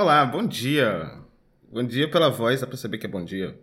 Olá, 0.00 0.24
bom 0.24 0.46
dia. 0.46 1.12
Bom 1.70 1.84
dia 1.84 2.10
pela 2.10 2.30
voz, 2.30 2.58
dá 2.58 2.66
pra 2.66 2.78
saber 2.78 2.96
que 2.96 3.04
é 3.04 3.08
bom 3.08 3.22
dia. 3.22 3.60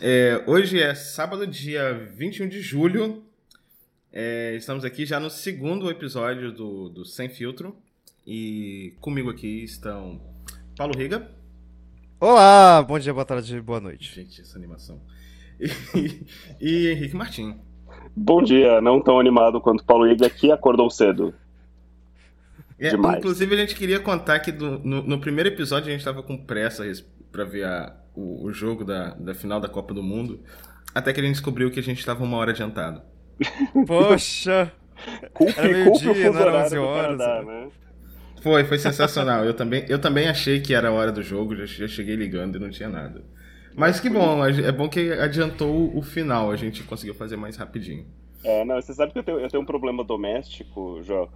É, 0.00 0.42
hoje 0.46 0.80
é 0.80 0.94
sábado, 0.94 1.46
dia 1.46 1.92
21 2.16 2.48
de 2.48 2.62
julho. 2.62 3.22
É, 4.10 4.54
estamos 4.56 4.82
aqui 4.82 5.04
já 5.04 5.20
no 5.20 5.28
segundo 5.28 5.90
episódio 5.90 6.50
do, 6.50 6.88
do 6.88 7.04
Sem 7.04 7.28
Filtro. 7.28 7.76
E 8.26 8.94
comigo 8.98 9.28
aqui 9.28 9.62
estão 9.62 10.22
Paulo 10.74 10.96
Riga. 10.96 11.30
Olá, 12.18 12.82
bom 12.82 12.98
dia, 12.98 13.12
boa 13.12 13.26
tarde, 13.26 13.60
boa 13.60 13.78
noite. 13.78 14.10
Gente, 14.14 14.40
essa 14.40 14.56
animação. 14.56 14.98
E, 15.60 16.24
e 16.62 16.88
Henrique 16.92 17.14
Martim. 17.14 17.60
Bom 18.16 18.42
dia, 18.42 18.80
não 18.80 19.02
tão 19.02 19.20
animado 19.20 19.60
quanto 19.60 19.84
Paulo 19.84 20.06
Riga 20.06 20.26
aqui, 20.26 20.50
acordou 20.50 20.88
cedo. 20.88 21.34
É, 22.78 22.92
inclusive, 22.92 23.54
a 23.54 23.58
gente 23.58 23.74
queria 23.74 24.00
contar 24.00 24.40
que 24.40 24.50
do, 24.50 24.78
no, 24.80 25.02
no, 25.02 25.20
primeiro 25.20 25.48
episódio 25.48 25.88
a 25.88 25.90
gente 25.90 26.00
estava 26.00 26.22
com 26.22 26.36
pressa 26.36 26.84
para 27.30 27.44
ver 27.44 27.64
a, 27.64 27.94
o, 28.14 28.46
o, 28.46 28.52
jogo 28.52 28.84
da, 28.84 29.14
da 29.14 29.34
final 29.34 29.60
da 29.60 29.68
Copa 29.68 29.94
do 29.94 30.02
Mundo, 30.02 30.40
até 30.94 31.12
que 31.12 31.20
a 31.20 31.22
gente 31.22 31.34
descobriu 31.34 31.70
que 31.70 31.78
a 31.78 31.82
gente 31.82 31.98
estava 31.98 32.24
uma 32.24 32.36
hora 32.36 32.50
adiantado. 32.50 33.02
Poxa! 33.86 34.72
culpe, 35.32 35.54
era 35.56 35.84
culpe 35.84 35.98
dia, 36.00 36.10
o 36.10 36.14
fuso 36.14 36.38
horário 36.38 36.82
horas, 36.82 37.18
Canadá, 37.18 37.42
né? 37.44 37.68
Foi, 38.42 38.64
foi 38.64 38.78
sensacional. 38.78 39.44
eu, 39.44 39.54
também, 39.54 39.84
eu 39.88 39.98
também 39.98 40.28
achei 40.28 40.60
que 40.60 40.74
era 40.74 40.88
a 40.88 40.92
hora 40.92 41.12
do 41.12 41.22
jogo, 41.22 41.56
já, 41.56 41.64
já 41.64 41.88
cheguei 41.88 42.16
ligando 42.16 42.56
e 42.56 42.58
não 42.58 42.70
tinha 42.70 42.88
nada. 42.88 43.24
Mas 43.76 43.98
que 43.98 44.10
bom, 44.10 44.44
é 44.44 44.70
bom 44.70 44.88
que 44.88 45.12
adiantou 45.12 45.96
o 45.96 46.02
final, 46.02 46.50
a 46.50 46.56
gente 46.56 46.82
conseguiu 46.84 47.14
fazer 47.14 47.36
mais 47.36 47.56
rapidinho. 47.56 48.06
É, 48.44 48.64
não, 48.64 48.80
você 48.80 48.92
sabe 48.92 49.12
que 49.12 49.18
eu 49.18 49.22
tenho, 49.22 49.40
eu 49.40 49.48
tenho 49.48 49.62
um 49.62 49.66
problema 49.66 50.04
doméstico, 50.04 51.00
João 51.02 51.28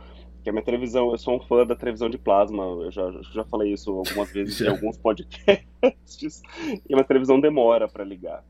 que 0.49 0.51
a 0.51 0.53
minha 0.53 0.65
televisão, 0.65 1.11
eu 1.11 1.19
sou 1.19 1.37
um 1.37 1.41
fã 1.41 1.67
da 1.67 1.77
televisão 1.77 2.09
de 2.09 2.17
plasma, 2.17 2.65
eu 2.65 2.91
já, 2.91 3.11
já 3.33 3.45
falei 3.45 3.73
isso 3.73 3.91
algumas 3.91 4.33
vezes 4.33 4.61
em 4.63 4.69
alguns 4.69 4.97
podcasts, 4.97 6.43
e 6.89 6.93
a 6.93 6.97
minha 6.97 7.05
televisão 7.05 7.39
demora 7.39 7.87
para 7.87 8.03
ligar. 8.03 8.43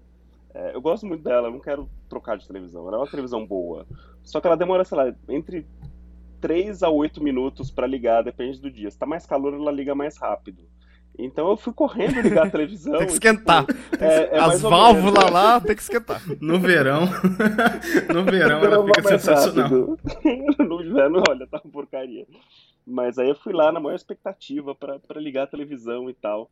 É, 0.54 0.74
eu 0.74 0.80
gosto 0.80 1.06
muito 1.06 1.24
dela, 1.24 1.48
eu 1.48 1.52
não 1.52 1.58
quero 1.58 1.88
trocar 2.08 2.38
de 2.38 2.46
televisão, 2.46 2.86
ela 2.86 2.98
é 2.98 3.00
uma 3.00 3.10
televisão 3.10 3.44
boa, 3.44 3.84
só 4.22 4.40
que 4.40 4.46
ela 4.46 4.56
demora, 4.56 4.84
sei 4.84 4.96
lá, 4.96 5.14
entre 5.28 5.66
3 6.40 6.84
a 6.84 6.88
8 6.88 7.22
minutos 7.22 7.70
para 7.70 7.86
ligar, 7.86 8.22
depende 8.22 8.60
do 8.60 8.70
dia. 8.70 8.90
Se 8.90 8.98
tá 8.98 9.04
mais 9.04 9.26
calor, 9.26 9.54
ela 9.54 9.72
liga 9.72 9.92
mais 9.92 10.16
rápido. 10.16 10.62
Então 11.18 11.50
eu 11.50 11.56
fui 11.56 11.72
correndo 11.72 12.20
ligar 12.20 12.46
a 12.46 12.50
televisão. 12.50 12.96
tem 12.98 13.06
que 13.06 13.12
esquentar. 13.14 13.64
E, 13.64 13.74
tipo, 13.74 14.04
é, 14.04 14.36
é 14.36 14.38
As 14.38 14.62
válvulas 14.62 15.30
lá 15.30 15.60
tem 15.60 15.74
que 15.74 15.82
esquentar. 15.82 16.22
No 16.40 16.60
verão. 16.60 17.00
no 18.14 18.24
verão 18.24 18.60
ela 18.60 18.86
fica 18.86 19.02
sensacional. 19.02 19.68
no 20.58 20.82
inverno, 20.82 21.22
olha, 21.28 21.46
tá 21.48 21.60
uma 21.64 21.72
porcaria. 21.72 22.24
Mas 22.86 23.18
aí 23.18 23.28
eu 23.28 23.34
fui 23.34 23.52
lá 23.52 23.72
na 23.72 23.80
maior 23.80 23.96
expectativa 23.96 24.74
para 24.74 25.00
ligar 25.16 25.42
a 25.42 25.48
televisão 25.48 26.08
e 26.08 26.14
tal. 26.14 26.48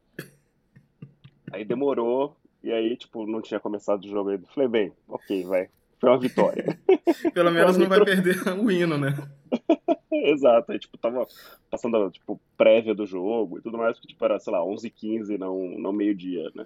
Aí 1.52 1.64
demorou, 1.64 2.36
e 2.62 2.72
aí, 2.72 2.96
tipo, 2.96 3.24
não 3.24 3.40
tinha 3.40 3.60
começado 3.60 4.04
o 4.04 4.08
jogo 4.08 4.30
ainda. 4.30 4.46
Falei, 4.48 4.68
bem, 4.68 4.92
ok, 5.06 5.44
vai. 5.44 5.68
Foi 5.98 6.10
uma 6.10 6.18
vitória. 6.18 6.78
Pelo 7.32 7.50
menos 7.50 7.76
não 7.76 7.88
vai 7.88 8.04
perder 8.04 8.46
o 8.48 8.68
hino, 8.70 8.98
né? 8.98 9.14
Exato, 10.12 10.72
aí, 10.72 10.78
tipo, 10.78 10.96
tava 10.98 11.26
passando, 11.70 12.10
tipo, 12.10 12.40
prévia 12.56 12.94
do 12.94 13.06
jogo 13.06 13.58
e 13.58 13.62
tudo 13.62 13.78
mais, 13.78 13.98
que, 13.98 14.06
tipo, 14.06 14.24
era, 14.24 14.38
sei 14.38 14.52
lá, 14.52 14.60
11h15, 14.60 15.38
não, 15.38 15.58
não 15.78 15.92
meio-dia, 15.92 16.50
né? 16.54 16.64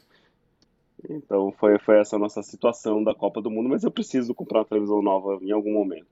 Então 1.09 1.53
foi, 1.59 1.79
foi 1.79 1.99
essa 1.99 2.19
nossa 2.19 2.43
situação 2.43 3.03
da 3.03 3.15
Copa 3.15 3.41
do 3.41 3.51
Mundo, 3.51 3.69
mas 3.69 3.85
eu 3.85 3.91
preciso 3.91 4.35
comprar 4.35 4.61
uma 4.61 4.65
televisão 4.67 5.01
nova 5.01 5.39
em 5.43 5.51
algum 5.51 5.73
momento. 5.73 6.07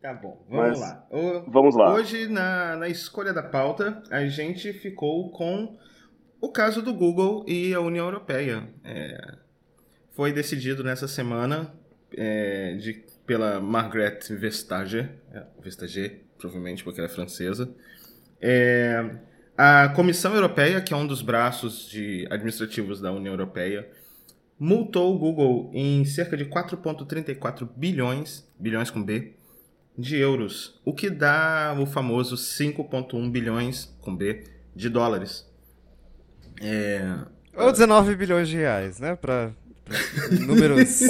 Tá 0.00 0.12
bom, 0.12 0.44
vamos 0.48 0.68
mas, 0.68 0.80
lá. 0.80 1.06
O, 1.10 1.50
vamos 1.50 1.76
lá. 1.76 1.94
Hoje, 1.94 2.28
na, 2.28 2.76
na 2.76 2.88
escolha 2.88 3.32
da 3.32 3.42
pauta, 3.42 4.02
a 4.10 4.26
gente 4.26 4.72
ficou 4.72 5.30
com 5.30 5.78
o 6.40 6.50
caso 6.50 6.82
do 6.82 6.92
Google 6.92 7.44
e 7.48 7.72
a 7.72 7.80
União 7.80 8.04
Europeia. 8.04 8.68
É, 8.84 9.38
foi 10.14 10.32
decidido 10.32 10.82
nessa 10.82 11.08
semana 11.08 11.72
é, 12.16 12.74
de 12.76 13.04
pela 13.26 13.60
Margaret 13.60 14.20
Vestager, 14.30 15.10
é, 15.32 15.42
Vestager, 15.62 16.22
provavelmente 16.38 16.84
porque 16.84 17.00
ela 17.00 17.08
é 17.08 17.12
francesa. 17.12 17.74
É, 18.40 19.16
a 19.56 19.88
Comissão 19.90 20.34
Europeia, 20.34 20.80
que 20.80 20.92
é 20.92 20.96
um 20.96 21.06
dos 21.06 21.22
braços 21.22 21.88
de 21.88 22.26
administrativos 22.30 23.00
da 23.00 23.12
União 23.12 23.32
Europeia, 23.32 23.88
multou 24.58 25.14
o 25.14 25.18
Google 25.18 25.70
em 25.72 26.04
cerca 26.04 26.36
de 26.36 26.44
4,34 26.44 27.68
bilhões, 27.74 28.46
bilhões 28.58 28.90
com 28.90 29.02
B, 29.02 29.34
de 29.96 30.16
euros, 30.16 30.80
o 30.84 30.92
que 30.92 31.08
dá 31.08 31.76
o 31.78 31.86
famoso 31.86 32.36
5,1 32.36 33.30
bilhões 33.30 33.96
com 34.00 34.14
B 34.14 34.44
de 34.74 34.88
dólares. 34.88 35.48
É, 36.60 37.16
Ou 37.56 37.70
19 37.70 38.16
bilhões 38.16 38.48
de 38.48 38.56
reais, 38.56 38.98
né? 38.98 39.14
Pra 39.14 39.52
números 40.46 41.00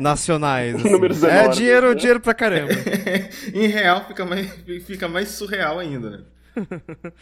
nacionais. 0.00 0.74
Assim. 0.76 0.90
Números 0.90 1.22
é 1.22 1.38
enormes, 1.38 1.56
dinheiro, 1.56 1.88
né? 1.88 1.94
dinheiro 1.94 2.20
pra 2.20 2.34
caramba. 2.34 2.72
em 3.52 3.66
real 3.66 4.06
fica 4.06 4.24
mais, 4.24 4.50
fica 4.86 5.08
mais 5.08 5.28
surreal 5.28 5.78
ainda, 5.78 6.10
né? 6.10 6.24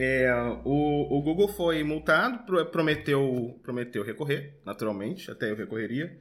É, 0.00 0.32
o, 0.64 1.18
o 1.18 1.20
Google 1.22 1.48
foi 1.48 1.82
multado, 1.82 2.44
prometeu, 2.70 3.58
prometeu 3.64 4.04
recorrer, 4.04 4.56
naturalmente, 4.64 5.28
até 5.28 5.50
eu 5.50 5.56
recorreria. 5.56 6.16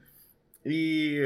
E 0.66 1.22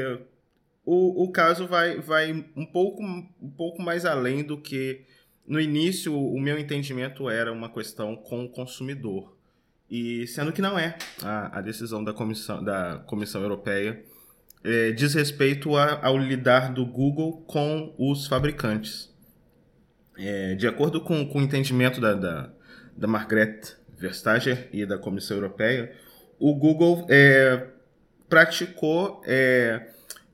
o, 0.84 1.24
o 1.24 1.32
caso 1.32 1.66
vai, 1.66 1.98
vai 1.98 2.30
um, 2.54 2.66
pouco, 2.66 3.02
um 3.02 3.50
pouco 3.56 3.80
mais 3.80 4.04
além 4.04 4.44
do 4.44 4.60
que 4.60 5.06
no 5.46 5.60
início 5.60 6.14
o 6.14 6.38
meu 6.38 6.58
entendimento 6.58 7.28
era 7.30 7.50
uma 7.50 7.72
questão 7.72 8.16
com 8.16 8.44
o 8.44 8.48
consumidor. 8.50 9.34
E 9.92 10.26
sendo 10.26 10.54
que 10.54 10.62
não 10.62 10.78
é 10.78 10.96
a, 11.22 11.58
a 11.58 11.60
decisão 11.60 12.02
da 12.02 12.14
Comissão, 12.14 12.64
da 12.64 13.02
Comissão 13.06 13.42
Europeia 13.42 14.02
é, 14.64 14.90
diz 14.90 15.12
respeito 15.12 15.76
a, 15.76 16.06
ao 16.06 16.16
lidar 16.16 16.72
do 16.72 16.86
Google 16.86 17.42
com 17.46 17.94
os 17.98 18.26
fabricantes. 18.26 19.14
É, 20.16 20.54
de 20.54 20.66
acordo 20.66 20.98
com, 21.02 21.28
com 21.28 21.40
o 21.40 21.42
entendimento 21.42 22.00
da, 22.00 22.14
da, 22.14 22.50
da 22.96 23.06
Margrethe 23.06 23.74
Vestager 23.98 24.66
e 24.72 24.86
da 24.86 24.96
Comissão 24.96 25.36
Europeia, 25.36 25.92
o 26.38 26.54
Google 26.54 27.06
é, 27.10 27.66
praticou 28.30 29.22
é, 29.26 29.88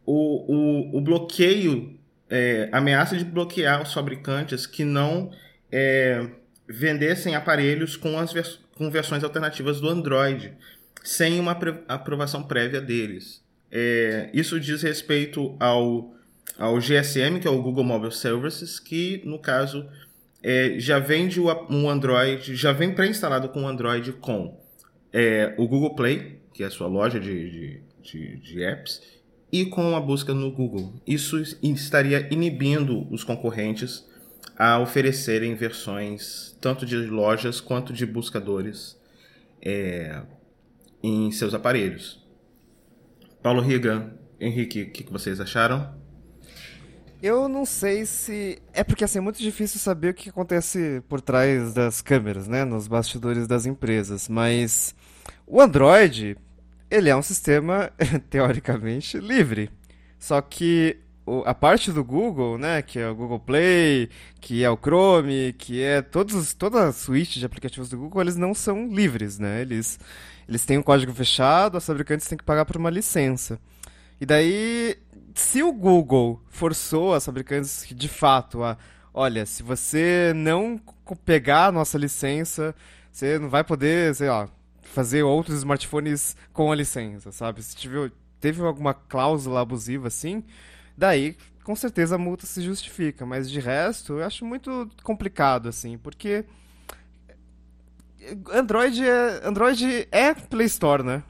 o, 0.06 0.54
o, 0.54 0.98
o, 0.98 1.00
bloqueio, 1.00 1.98
é, 2.30 2.68
ameaça 2.70 3.16
de 3.16 3.24
bloquear 3.24 3.82
os 3.82 3.92
fabricantes 3.92 4.68
que 4.68 4.84
não 4.84 5.32
é, 5.72 6.28
vendessem 6.68 7.34
aparelhos 7.34 7.96
com 7.96 8.16
as 8.20 8.32
versões 8.32 8.67
com 8.78 8.88
versões 8.90 9.24
alternativas 9.24 9.80
do 9.80 9.88
Android, 9.88 10.52
sem 11.02 11.40
uma 11.40 11.58
aprovação 11.88 12.44
prévia 12.44 12.80
deles. 12.80 13.42
É, 13.70 14.30
isso 14.32 14.58
diz 14.58 14.82
respeito 14.82 15.56
ao, 15.58 16.14
ao 16.56 16.78
GSM, 16.78 17.40
que 17.40 17.48
é 17.48 17.50
o 17.50 17.60
Google 17.60 17.84
Mobile 17.84 18.12
Services, 18.12 18.78
que 18.78 19.20
no 19.24 19.38
caso 19.38 19.86
é, 20.42 20.76
já 20.78 20.98
vende 20.98 21.40
um 21.40 21.90
Android, 21.90 22.54
já 22.54 22.72
vem 22.72 22.94
pré-instalado 22.94 23.48
com 23.48 23.64
o 23.64 23.66
Android 23.66 24.12
com 24.12 24.58
é, 25.12 25.54
o 25.58 25.66
Google 25.66 25.94
Play, 25.96 26.40
que 26.54 26.62
é 26.62 26.66
a 26.66 26.70
sua 26.70 26.86
loja 26.86 27.18
de, 27.18 27.50
de, 27.50 27.82
de, 28.02 28.36
de 28.36 28.62
apps, 28.62 29.02
e 29.50 29.66
com 29.66 29.96
a 29.96 30.00
busca 30.00 30.32
no 30.32 30.52
Google. 30.52 30.94
Isso 31.06 31.40
estaria 31.62 32.28
inibindo 32.30 33.12
os 33.12 33.24
concorrentes 33.24 34.06
a 34.58 34.80
oferecerem 34.80 35.54
versões 35.54 36.56
tanto 36.60 36.84
de 36.84 36.96
lojas 36.96 37.60
quanto 37.60 37.92
de 37.92 38.04
buscadores 38.04 38.98
é, 39.62 40.20
em 41.00 41.30
seus 41.30 41.54
aparelhos. 41.54 42.26
Paulo 43.40 43.62
Riga, 43.62 44.12
Henrique, 44.40 44.82
o 44.82 44.90
que, 44.90 45.04
que 45.04 45.12
vocês 45.12 45.40
acharam? 45.40 45.96
Eu 47.22 47.48
não 47.48 47.64
sei 47.64 48.04
se. 48.04 48.60
É 48.72 48.82
porque 48.82 49.04
assim, 49.04 49.18
é 49.18 49.20
muito 49.20 49.38
difícil 49.38 49.78
saber 49.78 50.10
o 50.10 50.14
que 50.14 50.28
acontece 50.28 51.02
por 51.08 51.20
trás 51.20 51.72
das 51.72 52.00
câmeras, 52.00 52.46
né? 52.46 52.64
Nos 52.64 52.86
bastidores 52.88 53.46
das 53.46 53.66
empresas. 53.66 54.28
Mas 54.28 54.94
o 55.46 55.60
Android, 55.60 56.36
ele 56.90 57.08
é 57.08 57.16
um 57.16 57.22
sistema, 57.22 57.92
teoricamente, 58.30 59.18
livre. 59.18 59.70
Só 60.18 60.40
que 60.40 60.98
a 61.44 61.54
parte 61.54 61.92
do 61.92 62.04
Google, 62.04 62.58
né, 62.58 62.82
que 62.82 62.98
é 62.98 63.08
o 63.08 63.14
Google 63.14 63.40
Play, 63.40 64.10
que 64.40 64.62
é 64.64 64.70
o 64.70 64.76
Chrome, 64.76 65.52
que 65.52 65.82
é 65.82 66.02
todos, 66.02 66.54
toda 66.54 66.88
a 66.88 66.92
suíte 66.92 67.38
de 67.38 67.46
aplicativos 67.46 67.88
do 67.88 67.98
Google, 67.98 68.22
eles 68.22 68.36
não 68.36 68.54
são 68.54 68.88
livres, 68.88 69.38
né? 69.38 69.60
Eles, 69.60 69.98
eles 70.48 70.64
têm 70.64 70.78
um 70.78 70.82
código 70.82 71.12
fechado, 71.12 71.78
os 71.78 71.86
fabricantes 71.86 72.26
têm 72.26 72.38
que 72.38 72.44
pagar 72.44 72.64
por 72.64 72.76
uma 72.76 72.90
licença. 72.90 73.58
E 74.20 74.26
daí, 74.26 74.96
se 75.34 75.62
o 75.62 75.72
Google 75.72 76.42
forçou 76.48 77.14
as 77.14 77.24
fabricantes 77.24 77.86
de 77.88 78.08
fato 78.08 78.64
a, 78.64 78.76
olha, 79.14 79.46
se 79.46 79.62
você 79.62 80.32
não 80.34 80.80
pegar 81.24 81.66
a 81.66 81.72
nossa 81.72 81.96
licença, 81.96 82.74
você 83.10 83.38
não 83.38 83.48
vai 83.48 83.64
poder, 83.64 84.14
sei 84.14 84.28
lá, 84.28 84.48
fazer 84.82 85.22
outros 85.22 85.58
smartphones 85.58 86.36
com 86.52 86.72
a 86.72 86.74
licença, 86.74 87.30
sabe? 87.30 87.62
Se 87.62 87.76
tiver, 87.76 88.10
teve 88.40 88.62
alguma 88.62 88.94
cláusula 88.94 89.60
abusiva 89.60 90.08
assim, 90.08 90.42
Daí, 90.98 91.36
com 91.62 91.76
certeza 91.76 92.16
a 92.16 92.18
multa 92.18 92.44
se 92.44 92.60
justifica, 92.60 93.24
mas 93.24 93.48
de 93.48 93.60
resto 93.60 94.14
eu 94.14 94.24
acho 94.24 94.44
muito 94.44 94.90
complicado, 95.04 95.68
assim, 95.68 95.96
porque 95.96 96.44
Android 98.52 99.08
é, 99.08 99.40
Android 99.44 100.08
é 100.10 100.34
Play 100.34 100.66
Store, 100.66 101.04
né? 101.04 101.22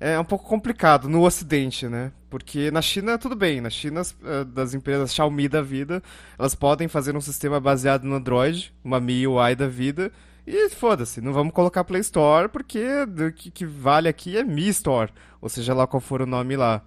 É 0.00 0.18
um 0.18 0.24
pouco 0.24 0.44
complicado 0.44 1.08
no 1.08 1.22
Ocidente, 1.22 1.86
né? 1.86 2.10
Porque 2.28 2.68
na 2.72 2.82
China 2.82 3.16
tudo 3.16 3.36
bem, 3.36 3.60
na 3.60 3.70
China 3.70 4.02
eh, 4.24 4.44
das 4.44 4.74
empresas 4.74 5.14
Xiaomi 5.14 5.48
da 5.48 5.62
vida, 5.62 6.02
elas 6.36 6.56
podem 6.56 6.88
fazer 6.88 7.16
um 7.16 7.20
sistema 7.20 7.60
baseado 7.60 8.02
no 8.02 8.16
Android, 8.16 8.74
uma 8.82 8.98
MIUI 8.98 9.54
da 9.54 9.68
vida, 9.68 10.10
e 10.44 10.68
foda-se, 10.68 11.20
não 11.20 11.32
vamos 11.32 11.52
colocar 11.54 11.84
Play 11.84 12.00
Store 12.00 12.48
porque 12.48 12.84
o 13.04 13.32
que, 13.32 13.52
que, 13.52 13.64
vale 13.64 14.08
aqui 14.08 14.36
é 14.36 14.42
Mi 14.42 14.68
Store, 14.68 15.12
ou 15.40 15.48
seja 15.48 15.72
lá 15.72 15.86
qual 15.86 16.00
for 16.00 16.20
o 16.22 16.26
nome 16.26 16.56
lá. 16.56 16.82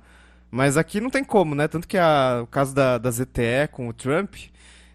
Mas 0.52 0.78
aqui 0.78 1.00
não 1.00 1.10
tem 1.10 1.24
como, 1.24 1.54
né? 1.54 1.68
Tanto 1.68 1.88
que 1.88 1.98
a, 1.98 2.42
o 2.44 2.48
caso 2.48 2.74
da, 2.74 2.98
da 2.98 3.12
ZTE 3.12 3.68
com 3.72 3.88
o 3.88 3.94
Trump, 3.94 4.36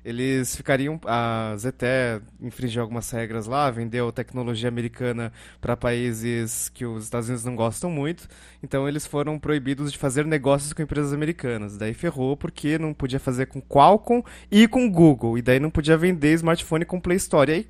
eles 0.04 0.54
ficariam. 0.54 1.00
A 1.06 1.54
ZTE 1.56 2.22
infringiu 2.40 2.82
algumas 2.82 3.10
regras 3.10 3.46
lá, 3.46 3.70
vendeu 3.70 4.12
tecnologia 4.12 4.68
americana 4.68 5.32
para 5.60 5.76
países 5.76 6.68
que 6.68 6.84
os 6.84 7.04
Estados 7.04 7.28
Unidos 7.28 7.44
não 7.44 7.56
gostam 7.56 7.88
muito, 7.90 8.28
então 8.62 8.88
eles 8.88 9.06
foram 9.06 9.38
proibidos 9.38 9.90
de 9.90 9.98
fazer 9.98 10.26
negócios 10.26 10.72
com 10.72 10.82
empresas 10.82 11.12
americanas. 11.12 11.78
Daí 11.78 11.94
ferrou 11.94 12.36
porque 12.36 12.78
não 12.78 12.92
podia 12.92 13.20
fazer 13.20 13.46
com 13.46 13.62
Qualcomm 13.62 14.22
e 14.50 14.68
com 14.68 14.90
Google, 14.90 15.38
e 15.38 15.42
daí 15.42 15.60
não 15.60 15.70
podia 15.70 15.96
vender 15.96 16.34
smartphone 16.34 16.84
com 16.84 17.00
Play 17.00 17.16
Store. 17.16 17.50
E 17.50 17.54
aí 17.54 17.68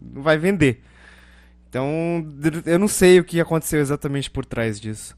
não 0.00 0.22
vai 0.22 0.38
vender. 0.38 0.82
Então, 1.68 2.26
eu 2.64 2.78
não 2.78 2.88
sei 2.88 3.20
o 3.20 3.24
que 3.24 3.40
aconteceu 3.40 3.78
exatamente 3.78 4.30
por 4.30 4.44
trás 4.44 4.80
disso. 4.80 5.16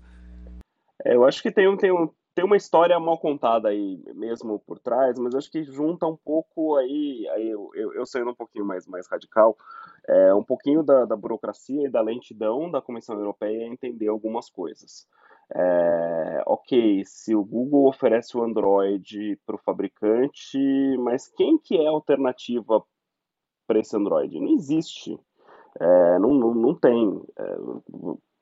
É, 1.04 1.14
eu 1.14 1.24
acho 1.24 1.42
que 1.42 1.50
tem, 1.50 1.68
um, 1.68 1.76
tem, 1.76 1.92
um, 1.92 2.08
tem 2.34 2.44
uma 2.44 2.56
história 2.56 2.98
mal 2.98 3.18
contada 3.18 3.68
aí 3.68 4.02
mesmo 4.14 4.58
por 4.60 4.78
trás, 4.78 5.18
mas 5.18 5.34
acho 5.34 5.50
que 5.50 5.62
junta 5.64 6.06
um 6.06 6.16
pouco 6.16 6.76
aí, 6.76 7.26
aí 7.30 7.48
eu, 7.48 7.70
eu, 7.74 7.94
eu 7.94 8.06
sendo 8.06 8.30
um 8.30 8.34
pouquinho 8.34 8.64
mais, 8.64 8.86
mais 8.86 9.06
radical, 9.08 9.56
é, 10.08 10.34
um 10.34 10.44
pouquinho 10.44 10.82
da, 10.82 11.04
da 11.04 11.16
burocracia 11.16 11.86
e 11.86 11.90
da 11.90 12.00
lentidão 12.00 12.70
da 12.70 12.82
Comissão 12.82 13.18
Europeia 13.18 13.66
em 13.66 13.72
entender 13.72 14.08
algumas 14.08 14.50
coisas. 14.50 15.06
É, 15.52 16.42
ok, 16.46 17.02
se 17.04 17.34
o 17.34 17.44
Google 17.44 17.88
oferece 17.88 18.36
o 18.36 18.42
Android 18.42 19.36
para 19.44 19.56
o 19.56 19.58
fabricante, 19.58 20.58
mas 20.98 21.26
quem 21.26 21.58
que 21.58 21.76
é 21.76 21.86
a 21.86 21.90
alternativa 21.90 22.84
para 23.66 23.80
esse 23.80 23.96
Android? 23.96 24.38
Não 24.38 24.54
existe. 24.54 25.18
É, 25.78 26.18
não, 26.18 26.34
não, 26.34 26.54
não 26.54 26.74
tem. 26.74 27.20
É, 27.36 27.56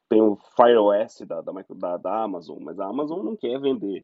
tem 0.09 0.21
o 0.21 0.37
Fire 0.57 0.77
OS 0.77 1.21
da, 1.27 1.41
da, 1.41 1.97
da, 1.97 2.23
Amazon, 2.23 2.59
mas 2.61 2.81
a 2.81 2.87
Amazon 2.87 3.25
não 3.25 3.37
quer 3.37 3.61
vender 3.61 4.03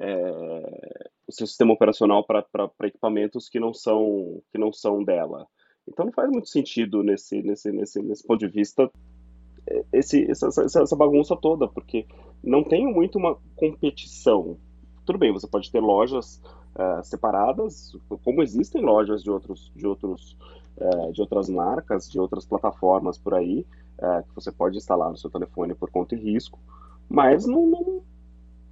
é, 0.00 1.10
o 1.26 1.32
seu 1.32 1.46
sistema 1.46 1.72
operacional 1.72 2.24
para 2.24 2.44
equipamentos 2.84 3.48
que 3.48 3.60
não 3.60 3.74
são 3.74 4.42
que 4.50 4.58
não 4.58 4.72
são 4.72 5.04
dela. 5.04 5.46
Então 5.86 6.06
não 6.06 6.12
faz 6.12 6.30
muito 6.30 6.48
sentido 6.48 7.02
nesse 7.02 7.42
nesse 7.42 7.70
nesse, 7.70 8.02
nesse 8.02 8.26
ponto 8.26 8.40
de 8.40 8.48
vista 8.48 8.90
é, 9.68 9.84
esse, 9.92 10.28
essa, 10.30 10.46
essa 10.46 10.96
bagunça 10.96 11.36
toda, 11.36 11.68
porque 11.68 12.06
não 12.42 12.64
tem 12.64 12.86
muito 12.86 13.18
uma 13.18 13.36
competição. 13.56 14.56
Tudo 15.04 15.18
bem, 15.18 15.32
você 15.32 15.46
pode 15.46 15.70
ter 15.70 15.80
lojas 15.80 16.40
uh, 16.76 17.02
separadas, 17.02 17.92
como 18.24 18.42
existem 18.42 18.82
lojas 18.82 19.22
de 19.22 19.30
outros 19.30 19.72
de 19.74 19.86
outros 19.86 20.36
uh, 20.76 21.12
de 21.12 21.20
outras 21.20 21.48
marcas, 21.48 22.08
de 22.08 22.18
outras 22.18 22.46
plataformas 22.46 23.18
por 23.18 23.34
aí, 23.34 23.66
é, 24.02 24.22
que 24.22 24.34
você 24.34 24.50
pode 24.50 24.76
instalar 24.76 25.10
no 25.10 25.16
seu 25.16 25.30
telefone 25.30 25.74
por 25.74 25.90
conta 25.90 26.14
e 26.14 26.18
risco, 26.18 26.58
mas 27.08 27.46
não, 27.46 27.66
não, 27.66 28.02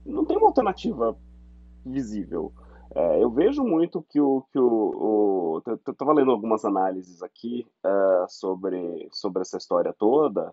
não 0.05 0.25
tem 0.25 0.37
uma 0.37 0.49
alternativa 0.49 1.17
visível. 1.85 2.53
É, 2.93 3.23
eu 3.23 3.31
vejo 3.31 3.63
muito 3.63 4.03
que 4.03 4.21
o. 4.21 4.43
Que 4.51 4.59
o, 4.59 4.65
o 4.67 5.63
estava 5.89 6.13
lendo 6.13 6.33
algumas 6.33 6.65
análises 6.65 7.23
aqui 7.23 7.67
é, 7.85 8.27
sobre, 8.29 9.09
sobre 9.13 9.43
essa 9.43 9.57
história 9.57 9.93
toda. 9.93 10.53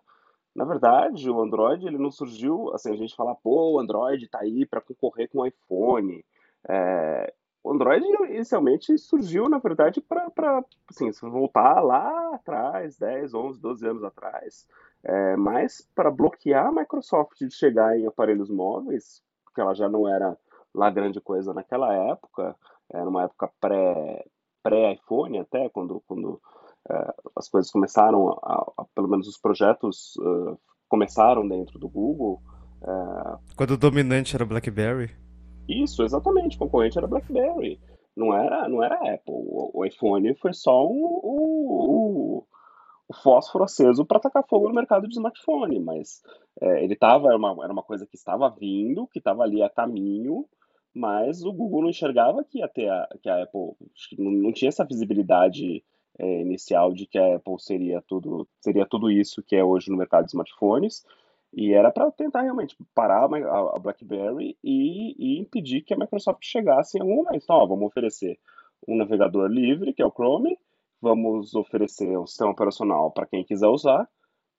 Na 0.55 0.65
verdade, 0.65 1.29
o 1.29 1.41
Android 1.41 1.87
ele 1.87 1.97
não 1.97 2.11
surgiu. 2.11 2.71
Assim, 2.73 2.91
a 2.91 2.95
gente 2.95 3.15
fala, 3.15 3.35
pô, 3.35 3.73
o 3.73 3.79
Android 3.79 4.25
está 4.25 4.39
aí 4.39 4.65
para 4.65 4.81
concorrer 4.81 5.29
com 5.29 5.39
o 5.39 5.45
iPhone. 5.45 6.23
É, 6.69 7.33
o 7.67 7.73
Android 7.73 8.05
inicialmente 8.29 8.97
surgiu, 8.97 9.49
na 9.49 9.57
verdade, 9.57 9.99
para, 9.99 10.63
assim, 10.89 11.11
se 11.11 11.21
voltar 11.27 11.81
lá 11.81 12.35
atrás, 12.35 12.97
10, 12.97 13.33
11, 13.33 13.59
12 13.59 13.87
anos 13.87 14.03
atrás, 14.05 14.65
é, 15.03 15.35
mas 15.35 15.85
para 15.93 16.09
bloquear 16.09 16.67
a 16.67 16.71
Microsoft 16.71 17.37
de 17.39 17.51
chegar 17.51 17.97
em 17.97 18.07
aparelhos 18.07 18.49
móveis, 18.49 19.21
porque 19.43 19.59
ela 19.59 19.73
já 19.73 19.89
não 19.89 20.07
era 20.07 20.37
lá 20.73 20.89
grande 20.89 21.19
coisa 21.19 21.53
naquela 21.53 21.93
época, 21.93 22.55
era 22.89 23.07
uma 23.07 23.23
época 23.23 23.51
pré, 23.59 24.25
pré-iPhone 24.63 25.39
até, 25.39 25.67
quando, 25.69 26.01
quando 26.07 26.41
é, 26.89 27.13
as 27.35 27.49
coisas 27.49 27.69
começaram, 27.69 28.29
a, 28.43 28.71
a, 28.77 28.85
pelo 28.95 29.09
menos 29.09 29.27
os 29.27 29.37
projetos 29.37 30.15
uh, 30.17 30.57
começaram 30.87 31.45
dentro 31.45 31.77
do 31.77 31.89
Google. 31.89 32.41
Uh, 32.81 33.37
quando 33.57 33.71
o 33.71 33.77
dominante 33.77 34.35
era 34.35 34.45
BlackBerry? 34.45 35.26
Isso, 35.67 36.03
exatamente. 36.03 36.55
O 36.55 36.59
concorrente 36.59 36.97
era 36.97 37.07
BlackBerry. 37.07 37.79
Não 38.15 38.33
era, 38.33 38.67
não 38.67 38.83
era 38.83 38.95
Apple. 38.95 39.21
O, 39.27 39.85
iPhone 39.85 40.33
foi 40.35 40.53
só 40.53 40.85
o, 40.85 41.19
o, 41.23 42.43
o 43.07 43.13
fósforo 43.13 43.63
aceso 43.63 44.05
para 44.05 44.17
atacar 44.17 44.43
fogo 44.47 44.67
no 44.67 44.73
mercado 44.73 45.07
de 45.07 45.13
smartphone. 45.13 45.79
Mas 45.79 46.21
é, 46.59 46.83
ele 46.83 46.93
estava, 46.93 47.27
era 47.27 47.37
uma, 47.37 47.63
era 47.63 47.71
uma 47.71 47.83
coisa 47.83 48.07
que 48.07 48.15
estava 48.15 48.49
vindo, 48.49 49.07
que 49.07 49.19
estava 49.19 49.43
ali 49.43 49.61
a 49.61 49.69
caminho, 49.69 50.45
mas 50.93 51.43
o 51.43 51.53
Google 51.53 51.83
não 51.83 51.89
enxergava 51.89 52.43
que, 52.43 52.59
ia 52.59 52.67
ter 52.67 52.89
a, 52.89 53.07
que 53.21 53.29
a 53.29 53.43
Apple 53.43 53.73
não, 54.17 54.31
não 54.31 54.51
tinha 54.51 54.69
essa 54.69 54.83
visibilidade 54.83 55.83
é, 56.17 56.41
inicial 56.41 56.91
de 56.91 57.05
que 57.05 57.19
a 57.19 57.35
Apple 57.35 57.59
seria 57.59 58.01
tudo, 58.01 58.47
seria 58.59 58.85
tudo 58.85 59.11
isso 59.11 59.43
que 59.43 59.55
é 59.55 59.63
hoje 59.63 59.91
no 59.91 59.97
mercado 59.97 60.25
de 60.25 60.31
smartphones. 60.31 61.05
E 61.57 61.73
era 61.73 61.91
para 61.91 62.11
tentar 62.11 62.43
realmente 62.43 62.77
parar 62.93 63.23
a, 63.23 63.79
BlackBerry 63.79 64.55
e, 64.63 65.15
e, 65.17 65.39
impedir 65.39 65.81
que 65.81 65.91
a 65.91 65.97
Microsoft 65.97 66.43
chegasse 66.43 66.99
em 66.99 67.01
algum 67.01 67.15
momento. 67.15 67.43
Então, 67.43 67.55
ó, 67.55 67.65
vamos 67.65 67.87
oferecer 67.87 68.37
um 68.87 68.95
navegador 68.95 69.49
livre, 69.49 69.91
que 69.91 70.03
é 70.03 70.05
o 70.05 70.11
Chrome, 70.11 70.55
vamos 71.01 71.55
oferecer 71.55 72.15
um 72.15 72.27
sistema 72.27 72.51
operacional 72.51 73.09
para 73.09 73.25
quem 73.25 73.43
quiser 73.43 73.69
usar, 73.69 74.07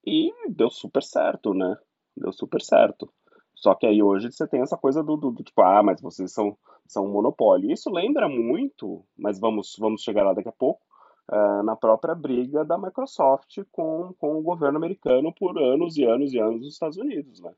e 0.05 0.29
deu 0.49 0.69
super 0.69 1.01
certo, 1.01 1.53
né? 1.53 1.77
Deu 2.17 2.33
super 2.33 2.61
certo. 2.61 3.09
Só 3.55 3.73
que 3.75 3.87
aí 3.87 4.03
hoje 4.03 4.29
você 4.29 4.45
tem 4.45 4.59
essa 4.59 4.75
coisa 4.75 5.01
do, 5.01 5.15
do, 5.15 5.31
do 5.31 5.41
tipo, 5.41 5.61
ah, 5.61 5.81
mas 5.81 6.01
vocês 6.01 6.33
são, 6.33 6.57
são 6.85 7.05
um 7.05 7.13
monopólio. 7.13 7.71
Isso 7.71 7.89
lembra 7.89 8.27
muito, 8.27 9.05
mas 9.17 9.39
vamos, 9.39 9.77
vamos 9.79 10.01
chegar 10.01 10.25
lá 10.25 10.33
daqui 10.33 10.49
a 10.49 10.53
pouco, 10.53 10.81
uh, 11.29 11.63
na 11.63 11.75
própria 11.75 12.15
briga 12.15 12.65
da 12.65 12.77
Microsoft 12.77 13.59
com, 13.71 14.13
com 14.19 14.37
o 14.37 14.41
governo 14.41 14.77
americano 14.77 15.33
por 15.33 15.57
anos 15.57 15.95
e 15.97 16.03
anos 16.03 16.33
e 16.33 16.39
anos 16.39 16.61
nos 16.61 16.73
Estados 16.73 16.97
Unidos, 16.97 17.39
né? 17.39 17.53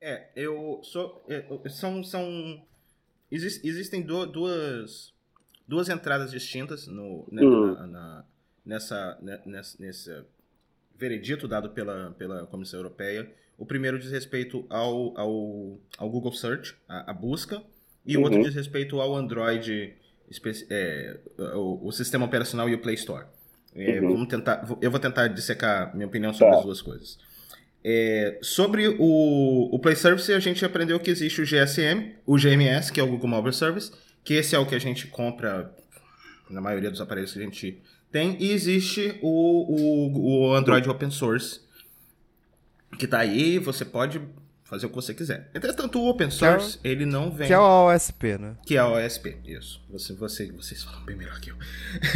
É, 0.00 0.30
eu 0.34 0.80
sou. 0.82 1.24
É, 1.28 1.46
são. 1.68 2.02
são 2.02 2.60
exist, 3.30 3.64
existem 3.64 4.02
duas, 4.02 5.14
duas 5.66 5.88
entradas 5.88 6.32
distintas 6.32 6.88
no, 6.88 7.26
né, 7.30 7.42
uhum. 7.42 7.72
na, 7.74 7.86
na, 7.86 8.24
nessa, 8.64 9.18
né, 9.22 9.40
nessa, 9.46 9.76
nesse 9.80 10.24
veredito 10.96 11.46
dado 11.46 11.70
pela, 11.70 12.10
pela 12.12 12.46
Comissão 12.46 12.80
Europeia. 12.80 13.32
O 13.56 13.64
primeiro 13.64 13.96
diz 13.96 14.10
respeito 14.10 14.66
ao, 14.68 15.16
ao, 15.16 15.78
ao 15.96 16.10
Google 16.10 16.32
Search, 16.32 16.76
a, 16.88 17.12
a 17.12 17.14
busca, 17.14 17.62
e 18.04 18.16
uhum. 18.16 18.22
o 18.22 18.24
outro 18.24 18.40
uhum. 18.40 18.44
diz 18.44 18.54
respeito 18.56 19.00
ao 19.00 19.14
Android 19.14 19.96
é, 20.70 21.18
o, 21.54 21.88
o, 21.88 21.92
sistema 21.92 22.24
operacional 22.24 22.68
e 22.68 22.74
o 22.74 22.78
Play 22.78 22.94
Store. 22.94 23.26
É, 23.74 24.00
uhum. 24.00 24.12
vamos 24.12 24.28
tentar, 24.28 24.66
eu 24.80 24.90
vou 24.90 25.00
tentar 25.00 25.28
dissecar 25.28 25.94
minha 25.94 26.06
opinião 26.06 26.32
sobre 26.32 26.52
tá. 26.52 26.58
as 26.58 26.64
duas 26.64 26.82
coisas. 26.82 27.18
É, 27.84 28.38
sobre 28.42 28.88
o, 28.88 29.74
o 29.74 29.78
Play 29.78 29.96
Service, 29.96 30.32
a 30.32 30.38
gente 30.38 30.64
aprendeu 30.64 31.00
que 31.00 31.10
existe 31.10 31.42
o 31.42 31.44
GSM, 31.44 32.14
o 32.24 32.36
GMS, 32.36 32.92
que 32.92 33.00
é 33.00 33.02
o 33.02 33.08
Google 33.08 33.28
Mobile 33.28 33.54
Service, 33.54 33.92
que 34.22 34.34
esse 34.34 34.54
é 34.54 34.58
o 34.58 34.66
que 34.66 34.74
a 34.74 34.78
gente 34.78 35.08
compra 35.08 35.74
na 36.48 36.60
maioria 36.60 36.90
dos 36.90 37.00
aparelhos 37.00 37.32
que 37.32 37.38
a 37.38 37.42
gente 37.42 37.82
tem, 38.10 38.36
e 38.38 38.52
existe 38.52 39.18
o, 39.22 39.28
o, 39.28 40.50
o 40.50 40.54
Android 40.54 40.88
Open 40.88 41.10
Source, 41.10 41.60
que 42.98 43.06
está 43.06 43.20
aí, 43.20 43.58
você 43.58 43.84
pode 43.84 44.20
fazer 44.72 44.86
o 44.86 44.88
que 44.88 44.94
você 44.94 45.12
quiser. 45.12 45.50
Entretanto, 45.54 46.00
o 46.00 46.08
open 46.08 46.28
é 46.28 46.30
source, 46.30 46.78
é 46.82 46.88
ele 46.88 47.04
não 47.04 47.30
vem. 47.30 47.46
Que 47.46 47.52
é 47.52 47.58
o 47.58 47.88
OSP, 47.88 48.38
né? 48.38 48.56
Que 48.64 48.78
é 48.78 48.82
o 48.82 48.94
OSP, 48.94 49.36
isso. 49.44 49.84
Você, 49.90 50.14
você, 50.14 50.50
vocês 50.50 50.82
falam 50.82 51.04
bem 51.04 51.14
melhor 51.14 51.38
que 51.40 51.50
eu. 51.50 51.56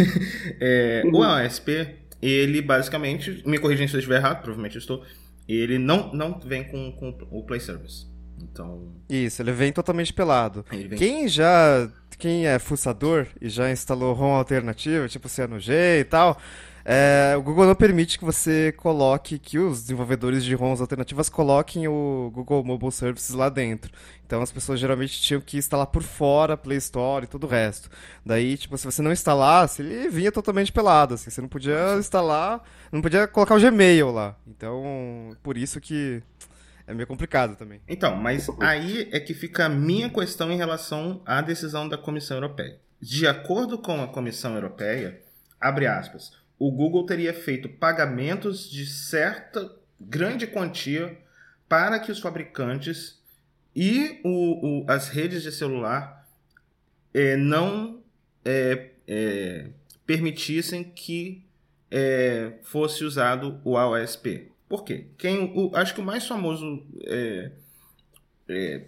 é, 0.59 1.03
uhum. 1.05 1.17
O 1.17 1.19
OSP, 1.21 1.97
ele 2.23 2.63
basicamente, 2.63 3.43
me 3.45 3.59
corrigem 3.59 3.87
se 3.87 3.95
eu 3.95 3.99
estiver 3.99 4.17
errado, 4.17 4.41
provavelmente 4.41 4.77
eu 4.77 4.79
estou, 4.79 5.05
ele 5.47 5.77
não, 5.77 6.11
não 6.15 6.41
vem 6.41 6.65
com, 6.65 6.93
com 6.93 7.11
o 7.31 7.45
Play 7.45 7.61
Service. 7.61 8.07
Então. 8.41 8.91
Isso, 9.07 9.43
ele 9.43 9.53
vem 9.53 9.71
totalmente 9.71 10.15
pelado. 10.15 10.65
Vem... 10.71 10.89
Quem 10.89 11.29
já. 11.29 11.91
Quem 12.19 12.47
é 12.47 12.59
fuçador 12.59 13.27
e 13.39 13.51
já 13.51 13.71
instalou 13.71 14.15
ROM 14.15 14.33
alternativo, 14.33 15.07
tipo 15.07 15.29
CNG 15.29 16.01
e 16.01 16.05
tal, 16.05 16.41
é, 16.89 17.35
o 17.37 17.43
Google 17.43 17.67
não 17.67 17.75
permite 17.75 18.17
que 18.17 18.25
você 18.25 18.71
coloque, 18.71 19.41
que 19.41 19.59
os 19.59 19.81
desenvolvedores 19.81 20.45
de 20.45 20.55
ROMs 20.55 20.81
alternativas 20.81 21.29
coloquem 21.29 21.89
o 21.89 22.31
Google 22.33 22.63
Mobile 22.63 22.93
Services 22.93 23.35
lá 23.35 23.49
dentro. 23.49 23.91
Então 24.25 24.41
as 24.41 24.53
pessoas 24.53 24.79
geralmente 24.79 25.21
tinham 25.21 25.41
que 25.41 25.59
instalar 25.59 25.89
por 25.89 26.05
fora, 26.05 26.57
Play 26.57 26.79
Store 26.79 27.25
e 27.25 27.29
tudo 27.29 27.45
o 27.45 27.51
resto. 27.51 27.91
Daí, 28.25 28.57
tipo, 28.57 28.79
se 28.79 28.85
você 28.85 29.03
não 29.03 29.11
instalasse, 29.11 29.83
ele 29.83 30.09
vinha 30.09 30.31
totalmente 30.31 30.71
pelado, 30.71 31.15
assim, 31.15 31.29
você 31.29 31.41
não 31.41 31.49
podia 31.49 31.97
instalar, 31.99 32.63
não 32.93 33.03
podia 33.03 33.27
colocar 33.27 33.57
o 33.57 33.61
Gmail 33.61 34.13
lá. 34.13 34.37
Então, 34.47 35.37
por 35.43 35.57
isso 35.57 35.81
que 35.81 36.23
é 36.87 36.95
meio 36.95 37.09
complicado 37.09 37.57
também. 37.57 37.81
Então, 37.89 38.15
mas 38.15 38.49
aí 38.61 39.09
é 39.11 39.19
que 39.19 39.35
fica 39.35 39.65
a 39.65 39.69
minha 39.69 40.09
questão 40.09 40.53
em 40.53 40.57
relação 40.57 41.21
à 41.27 41.41
decisão 41.41 41.89
da 41.89 41.99
Comissão 41.99 42.37
Europeia. 42.37 42.79
De 43.03 43.27
acordo 43.27 43.77
com 43.77 44.01
a 44.01 44.07
Comissão 44.07 44.55
Europeia, 44.55 45.21
abre 45.61 45.89
aspas, 45.89 46.46
o 46.59 46.71
Google 46.71 47.05
teria 47.07 47.35
feito 47.35 47.69
pagamentos 47.69 48.71
de 48.71 48.87
certa 48.87 49.75
grande 50.01 50.47
quantia 50.47 51.19
para 51.69 51.99
que 51.99 52.11
os 52.11 52.19
fabricantes 52.19 53.21
e 53.75 54.21
o, 54.25 54.85
o, 54.85 54.91
as 54.91 55.09
redes 55.09 55.43
de 55.43 55.53
celular 55.53 56.27
é, 57.13 57.37
não 57.37 58.01
é, 58.45 58.91
é, 59.07 59.71
permitissem 60.07 60.85
que 60.85 61.45
é, 61.91 62.53
fosse 62.63 63.05
usado 63.05 63.61
o 63.65 63.77
AOSP. 63.77 64.51
Por 64.69 64.85
quê? 64.85 65.07
Quem, 65.19 65.53
o, 65.55 65.71
acho 65.75 65.95
que 65.95 66.01
o 66.01 66.05
mais 66.05 66.27
famoso 66.27 66.85
é, 67.05 67.51
é, 68.49 68.83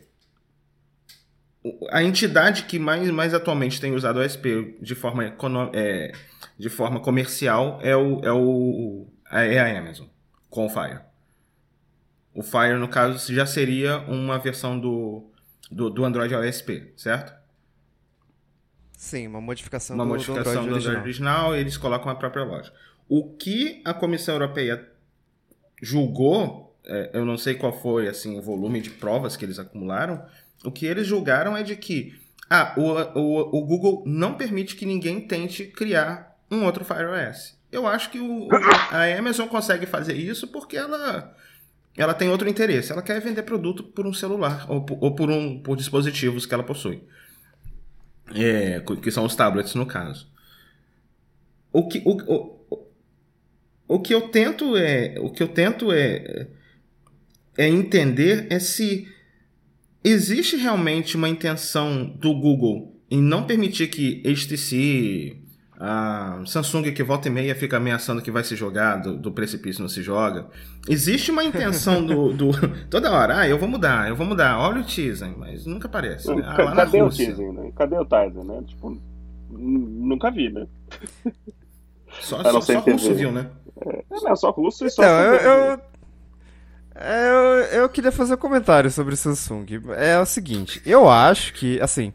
a 1.91 2.03
entidade 2.03 2.65
que 2.65 2.79
mais, 2.79 3.11
mais 3.11 3.35
atualmente 3.35 3.81
tem 3.81 3.95
usado 3.95 4.19
o 4.19 4.23
ASP 4.23 4.77
de 4.81 4.95
forma, 4.95 5.35
é, 5.73 6.13
de 6.59 6.69
forma 6.69 7.01
comercial 7.01 7.79
é, 7.83 7.97
o, 7.97 8.21
é, 8.21 8.33
o, 8.33 9.07
é 9.31 9.59
a 9.59 9.79
Amazon, 9.79 10.07
com 10.49 10.67
o 10.67 10.69
Fire. 10.69 11.01
O 12.35 12.43
Fire, 12.43 12.75
no 12.75 12.89
caso, 12.89 13.35
já 13.35 13.45
seria 13.45 13.99
uma 13.99 14.39
versão 14.39 14.79
do, 14.79 15.31
do, 15.71 15.91
do 15.91 16.05
Android 16.05 16.35
ASP, 16.35 16.93
certo? 16.97 17.37
Sim, 18.97 19.27
uma 19.27 19.41
modificação, 19.41 19.97
uma 19.97 20.05
do, 20.05 20.11
modificação 20.11 20.45
do 20.45 20.59
Android, 20.61 20.69
do 20.69 20.75
original. 20.75 20.91
Android 20.91 21.07
original. 21.07 21.57
Eles 21.57 21.77
colocam 21.77 22.11
a 22.11 22.15
própria 22.15 22.45
loja. 22.45 22.73
O 23.09 23.33
que 23.35 23.81
a 23.85 23.95
Comissão 23.95 24.35
Europeia 24.35 24.89
julgou, 25.83 26.77
é, 26.85 27.11
eu 27.13 27.25
não 27.25 27.39
sei 27.39 27.55
qual 27.55 27.73
foi 27.73 28.09
assim 28.09 28.39
o 28.39 28.43
volume 28.43 28.81
de 28.81 28.91
provas 28.91 29.37
que 29.37 29.45
eles 29.45 29.59
acumularam, 29.59 30.25
o 30.65 30.71
que 30.71 30.87
eles 30.87 31.07
julgaram 31.07 31.57
é 31.57 31.63
de 31.63 31.77
que 31.77 32.15
ah, 32.51 32.75
o, 32.77 33.19
o, 33.19 33.59
o 33.59 33.67
Google 33.67 34.03
não 34.07 34.35
permite 34.35 34.75
que 34.75 34.87
ninguém 34.87 35.21
tente 35.21 35.67
criar 35.67 36.37
um 36.51 36.65
outro 36.65 36.85
Fire 36.85 37.05
OS. 37.05 37.59
Eu 37.71 37.87
acho 37.87 38.11
que 38.11 38.19
o, 38.19 38.49
a 38.91 39.19
Amazon 39.19 39.47
consegue 39.47 39.85
fazer 39.85 40.15
isso 40.15 40.49
porque 40.49 40.77
ela, 40.77 41.35
ela 41.97 42.15
tem 42.15 42.31
outro 42.31 42.49
interesse. 42.49 42.91
Ela 42.91 43.03
quer 43.03 43.21
vender 43.21 43.43
produto 43.43 43.83
por 43.83 44.07
um 44.07 44.15
celular 44.15 44.67
ou, 44.71 44.85
ou 45.01 45.15
por, 45.15 45.31
um, 45.31 45.61
por 45.61 45.77
dispositivos 45.77 46.47
que 46.47 46.55
ela 46.55 46.63
possui. 46.63 47.03
É, 48.35 48.81
que 49.03 49.11
são 49.11 49.25
os 49.25 49.35
tablets, 49.35 49.75
no 49.75 49.87
caso. 49.87 50.31
O 51.71 51.87
que, 51.87 52.03
o, 52.05 52.17
o, 52.33 52.87
o 53.87 54.01
que 54.01 54.15
eu 54.15 54.29
tento 54.29 54.77
é 54.77 55.17
o 55.19 55.31
que 55.31 55.43
eu 55.43 55.49
tento 55.49 55.93
é, 55.93 56.47
é 57.57 57.69
entender 57.69 58.47
é 58.51 58.59
se 58.59 59.07
existe 60.03 60.57
realmente 60.57 61.17
uma 61.17 61.29
intenção 61.29 62.05
do 62.05 62.35
Google 62.35 62.95
em 63.11 63.23
não 63.23 63.45
permitir 63.45 63.89
que 63.89 64.23
HTC, 64.25 65.37
a 65.81 66.43
Samsung 66.45 66.93
que 66.93 67.03
volta 67.03 67.29
e 67.29 67.31
meia 67.31 67.55
fica 67.55 67.77
ameaçando 67.77 68.21
que 68.21 68.31
vai 68.31 68.43
se 68.43 68.57
jogar 68.57 68.97
do, 68.97 69.17
do 69.17 69.31
precipício 69.31 69.81
não 69.81 69.89
se 69.89 70.03
joga. 70.03 70.47
Existe 70.89 71.31
uma 71.31 71.45
intenção 71.45 72.05
do, 72.05 72.33
do, 72.33 72.51
toda 72.91 73.13
hora, 73.13 73.39
ah, 73.39 73.49
eu 73.49 73.59
vou 73.59 73.69
mudar, 73.69 74.09
eu 74.09 74.17
vou 74.17 74.27
mudar. 74.27 74.59
Olha 74.59 74.81
o 74.81 74.85
Tizen, 74.85 75.35
mas 75.39 75.65
nunca 75.65 75.87
aparece. 75.87 76.35
Né? 76.35 76.43
Ah, 76.45 76.75
Cadê 76.75 77.03
o 77.03 77.09
Tizen, 77.09 77.53
né? 77.53 77.73
Cadê 77.77 77.97
o 77.97 78.05
Tizen, 78.05 78.45
né? 78.45 78.63
Tipo, 78.67 79.01
nunca 79.51 80.31
vi, 80.31 80.51
né? 80.51 80.67
Só, 82.21 82.43
só, 82.43 82.61
só 82.61 82.79
russo 82.81 83.15
viu, 83.15 83.31
né? 83.31 83.49
É, 83.87 84.05
não, 84.23 84.35
só 84.35 84.51
russo 84.51 84.85
e 84.85 84.91
só. 84.91 85.03
Então, 85.03 85.35
eu, 85.35 85.71
eu, 85.71 85.81
eu, 87.01 87.81
eu 87.81 87.89
queria 87.89 88.13
fazer 88.13 88.35
um 88.35 88.39
comentário 88.39 88.91
sobre 88.91 89.17
Samsung. 89.17 89.67
É 89.97 90.19
o 90.19 90.27
seguinte, 90.27 90.83
eu 90.85 91.09
acho 91.09 91.53
que, 91.55 91.81
assim, 91.81 92.13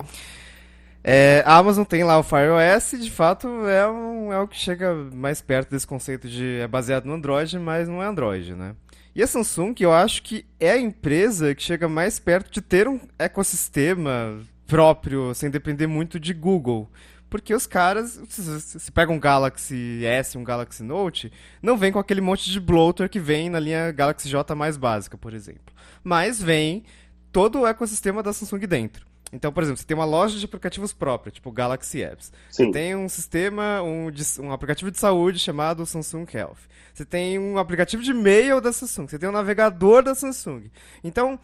é, 1.03 1.43
a 1.45 1.57
Amazon 1.57 1.83
tem 1.83 2.03
lá 2.03 2.17
o 2.17 2.23
Fire 2.23 2.49
OS 2.49 2.93
e 2.93 2.99
de 2.99 3.11
fato 3.11 3.47
é, 3.67 3.89
um, 3.89 4.31
é 4.31 4.39
o 4.39 4.47
que 4.47 4.57
chega 4.57 4.93
mais 5.13 5.41
perto 5.41 5.71
desse 5.71 5.85
conceito 5.85 6.29
de 6.29 6.59
é 6.59 6.67
baseado 6.67 7.05
no 7.05 7.13
Android, 7.13 7.59
mas 7.59 7.89
não 7.89 8.01
é 8.01 8.05
Android, 8.05 8.55
né? 8.55 8.73
E 9.15 9.21
a 9.21 9.27
Samsung, 9.27 9.75
eu 9.79 9.93
acho 9.93 10.23
que 10.23 10.45
é 10.59 10.71
a 10.71 10.79
empresa 10.79 11.53
que 11.53 11.61
chega 11.61 11.87
mais 11.87 12.19
perto 12.19 12.51
de 12.51 12.61
ter 12.61 12.87
um 12.87 12.99
ecossistema 13.19 14.39
próprio, 14.65 15.35
sem 15.35 15.51
depender 15.51 15.85
muito 15.85 16.19
de 16.19 16.33
Google. 16.33 16.89
Porque 17.33 17.51
os 17.51 17.65
caras, 17.65 18.21
se, 18.29 18.61
se 18.61 18.91
pega 18.91 19.11
um 19.11 19.19
Galaxy 19.19 20.05
S, 20.05 20.37
um 20.37 20.43
Galaxy 20.43 20.83
Note, 20.83 21.33
não 21.63 21.75
vem 21.75 21.91
com 21.91 21.97
aquele 21.97 22.21
monte 22.21 22.51
de 22.51 22.59
bloater 22.59 23.09
que 23.09 23.19
vem 23.19 23.49
na 23.49 23.59
linha 23.59 23.91
Galaxy 23.91 24.29
J 24.29 24.53
mais 24.53 24.77
básica, 24.77 25.17
por 25.17 25.33
exemplo. 25.33 25.73
Mas 26.03 26.39
vem 26.39 26.83
todo 27.31 27.61
o 27.61 27.65
ecossistema 27.65 28.21
da 28.21 28.31
Samsung 28.31 28.59
dentro. 28.67 29.07
Então, 29.31 29.51
por 29.51 29.63
exemplo, 29.63 29.79
você 29.79 29.83
tem 29.83 29.97
uma 29.97 30.05
loja 30.05 30.37
de 30.37 30.45
aplicativos 30.45 30.93
própria, 30.93 31.31
tipo 31.31 31.51
Galaxy 31.51 32.03
Apps. 32.03 32.31
Sim. 32.51 32.65
Você 32.65 32.71
tem 32.71 32.95
um 32.95 33.09
sistema, 33.09 33.81
um, 33.81 34.11
um, 34.39 34.51
aplicativo 34.51 34.91
de 34.91 34.99
saúde 34.99 35.39
chamado 35.39 35.87
Samsung 35.87 36.27
Health. 36.31 36.69
Você 36.93 37.03
tem 37.03 37.39
um 37.39 37.57
aplicativo 37.57 38.03
de 38.03 38.11
e-mail 38.11 38.61
da 38.61 38.71
Samsung. 38.71 39.07
Você 39.07 39.17
tem 39.17 39.27
um 39.27 39.31
navegador 39.31 40.03
da 40.03 40.13
Samsung. 40.13 40.69
Então, 41.03 41.39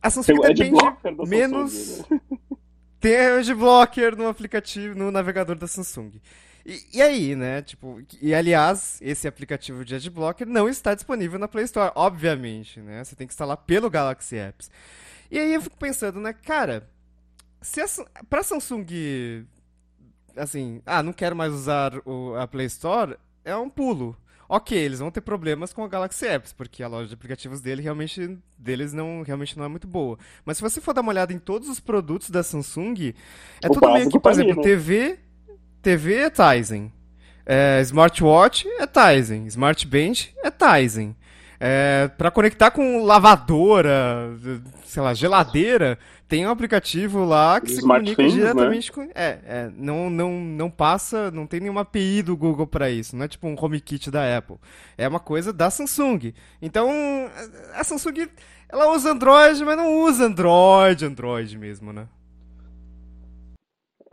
a 0.00 0.08
Samsung 0.08 0.38
depende 0.40 0.70
menos. 1.26 1.72
Samsung, 1.72 2.14
né? 2.30 2.38
tem 3.00 3.16
adblocker 3.16 4.16
no 4.16 4.28
aplicativo, 4.28 4.94
no 4.94 5.10
navegador 5.10 5.56
da 5.56 5.66
Samsung. 5.66 6.20
E, 6.64 6.98
e, 6.98 7.02
aí, 7.02 7.34
né? 7.34 7.62
Tipo, 7.62 8.02
e 8.20 8.34
aliás, 8.34 8.98
esse 9.00 9.26
aplicativo 9.26 9.84
de 9.84 9.94
adblocker 9.94 10.46
não 10.46 10.68
está 10.68 10.94
disponível 10.94 11.38
na 11.38 11.48
Play 11.48 11.64
Store, 11.64 11.92
obviamente, 11.94 12.80
né? 12.80 13.02
Você 13.02 13.16
tem 13.16 13.26
que 13.26 13.32
instalar 13.32 13.56
pelo 13.56 13.90
Galaxy 13.90 14.36
Apps. 14.36 14.70
E 15.30 15.38
aí 15.38 15.54
eu 15.54 15.62
fico 15.62 15.76
pensando, 15.76 16.20
né, 16.20 16.32
cara, 16.32 16.88
se 17.62 17.80
a, 17.80 17.86
pra 18.28 18.42
Samsung, 18.42 19.46
assim, 20.36 20.82
ah, 20.84 21.02
não 21.02 21.12
quero 21.12 21.34
mais 21.34 21.52
usar 21.52 21.92
o, 22.04 22.34
a 22.36 22.46
Play 22.46 22.66
Store, 22.66 23.16
é 23.44 23.56
um 23.56 23.70
pulo. 23.70 24.16
Ok, 24.52 24.76
eles 24.76 24.98
vão 24.98 25.12
ter 25.12 25.20
problemas 25.20 25.72
com 25.72 25.84
a 25.84 25.86
Galaxy 25.86 26.26
Apps, 26.26 26.52
porque 26.52 26.82
a 26.82 26.88
loja 26.88 27.06
de 27.06 27.14
aplicativos 27.14 27.60
dele 27.60 27.82
realmente, 27.82 28.36
deles 28.58 28.92
não, 28.92 29.22
realmente 29.22 29.56
não 29.56 29.64
é 29.64 29.68
muito 29.68 29.86
boa. 29.86 30.18
Mas 30.44 30.56
se 30.56 30.62
você 30.64 30.80
for 30.80 30.92
dar 30.92 31.02
uma 31.02 31.12
olhada 31.12 31.32
em 31.32 31.38
todos 31.38 31.68
os 31.68 31.78
produtos 31.78 32.30
da 32.30 32.42
Samsung, 32.42 33.14
é 33.62 33.68
o 33.68 33.72
tudo 33.72 33.92
meio 33.92 34.10
que, 34.10 34.18
por 34.18 34.32
exemplo, 34.32 34.60
TV, 34.60 35.20
TV 35.80 36.14
é 36.16 36.30
Tizen. 36.30 36.92
É, 37.46 37.80
smartwatch 37.82 38.66
é 38.66 38.88
Tizen. 38.88 39.46
Smart 39.46 39.86
Band 39.86 40.14
é 40.42 40.50
Tizen. 40.50 41.14
É, 41.62 42.08
para 42.16 42.30
conectar 42.30 42.70
com 42.70 43.04
lavadora, 43.04 44.34
sei 44.84 45.02
lá, 45.02 45.12
geladeira, 45.12 45.98
tem 46.26 46.46
um 46.46 46.50
aplicativo 46.50 47.22
lá 47.22 47.60
que 47.60 47.72
se 47.72 47.82
comunica 47.82 48.16
things, 48.16 48.34
né? 48.34 48.40
diretamente 48.40 48.88
né? 48.88 48.94
com. 48.94 49.12
É, 49.14 49.40
é, 49.44 49.70
não, 49.76 50.08
não, 50.08 50.32
não 50.40 50.70
passa, 50.70 51.30
não 51.30 51.46
tem 51.46 51.60
nenhuma 51.60 51.82
API 51.82 52.22
do 52.22 52.34
Google 52.34 52.66
para 52.66 52.88
isso, 52.88 53.14
não 53.14 53.26
é 53.26 53.28
tipo 53.28 53.46
um 53.46 53.54
HomeKit 53.60 54.10
da 54.10 54.38
Apple. 54.38 54.56
É 54.96 55.06
uma 55.06 55.20
coisa 55.20 55.52
da 55.52 55.68
Samsung. 55.68 56.32
Então, 56.62 56.88
a 57.74 57.84
Samsung, 57.84 58.28
ela 58.66 58.90
usa 58.94 59.10
Android, 59.10 59.62
mas 59.62 59.76
não 59.76 60.00
usa 60.00 60.24
Android, 60.24 61.04
Android 61.04 61.58
mesmo, 61.58 61.92
né? 61.92 62.08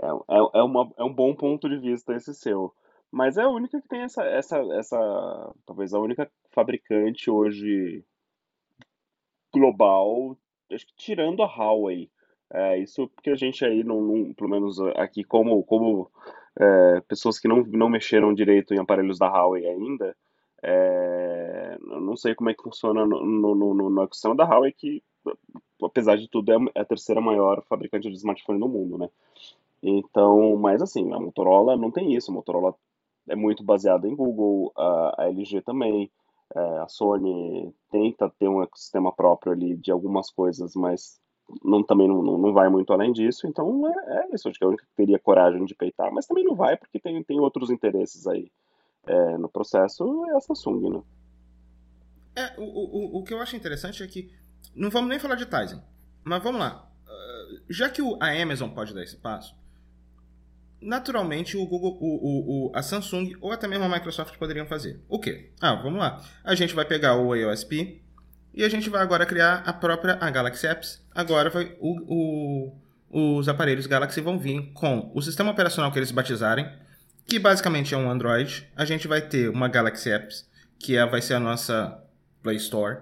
É, 0.01 0.07
é, 0.07 0.59
é, 0.59 0.63
uma, 0.63 0.91
é 0.97 1.03
um 1.03 1.13
bom 1.13 1.33
ponto 1.33 1.69
de 1.69 1.77
vista 1.77 2.13
esse 2.13 2.33
seu. 2.33 2.73
Mas 3.09 3.37
é 3.37 3.43
a 3.43 3.49
única 3.49 3.79
que 3.81 3.87
tem 3.87 4.01
essa, 4.01 4.21
essa, 4.23 4.57
essa 4.73 5.53
talvez 5.65 5.93
a 5.93 5.99
única 5.99 6.29
fabricante 6.57 7.29
hoje 7.29 8.03
global, 9.53 10.35
acho 10.71 10.87
que 10.87 10.95
tirando 10.95 11.43
a 11.43 11.45
Huawei. 11.45 12.09
É, 12.51 12.79
isso 12.79 13.07
porque 13.09 13.29
a 13.29 13.35
gente 13.35 13.63
aí, 13.63 13.83
não, 13.83 14.01
não 14.01 14.33
pelo 14.33 14.49
menos 14.49 14.79
aqui, 14.95 15.23
como, 15.23 15.61
como 15.63 16.09
é, 16.59 17.01
pessoas 17.01 17.37
que 17.37 17.47
não, 17.47 17.63
não 17.63 17.89
mexeram 17.89 18.33
direito 18.33 18.73
em 18.73 18.79
aparelhos 18.79 19.19
da 19.19 19.27
Huawei 19.27 19.67
ainda, 19.67 20.15
é, 20.63 21.77
não 21.79 22.15
sei 22.15 22.33
como 22.33 22.49
é 22.49 22.55
que 22.55 22.63
funciona 22.63 23.05
no, 23.05 23.23
no, 23.23 23.53
no, 23.53 23.89
no 23.91 24.01
ecossistema 24.01 24.35
da 24.35 24.45
Huawei, 24.45 24.71
que 24.71 25.03
apesar 25.83 26.17
de 26.17 26.27
tudo 26.27 26.51
é 26.51 26.81
a 26.81 26.85
terceira 26.85 27.21
maior 27.21 27.61
fabricante 27.69 28.09
de 28.09 28.15
smartphone 28.15 28.59
no 28.59 28.67
mundo, 28.67 28.97
né? 28.97 29.09
Então, 29.83 30.57
mas 30.57 30.81
assim, 30.81 31.13
a 31.13 31.19
Motorola 31.19 31.77
não 31.77 31.91
tem 31.91 32.15
isso, 32.15 32.31
a 32.31 32.33
Motorola 32.33 32.73
é 33.29 33.35
muito 33.35 33.63
baseada 33.63 34.07
em 34.07 34.15
Google, 34.15 34.71
a, 34.75 35.23
a 35.23 35.29
LG 35.29 35.61
também. 35.61 36.09
É, 36.55 36.79
a 36.79 36.87
Sony 36.87 37.73
tenta 37.91 38.29
ter 38.39 38.47
um 38.47 38.63
ecossistema 38.63 39.11
próprio 39.11 39.51
ali 39.51 39.75
de 39.75 39.91
algumas 39.91 40.29
coisas, 40.29 40.75
mas 40.75 41.19
não, 41.63 41.83
também 41.83 42.07
não, 42.07 42.21
não 42.21 42.53
vai 42.53 42.69
muito 42.69 42.91
além 42.93 43.11
disso. 43.11 43.47
Então 43.47 43.87
é, 43.87 44.23
é 44.23 44.35
isso. 44.35 44.47
Acho 44.47 44.57
que 44.57 44.65
a 44.65 44.67
única 44.67 44.85
que 44.85 44.95
teria 44.95 45.19
coragem 45.19 45.65
de 45.65 45.75
peitar, 45.75 46.11
mas 46.11 46.25
também 46.25 46.43
não 46.43 46.55
vai 46.55 46.77
porque 46.77 46.99
tem, 46.99 47.21
tem 47.23 47.39
outros 47.39 47.69
interesses 47.69 48.27
aí 48.27 48.51
é, 49.05 49.37
no 49.37 49.49
processo. 49.49 50.25
É 50.29 50.35
a 50.35 50.39
Samsung, 50.39 50.89
né? 50.89 51.01
É, 52.35 52.53
o, 52.59 52.63
o, 52.63 53.17
o 53.17 53.23
que 53.23 53.33
eu 53.33 53.41
acho 53.41 53.55
interessante 53.55 54.03
é 54.03 54.07
que 54.07 54.31
não 54.75 54.89
vamos 54.89 55.09
nem 55.09 55.19
falar 55.19 55.35
de 55.35 55.45
Tizen, 55.45 55.81
mas 56.23 56.43
vamos 56.43 56.59
lá. 56.59 56.87
Uh, 57.07 57.63
já 57.69 57.89
que 57.89 58.01
a 58.19 58.41
Amazon 58.41 58.69
pode 58.69 58.93
dar 58.93 59.03
esse 59.03 59.17
passo, 59.17 59.55
naturalmente 60.81 61.57
o 61.57 61.65
Google, 61.65 61.97
o, 61.99 62.67
o, 62.67 62.71
a 62.75 62.81
Samsung 62.81 63.33
ou 63.41 63.51
até 63.51 63.67
mesmo 63.67 63.85
a 63.85 63.89
Microsoft 63.89 64.37
poderiam 64.37 64.65
fazer. 64.65 65.01
O 65.07 65.19
quê? 65.19 65.51
Ah, 65.59 65.75
vamos 65.75 65.99
lá. 65.99 66.23
A 66.43 66.55
gente 66.55 66.73
vai 66.73 66.85
pegar 66.85 67.15
o 67.15 67.33
AOSP 67.33 68.01
e 68.53 68.63
a 68.63 68.69
gente 68.69 68.89
vai 68.89 69.01
agora 69.01 69.25
criar 69.25 69.63
a 69.65 69.73
própria 69.73 70.17
a 70.19 70.29
Galaxy 70.29 70.67
Apps. 70.67 71.03
Agora 71.13 71.49
vai, 71.49 71.75
o, 71.79 72.73
o, 73.09 73.37
os 73.39 73.47
aparelhos 73.47 73.87
Galaxy 73.87 74.21
vão 74.21 74.37
vir 74.39 74.71
com 74.73 75.11
o 75.13 75.21
sistema 75.21 75.51
operacional 75.51 75.91
que 75.91 75.99
eles 75.99 76.11
batizarem, 76.11 76.67
que 77.25 77.39
basicamente 77.39 77.93
é 77.93 77.97
um 77.97 78.09
Android. 78.09 78.67
A 78.75 78.85
gente 78.85 79.07
vai 79.07 79.21
ter 79.21 79.49
uma 79.49 79.67
Galaxy 79.67 80.09
Apps, 80.11 80.47
que 80.79 80.95
é, 80.95 81.05
vai 81.05 81.21
ser 81.21 81.35
a 81.35 81.39
nossa 81.39 82.03
Play 82.41 82.57
Store. 82.57 82.99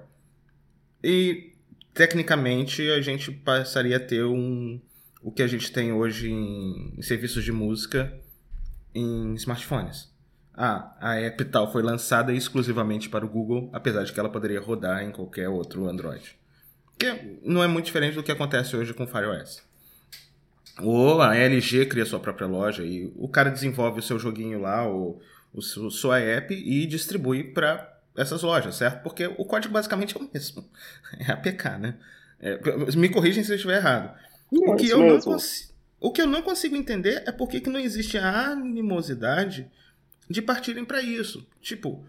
E 1.03 1.53
tecnicamente 1.94 2.89
a 2.89 3.01
gente 3.01 3.32
passaria 3.32 3.98
a 3.98 4.00
ter 4.00 4.24
um 4.24 4.82
o 5.25 5.32
que 5.32 5.41
a 5.41 5.48
gente 5.48 5.72
tem 5.72 5.91
hoje 5.91 6.29
em, 6.29 6.94
em 6.96 7.01
serviços 7.01 7.44
de 7.44 7.51
música 7.51 8.13
em 8.94 9.34
smartphones. 9.34 10.13
Ah, 10.53 10.96
a 11.01 11.15
app 11.15 11.44
tal 11.46 11.72
foi 11.72 11.82
lançada 11.82 12.32
exclusivamente 12.32 13.10
para 13.10 13.25
o 13.25 13.27
Google, 13.27 13.67
apesar 13.74 14.03
de 14.03 14.13
que 14.13 14.20
ela 14.20 14.29
poderia 14.29 14.62
rodar 14.62 15.03
em 15.03 15.10
qualquer 15.10 15.50
outro 15.50 15.89
Android. 15.89 16.38
Que 17.00 17.39
não 17.44 17.63
é 17.63 17.67
muito 17.67 17.88
diferente 17.88 18.13
do 18.13 18.22
que 18.22 18.32
acontece 18.32 18.77
hoje 18.77 18.94
com 18.94 19.05
o 19.05 19.08
Fire 19.08 19.25
OS. 19.25 19.63
Ou 20.84 21.20
a 21.20 21.36
LG 21.36 21.88
cria 21.88 22.05
sua 22.05 22.20
própria 22.20 22.46
loja 22.46 22.84
e 22.84 23.12
o 23.15 23.27
cara 23.27 23.50
desenvolve 23.50 24.01
o 24.01 24.03
seu 24.03 24.20
joguinho 24.20 24.62
lá, 24.62 24.88
o, 24.88 25.20
o 25.51 25.62
sua 25.89 26.20
app 26.20 26.53
e 26.53 26.86
distribui 26.86 27.46
para 27.46 28.00
essas 28.15 28.44
lojas, 28.44 28.75
certo? 28.75 29.01
Porque 29.01 29.25
o 29.25 29.44
código 29.44 29.74
basicamente 29.74 30.15
é 30.15 30.20
o 30.20 30.29
mesmo. 30.32 30.70
É 31.17 31.32
APK, 31.32 31.79
né? 31.79 31.96
É, 32.39 32.60
me 32.96 33.10
corrigem 33.10 33.44
se 33.44 33.51
eu 33.51 33.55
estiver 33.55 33.77
errado. 33.77 34.15
Não, 34.51 34.73
o, 34.73 34.75
que 34.75 34.89
eu 34.89 34.99
não 34.99 35.19
consigo, 35.19 35.73
o 35.99 36.11
que 36.11 36.21
eu 36.21 36.27
não 36.27 36.41
consigo 36.41 36.75
entender 36.75 37.23
é 37.25 37.31
por 37.31 37.49
que, 37.49 37.59
que 37.59 37.69
não 37.69 37.79
existe 37.79 38.17
a 38.17 38.51
animosidade 38.51 39.69
de 40.29 40.41
partirem 40.41 40.85
para 40.85 41.01
isso. 41.01 41.45
Tipo, 41.61 42.05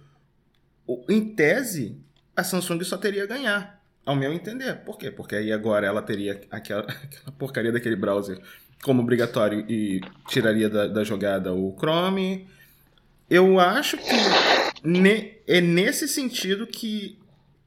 em 1.08 1.34
tese, 1.34 1.98
a 2.34 2.44
Samsung 2.44 2.82
só 2.84 2.96
teria 2.96 3.24
a 3.24 3.26
ganhar, 3.26 3.82
ao 4.04 4.14
meu 4.14 4.32
entender. 4.32 4.84
Por 4.84 4.96
quê? 4.96 5.10
Porque 5.10 5.34
aí 5.34 5.52
agora 5.52 5.86
ela 5.86 6.02
teria 6.02 6.40
aquela, 6.50 6.82
aquela 6.86 7.32
porcaria 7.36 7.72
daquele 7.72 7.96
browser 7.96 8.40
como 8.82 9.02
obrigatório 9.02 9.64
e 9.68 10.00
tiraria 10.28 10.68
da, 10.68 10.86
da 10.86 11.02
jogada 11.02 11.52
o 11.52 11.74
Chrome. 11.78 12.46
Eu 13.28 13.58
acho 13.58 13.96
que 13.96 14.88
ne, 14.88 15.38
é 15.46 15.60
nesse 15.60 16.06
sentido 16.06 16.66
que 16.66 17.18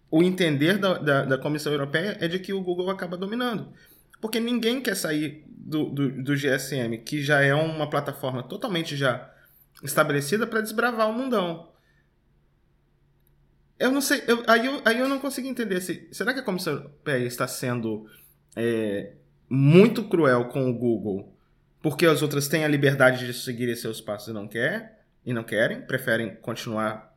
o 0.10 0.24
entender 0.24 0.78
da, 0.78 0.98
da, 0.98 1.26
da 1.26 1.38
Comissão 1.38 1.72
Europeia 1.74 2.18
é 2.22 2.28
de 2.28 2.40
que 2.40 2.54
o 2.54 2.62
Google 2.62 2.90
acaba 2.90 3.18
dominando. 3.18 3.68
Porque 4.20 4.40
ninguém 4.40 4.82
quer 4.82 4.96
sair 4.96 5.44
do, 5.48 5.86
do, 5.90 6.24
do 6.24 6.36
GSM, 6.36 6.98
que 7.06 7.22
já 7.22 7.42
é 7.42 7.54
uma 7.54 7.90
plataforma 7.90 8.44
totalmente 8.44 8.96
já 8.96 9.34
estabelecida, 9.84 10.46
para 10.46 10.62
desbravar 10.62 11.10
o 11.10 11.14
mundão. 11.14 11.72
Eu 13.78 13.92
não 13.92 14.02
sei, 14.02 14.24
eu, 14.28 14.44
aí, 14.46 14.66
eu, 14.66 14.82
aí 14.84 15.00
eu 15.00 15.08
não 15.08 15.20
consigo 15.20 15.48
entender 15.48 15.80
se. 15.80 16.10
Será 16.12 16.34
que 16.34 16.40
a 16.42 16.44
Comissão 16.44 16.74
Europeia 16.74 17.26
está 17.26 17.48
sendo 17.48 18.10
é, 18.56 19.14
muito 19.50 20.04
cruel 20.10 20.46
com 20.50 20.70
o 20.70 20.74
Google 20.74 21.34
porque 21.82 22.06
as 22.06 22.22
outras 22.22 22.48
têm 22.48 22.66
a 22.66 22.68
liberdade 22.68 23.26
de 23.26 23.34
seguir 23.34 23.74
seus 23.76 24.02
passos 24.02 24.30
e 24.30 24.34
não 24.34 24.48
quer 24.48 25.02
e 25.26 25.34
não 25.34 25.44
querem, 25.44 25.82
preferem 25.82 26.36
continuar. 26.36 27.16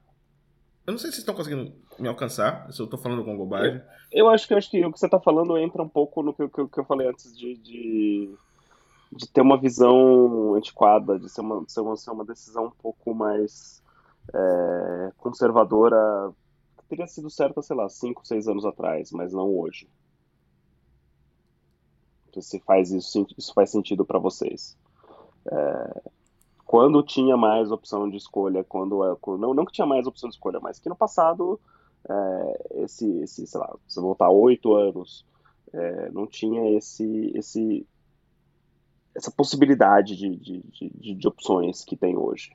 Eu 0.86 0.92
não 0.92 0.98
sei 0.98 1.10
se 1.10 1.18
estão 1.18 1.34
conseguindo 1.34 1.74
me 1.98 2.08
alcançar, 2.08 2.72
se 2.72 2.80
eu 2.80 2.84
estou 2.84 2.98
falando 2.98 3.24
com 3.24 3.36
bobagem. 3.36 3.82
Eu, 4.10 4.26
eu, 4.26 4.30
acho 4.30 4.46
que, 4.46 4.54
eu 4.54 4.58
acho 4.58 4.70
que 4.70 4.84
o 4.84 4.92
que 4.92 4.98
você 4.98 5.06
está 5.06 5.20
falando 5.20 5.56
entra 5.58 5.82
um 5.82 5.88
pouco 5.88 6.22
no 6.22 6.32
que, 6.32 6.48
que, 6.48 6.66
que 6.66 6.80
eu 6.80 6.84
falei 6.84 7.08
antes 7.08 7.36
de, 7.36 7.56
de, 7.56 8.34
de, 9.12 9.28
ter 9.28 9.40
uma 9.40 9.58
visão 9.58 10.54
antiquada, 10.54 11.18
de 11.18 11.28
ser 11.28 11.40
uma, 11.40 11.64
ser 11.68 11.80
uma, 11.80 11.96
ser 11.96 12.10
uma 12.10 12.24
decisão 12.24 12.66
um 12.66 12.70
pouco 12.70 13.14
mais 13.14 13.82
é, 14.34 15.12
conservadora, 15.18 16.32
teria 16.88 17.06
sido 17.06 17.30
certa, 17.30 17.62
sei 17.62 17.76
lá, 17.76 17.88
5, 17.88 18.26
6 18.26 18.48
anos 18.48 18.64
atrás, 18.66 19.10
mas 19.12 19.32
não 19.32 19.56
hoje. 19.56 19.88
Se 22.40 22.60
faz 22.60 22.90
isso, 22.90 23.26
isso 23.36 23.52
faz 23.52 23.70
sentido 23.70 24.06
para 24.06 24.18
vocês. 24.18 24.76
É, 25.50 26.02
quando 26.64 27.02
tinha 27.02 27.36
mais 27.36 27.70
opção 27.70 28.08
de 28.08 28.16
escolha, 28.16 28.64
quando 28.64 28.98
não, 29.38 29.52
não 29.52 29.66
que 29.66 29.72
tinha 29.72 29.86
mais 29.86 30.06
opção 30.06 30.30
de 30.30 30.36
escolha, 30.36 30.58
mas 30.58 30.78
que 30.78 30.88
no 30.88 30.96
passado 30.96 31.60
é, 32.08 32.82
esse, 32.82 33.08
esse, 33.20 33.46
sei 33.46 33.60
lá, 33.60 33.74
se 33.86 34.00
voltar 34.00 34.30
oito 34.30 34.74
anos, 34.74 35.24
é, 35.72 36.10
não 36.10 36.26
tinha 36.26 36.76
esse, 36.76 37.32
esse, 37.34 37.86
essa 39.14 39.30
possibilidade 39.30 40.16
de, 40.16 40.36
de, 40.36 40.62
de, 40.70 41.14
de 41.14 41.28
opções 41.28 41.84
que 41.84 41.96
tem 41.96 42.16
hoje. 42.16 42.52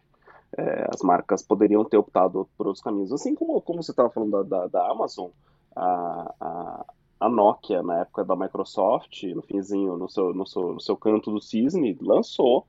É, 0.57 0.87
as 0.93 1.01
marcas 1.01 1.41
poderiam 1.41 1.83
ter 1.83 1.97
optado 1.97 2.47
por 2.57 2.67
outros 2.67 2.83
caminhos. 2.83 3.11
Assim 3.11 3.35
como, 3.35 3.61
como 3.61 3.83
você 3.83 3.91
estava 3.91 4.09
falando 4.09 4.31
da, 4.31 4.43
da, 4.43 4.67
da 4.67 4.91
Amazon, 4.91 5.29
a, 5.75 6.33
a, 6.39 6.85
a, 7.19 7.29
Nokia, 7.29 7.83
na 7.83 8.01
época 8.01 8.23
da 8.23 8.35
Microsoft, 8.35 9.23
no 9.23 9.41
finzinho, 9.41 9.97
no 9.97 10.09
seu, 10.09 10.33
no 10.33 10.45
seu, 10.45 10.73
no 10.73 10.79
seu 10.79 10.95
canto 10.95 11.31
do 11.31 11.41
cisne, 11.41 11.97
lançou 12.01 12.65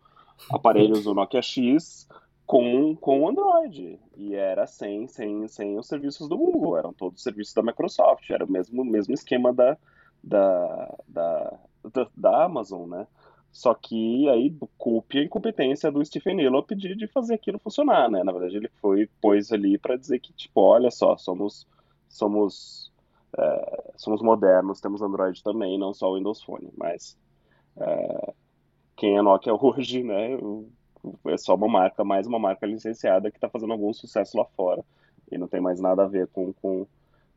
aparelhos 0.50 1.04
do 1.04 1.14
Nokia 1.14 1.42
X 1.42 2.08
com, 2.48 2.96
com 2.96 3.28
Android. 3.28 4.00
E 4.16 4.34
era 4.34 4.66
sem, 4.66 5.06
sem, 5.06 5.46
sem 5.46 5.78
os 5.78 5.86
serviços 5.86 6.28
do 6.28 6.36
Google, 6.36 6.78
eram 6.78 6.94
todos 6.94 7.18
os 7.18 7.22
serviços 7.22 7.52
da 7.52 7.62
Microsoft, 7.62 8.28
era 8.30 8.44
o 8.44 8.50
mesmo, 8.50 8.82
mesmo 8.84 9.12
esquema 9.12 9.52
da, 9.52 9.76
da, 10.24 10.96
da, 11.06 11.58
da, 11.92 12.08
da 12.16 12.44
Amazon, 12.44 12.88
né? 12.88 13.06
Só 13.52 13.74
que 13.74 14.28
aí 14.30 14.54
culpe 14.78 15.18
a 15.18 15.24
incompetência 15.24 15.92
do 15.92 16.02
Stephen 16.04 16.40
Elop 16.40 16.70
de, 16.70 16.94
de 16.94 17.06
fazer 17.08 17.34
aquilo 17.34 17.58
funcionar, 17.58 18.10
né? 18.10 18.24
Na 18.24 18.32
verdade, 18.32 18.56
ele 18.56 18.70
foi 18.80 19.06
pôs 19.20 19.52
ali 19.52 19.76
para 19.76 19.96
dizer 19.96 20.18
que, 20.18 20.32
tipo, 20.32 20.60
olha 20.62 20.90
só, 20.90 21.16
somos 21.18 21.66
somos 22.08 22.90
é, 23.36 23.92
somos 23.96 24.22
modernos, 24.22 24.80
temos 24.80 25.02
Android 25.02 25.42
também, 25.42 25.78
não 25.78 25.92
só 25.92 26.10
o 26.10 26.16
Windows 26.16 26.42
Phone, 26.42 26.70
mas 26.78 27.18
é, 27.76 28.32
quem 28.96 29.18
é 29.18 29.22
Nokia 29.22 29.52
hoje, 29.54 30.02
né? 30.02 30.30
É 31.26 31.36
só 31.36 31.54
uma 31.54 31.68
marca, 31.68 32.04
mais 32.04 32.26
uma 32.26 32.38
marca 32.38 32.66
licenciada 32.66 33.30
que 33.30 33.36
está 33.36 33.48
fazendo 33.48 33.72
algum 33.72 33.92
sucesso 33.92 34.36
lá 34.36 34.44
fora 34.56 34.84
e 35.30 35.38
não 35.38 35.46
tem 35.46 35.60
mais 35.60 35.80
nada 35.80 36.04
a 36.04 36.08
ver 36.08 36.26
com, 36.28 36.52
com, 36.54 36.86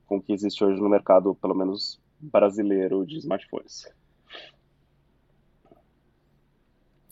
com 0.08 0.18
o 0.18 0.22
que 0.22 0.34
existe 0.34 0.64
hoje 0.64 0.80
no 0.80 0.90
mercado, 0.90 1.36
pelo 1.36 1.56
menos 1.56 2.00
brasileiro, 2.20 3.06
de 3.06 3.18
smartphones. 3.18 3.88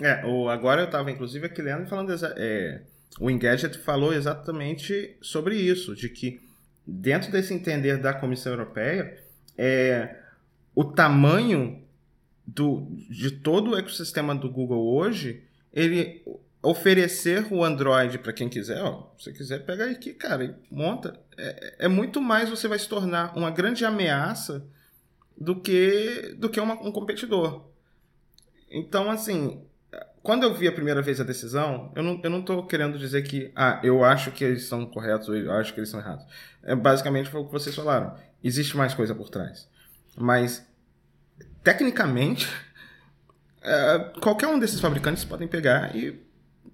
É, 0.02 0.26
o, 0.26 0.48
agora 0.48 0.82
eu 0.82 0.86
estava 0.86 1.12
inclusive 1.12 1.46
aqui 1.46 1.62
lendo 1.62 1.88
falando. 1.88 2.14
É, 2.38 2.82
o 3.20 3.30
Engadget 3.30 3.78
falou 3.80 4.14
exatamente 4.14 5.18
sobre 5.22 5.56
isso, 5.56 5.96
de 5.96 6.08
que 6.10 6.40
dentro 6.88 7.32
desse 7.32 7.54
entender 7.54 7.98
da 7.98 8.14
Comissão 8.14 8.54
Europeia, 8.54 9.18
é, 9.58 10.18
o 10.74 10.86
tamanho 10.86 11.84
do, 12.48 12.88
de 13.10 13.32
todo 13.32 13.72
o 13.72 13.78
ecossistema 13.78 14.34
do 14.34 14.50
Google 14.50 14.96
hoje, 14.96 15.44
ele 15.74 16.24
oferecer 16.62 17.48
o 17.52 17.64
Android 17.64 18.18
para 18.20 18.34
quem 18.34 18.50
quiser, 18.50 18.82
ó, 18.82 19.10
se 19.18 19.26
você 19.26 19.34
quiser 19.34 19.66
pega 19.66 19.90
aqui, 19.90 20.14
cara, 20.14 20.44
e 20.44 20.56
monta. 20.70 21.20
É, 21.38 21.76
é, 21.86 21.88
muito 21.88 22.22
mais 22.22 22.50
você 22.50 22.68
vai 22.68 22.78
se 22.78 22.88
tornar 22.88 23.36
uma 23.38 23.50
grande 23.50 23.86
ameaça 23.86 24.66
do 25.38 25.56
que 25.56 26.36
do 26.38 26.50
que 26.50 26.60
uma, 26.60 26.74
um 26.74 26.92
competidor. 26.92 27.70
Então, 28.70 29.10
assim, 29.10 29.64
quando 30.22 30.44
eu 30.44 30.54
vi 30.54 30.68
a 30.68 30.72
primeira 30.72 31.02
vez 31.02 31.20
a 31.20 31.24
decisão, 31.24 31.92
eu 31.96 32.04
não, 32.04 32.20
eu 32.22 32.30
não 32.30 32.42
tô 32.42 32.64
querendo 32.64 33.00
dizer 33.00 33.24
que, 33.24 33.52
ah, 33.56 33.80
eu 33.84 34.04
acho 34.04 34.32
que 34.32 34.44
eles 34.44 34.66
são 34.66 34.86
corretos 34.86 35.30
ou 35.30 35.36
eu 35.36 35.52
acho 35.54 35.74
que 35.74 35.80
eles 35.80 35.90
são 35.90 36.00
errados. 36.00 36.26
É, 36.62 36.76
basicamente 36.76 37.30
foi 37.30 37.42
o 37.42 37.46
que 37.46 37.52
vocês 37.52 37.76
falaram. 37.76 38.16
Existe 38.44 38.76
mais 38.76 38.94
coisa 38.94 39.16
por 39.16 39.30
trás. 39.30 39.68
Mas 40.18 40.68
tecnicamente, 41.64 42.48
é, 43.70 44.00
qualquer 44.20 44.48
um 44.48 44.58
desses 44.58 44.80
fabricantes 44.80 45.24
podem 45.24 45.48
pegar 45.48 45.96
e 45.96 46.20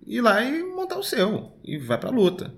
ir 0.06 0.22
lá 0.22 0.42
e 0.42 0.64
montar 0.64 0.98
o 0.98 1.04
seu 1.04 1.58
e 1.64 1.78
vai 1.78 1.98
para 1.98 2.10
luta. 2.10 2.54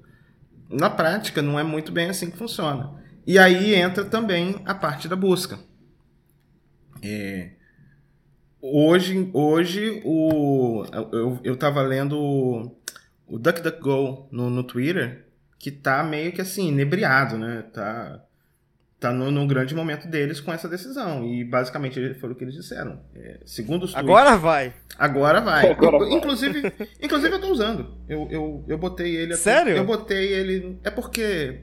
Na 0.70 0.90
prática, 0.90 1.42
não 1.42 1.58
é 1.58 1.64
muito 1.64 1.92
bem 1.92 2.10
assim 2.10 2.30
que 2.30 2.38
funciona. 2.38 2.94
E 3.26 3.40
aí 3.40 3.74
entra 3.74 4.06
também 4.06 4.62
a 4.66 4.76
parte 4.76 5.08
da 5.08 5.16
busca. 5.16 5.58
É, 7.02 7.52
hoje, 8.62 9.30
hoje 9.34 10.02
o, 10.06 10.84
eu 11.44 11.54
estava 11.54 11.82
lendo 11.82 12.18
o, 12.18 12.78
o 13.26 13.40
DuckDuckGo 13.40 14.28
no, 14.32 14.50
no 14.50 14.64
Twitter 14.64 15.28
que 15.60 15.72
tá 15.72 16.04
meio 16.04 16.32
que 16.32 16.42
assim, 16.42 16.68
inebriado, 16.68 17.38
né? 17.38 17.64
Tá, 17.74 18.24
tá 19.00 19.12
no, 19.12 19.30
no 19.30 19.46
grande 19.46 19.76
momento 19.76 20.08
deles 20.08 20.40
com 20.40 20.52
essa 20.52 20.68
decisão. 20.68 21.26
E 21.26 21.44
basicamente 21.44 22.16
foi 22.16 22.32
o 22.32 22.36
que 22.36 22.44
eles 22.44 22.56
disseram. 22.56 23.02
É, 23.16 23.40
segundo 23.46 23.84
os 23.84 23.92
tweets, 23.92 24.10
Agora 24.10 24.38
vai! 24.38 24.74
Agora 24.98 25.42
vai. 25.42 25.70
Agora 25.72 26.00
vai. 26.00 26.12
Inclusive, 26.12 26.74
inclusive 27.02 27.36
eu 27.36 27.42
tô 27.42 27.52
usando. 27.52 27.96
Eu, 28.08 28.28
eu, 28.32 28.66
eu 28.68 28.78
botei 28.78 29.16
ele. 29.16 29.34
Aqui, 29.34 29.44
Sério? 29.44 29.76
Eu 29.76 29.86
botei 29.86 30.34
ele. 30.34 30.80
É 30.84 30.90
porque 30.90 31.62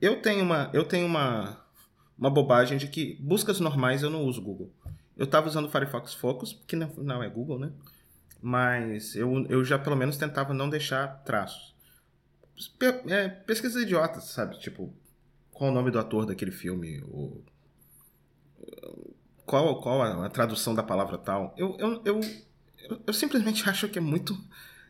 eu 0.00 0.20
tenho 0.20 0.44
uma. 0.44 0.70
Eu 0.72 0.84
tenho 0.84 1.06
uma. 1.06 1.62
Uma 2.16 2.30
bobagem 2.30 2.78
de 2.78 2.86
que 2.86 3.18
buscas 3.20 3.58
normais 3.58 4.04
eu 4.04 4.08
não 4.08 4.22
uso 4.22 4.40
Google. 4.40 4.72
Eu 5.16 5.26
tava 5.26 5.48
usando 5.48 5.66
o 5.66 5.68
Firefox 5.68 6.14
Focus, 6.14 6.62
que 6.66 6.76
não, 6.76 6.88
não 6.98 7.22
é 7.24 7.28
Google, 7.28 7.58
né? 7.58 7.72
Mas 8.40 9.16
eu, 9.16 9.44
eu 9.48 9.64
já 9.64 9.80
pelo 9.80 9.96
menos 9.96 10.16
tentava 10.16 10.54
não 10.54 10.70
deixar 10.70 11.08
traços. 11.24 11.74
Pe 12.78 12.86
é, 13.12 13.28
pesquisas 13.28 13.82
idiotas, 13.82 14.24
sabe? 14.24 14.60
Tipo, 14.60 14.94
qual 15.54 15.70
o 15.70 15.72
nome 15.72 15.90
do 15.90 15.98
ator 15.98 16.26
daquele 16.26 16.50
filme? 16.50 17.00
O... 17.04 17.42
Qual, 19.46 19.80
qual 19.80 20.02
a, 20.02 20.26
a, 20.26 20.28
tradução 20.28 20.74
da 20.74 20.82
palavra 20.82 21.16
tal? 21.16 21.54
Eu, 21.56 21.76
eu, 21.78 22.02
eu, 22.04 22.20
eu, 23.06 23.12
simplesmente 23.12 23.66
acho 23.70 23.88
que 23.88 23.98
é 23.98 24.02
muito. 24.02 24.36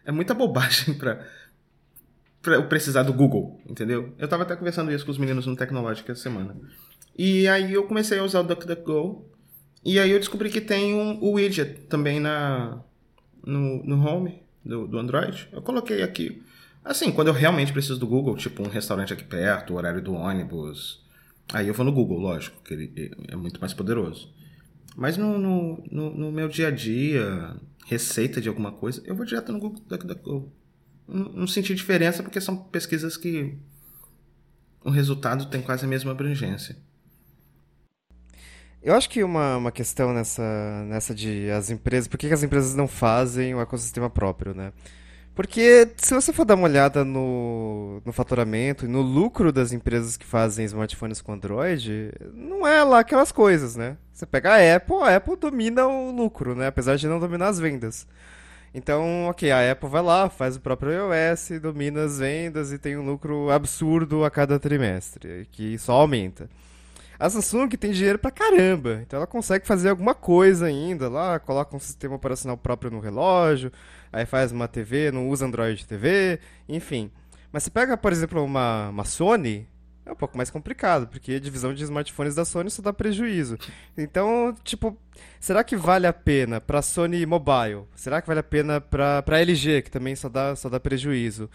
É 0.04 0.10
muita 0.10 0.34
bobagem 0.34 0.94
pra 0.94 1.26
eu 2.46 2.68
precisar 2.68 3.04
do 3.04 3.12
Google, 3.12 3.58
entendeu? 3.66 4.14
Eu 4.18 4.28
tava 4.28 4.42
até 4.42 4.54
conversando 4.54 4.92
isso 4.92 5.04
com 5.04 5.10
os 5.10 5.18
meninos 5.18 5.46
no 5.46 5.56
Tecnológica 5.56 6.12
essa 6.12 6.22
semana. 6.22 6.56
E 7.16 7.48
aí 7.48 7.72
eu 7.72 7.86
comecei 7.86 8.18
a 8.18 8.24
usar 8.24 8.40
o 8.40 8.44
DuckDuckGo. 8.44 9.30
E 9.84 9.98
aí 9.98 10.10
eu 10.10 10.18
descobri 10.18 10.50
que 10.50 10.60
tem 10.60 10.94
um, 10.94 11.18
o 11.22 11.32
widget 11.32 11.86
também 11.88 12.20
na, 12.20 12.82
no, 13.46 13.82
no 13.84 14.06
Home 14.06 14.42
do, 14.64 14.86
do 14.86 14.98
Android. 14.98 15.48
Eu 15.52 15.62
coloquei 15.62 16.02
aqui 16.02 16.42
Assim, 16.84 17.10
quando 17.10 17.28
eu 17.28 17.34
realmente 17.34 17.72
preciso 17.72 17.98
do 17.98 18.06
Google, 18.06 18.36
tipo 18.36 18.62
um 18.62 18.68
restaurante 18.68 19.12
aqui 19.12 19.24
perto, 19.24 19.72
o 19.72 19.76
horário 19.76 20.02
do 20.02 20.12
ônibus, 20.12 21.02
aí 21.52 21.66
eu 21.66 21.72
vou 21.72 21.84
no 21.84 21.92
Google, 21.92 22.18
lógico, 22.18 22.62
que 22.62 22.74
ele 22.74 23.10
é 23.28 23.34
muito 23.34 23.58
mais 23.58 23.72
poderoso. 23.72 24.32
Mas 24.94 25.16
no, 25.16 25.38
no, 25.38 25.82
no, 25.90 26.10
no 26.14 26.30
meu 26.30 26.46
dia 26.46 26.68
a 26.68 26.70
dia, 26.70 27.56
receita 27.86 28.40
de 28.40 28.48
alguma 28.48 28.70
coisa, 28.70 29.02
eu 29.06 29.16
vou 29.16 29.24
direto 29.24 29.50
no 29.50 29.58
Google. 29.58 30.52
Não, 31.08 31.46
senti 31.46 31.74
diferença 31.74 32.22
porque 32.22 32.40
são 32.40 32.56
pesquisas 32.56 33.16
que 33.16 33.56
o 34.84 34.90
resultado 34.90 35.46
tem 35.46 35.62
quase 35.62 35.84
a 35.84 35.88
mesma 35.88 36.12
abrangência. 36.12 36.76
Eu 38.82 38.94
acho 38.94 39.08
que 39.08 39.24
uma, 39.24 39.56
uma 39.56 39.72
questão 39.72 40.12
nessa, 40.12 40.84
nessa 40.84 41.14
de 41.14 41.50
as 41.50 41.70
empresas, 41.70 42.06
por 42.06 42.18
que, 42.18 42.28
que 42.28 42.34
as 42.34 42.42
empresas 42.42 42.74
não 42.74 42.86
fazem 42.86 43.54
o 43.54 43.60
ecossistema 43.60 44.10
próprio, 44.10 44.54
né? 44.54 44.72
Porque 45.34 45.90
se 45.96 46.14
você 46.14 46.32
for 46.32 46.44
dar 46.44 46.54
uma 46.54 46.68
olhada 46.68 47.04
no, 47.04 48.00
no 48.04 48.12
faturamento 48.12 48.84
e 48.84 48.88
no 48.88 49.02
lucro 49.02 49.52
das 49.52 49.72
empresas 49.72 50.16
que 50.16 50.24
fazem 50.24 50.64
smartphones 50.64 51.20
com 51.20 51.32
Android, 51.32 52.12
não 52.32 52.64
é 52.64 52.84
lá 52.84 53.00
aquelas 53.00 53.32
coisas, 53.32 53.74
né? 53.74 53.96
Você 54.12 54.24
pega 54.26 54.52
a 54.54 54.76
Apple, 54.76 54.96
a 55.02 55.16
Apple 55.16 55.36
domina 55.36 55.86
o 55.88 56.12
lucro, 56.12 56.54
né? 56.54 56.68
Apesar 56.68 56.96
de 56.96 57.08
não 57.08 57.18
dominar 57.18 57.48
as 57.48 57.58
vendas. 57.58 58.06
Então, 58.72 59.26
ok, 59.26 59.50
a 59.50 59.72
Apple 59.72 59.88
vai 59.88 60.02
lá, 60.02 60.28
faz 60.28 60.56
o 60.56 60.60
próprio 60.60 60.92
iOS, 60.92 61.60
domina 61.60 62.04
as 62.04 62.18
vendas 62.18 62.72
e 62.72 62.78
tem 62.78 62.96
um 62.96 63.04
lucro 63.04 63.50
absurdo 63.50 64.24
a 64.24 64.30
cada 64.30 64.58
trimestre, 64.58 65.48
que 65.50 65.76
só 65.78 65.94
aumenta. 65.94 66.48
A 67.18 67.30
Samsung 67.30 67.68
tem 67.70 67.92
dinheiro 67.92 68.18
pra 68.18 68.30
caramba, 68.30 69.00
então 69.02 69.18
ela 69.18 69.26
consegue 69.26 69.66
fazer 69.66 69.90
alguma 69.90 70.14
coisa 70.14 70.66
ainda 70.66 71.08
lá, 71.08 71.38
coloca 71.38 71.76
um 71.76 71.80
sistema 71.80 72.16
operacional 72.16 72.56
próprio 72.56 72.90
no 72.90 73.00
relógio, 73.00 73.70
aí 74.12 74.26
faz 74.26 74.50
uma 74.52 74.66
TV, 74.66 75.10
não 75.12 75.28
usa 75.28 75.46
Android 75.46 75.86
TV, 75.86 76.40
enfim. 76.68 77.10
Mas 77.52 77.62
se 77.62 77.70
pega, 77.70 77.96
por 77.96 78.12
exemplo, 78.12 78.42
uma, 78.42 78.88
uma 78.88 79.04
Sony, 79.04 79.68
é 80.06 80.12
um 80.12 80.16
pouco 80.16 80.36
mais 80.36 80.50
complicado, 80.50 81.06
porque 81.06 81.32
a 81.32 81.40
divisão 81.40 81.72
de 81.72 81.82
smartphones 81.82 82.34
da 82.34 82.44
Sony 82.44 82.70
só 82.70 82.82
dá 82.82 82.92
prejuízo. 82.92 83.56
Então, 83.96 84.54
tipo, 84.62 84.98
será 85.40 85.64
que 85.64 85.76
vale 85.76 86.06
a 86.06 86.12
pena 86.12 86.60
para 86.60 86.82
Sony 86.82 87.24
Mobile? 87.24 87.84
Será 87.94 88.20
que 88.20 88.28
vale 88.28 88.40
a 88.40 88.42
pena 88.42 88.80
para 88.80 89.40
LG, 89.40 89.82
que 89.82 89.90
também 89.90 90.14
só 90.14 90.28
dá, 90.28 90.54
só 90.56 90.68
dá 90.68 90.78
prejuízo? 90.78 91.48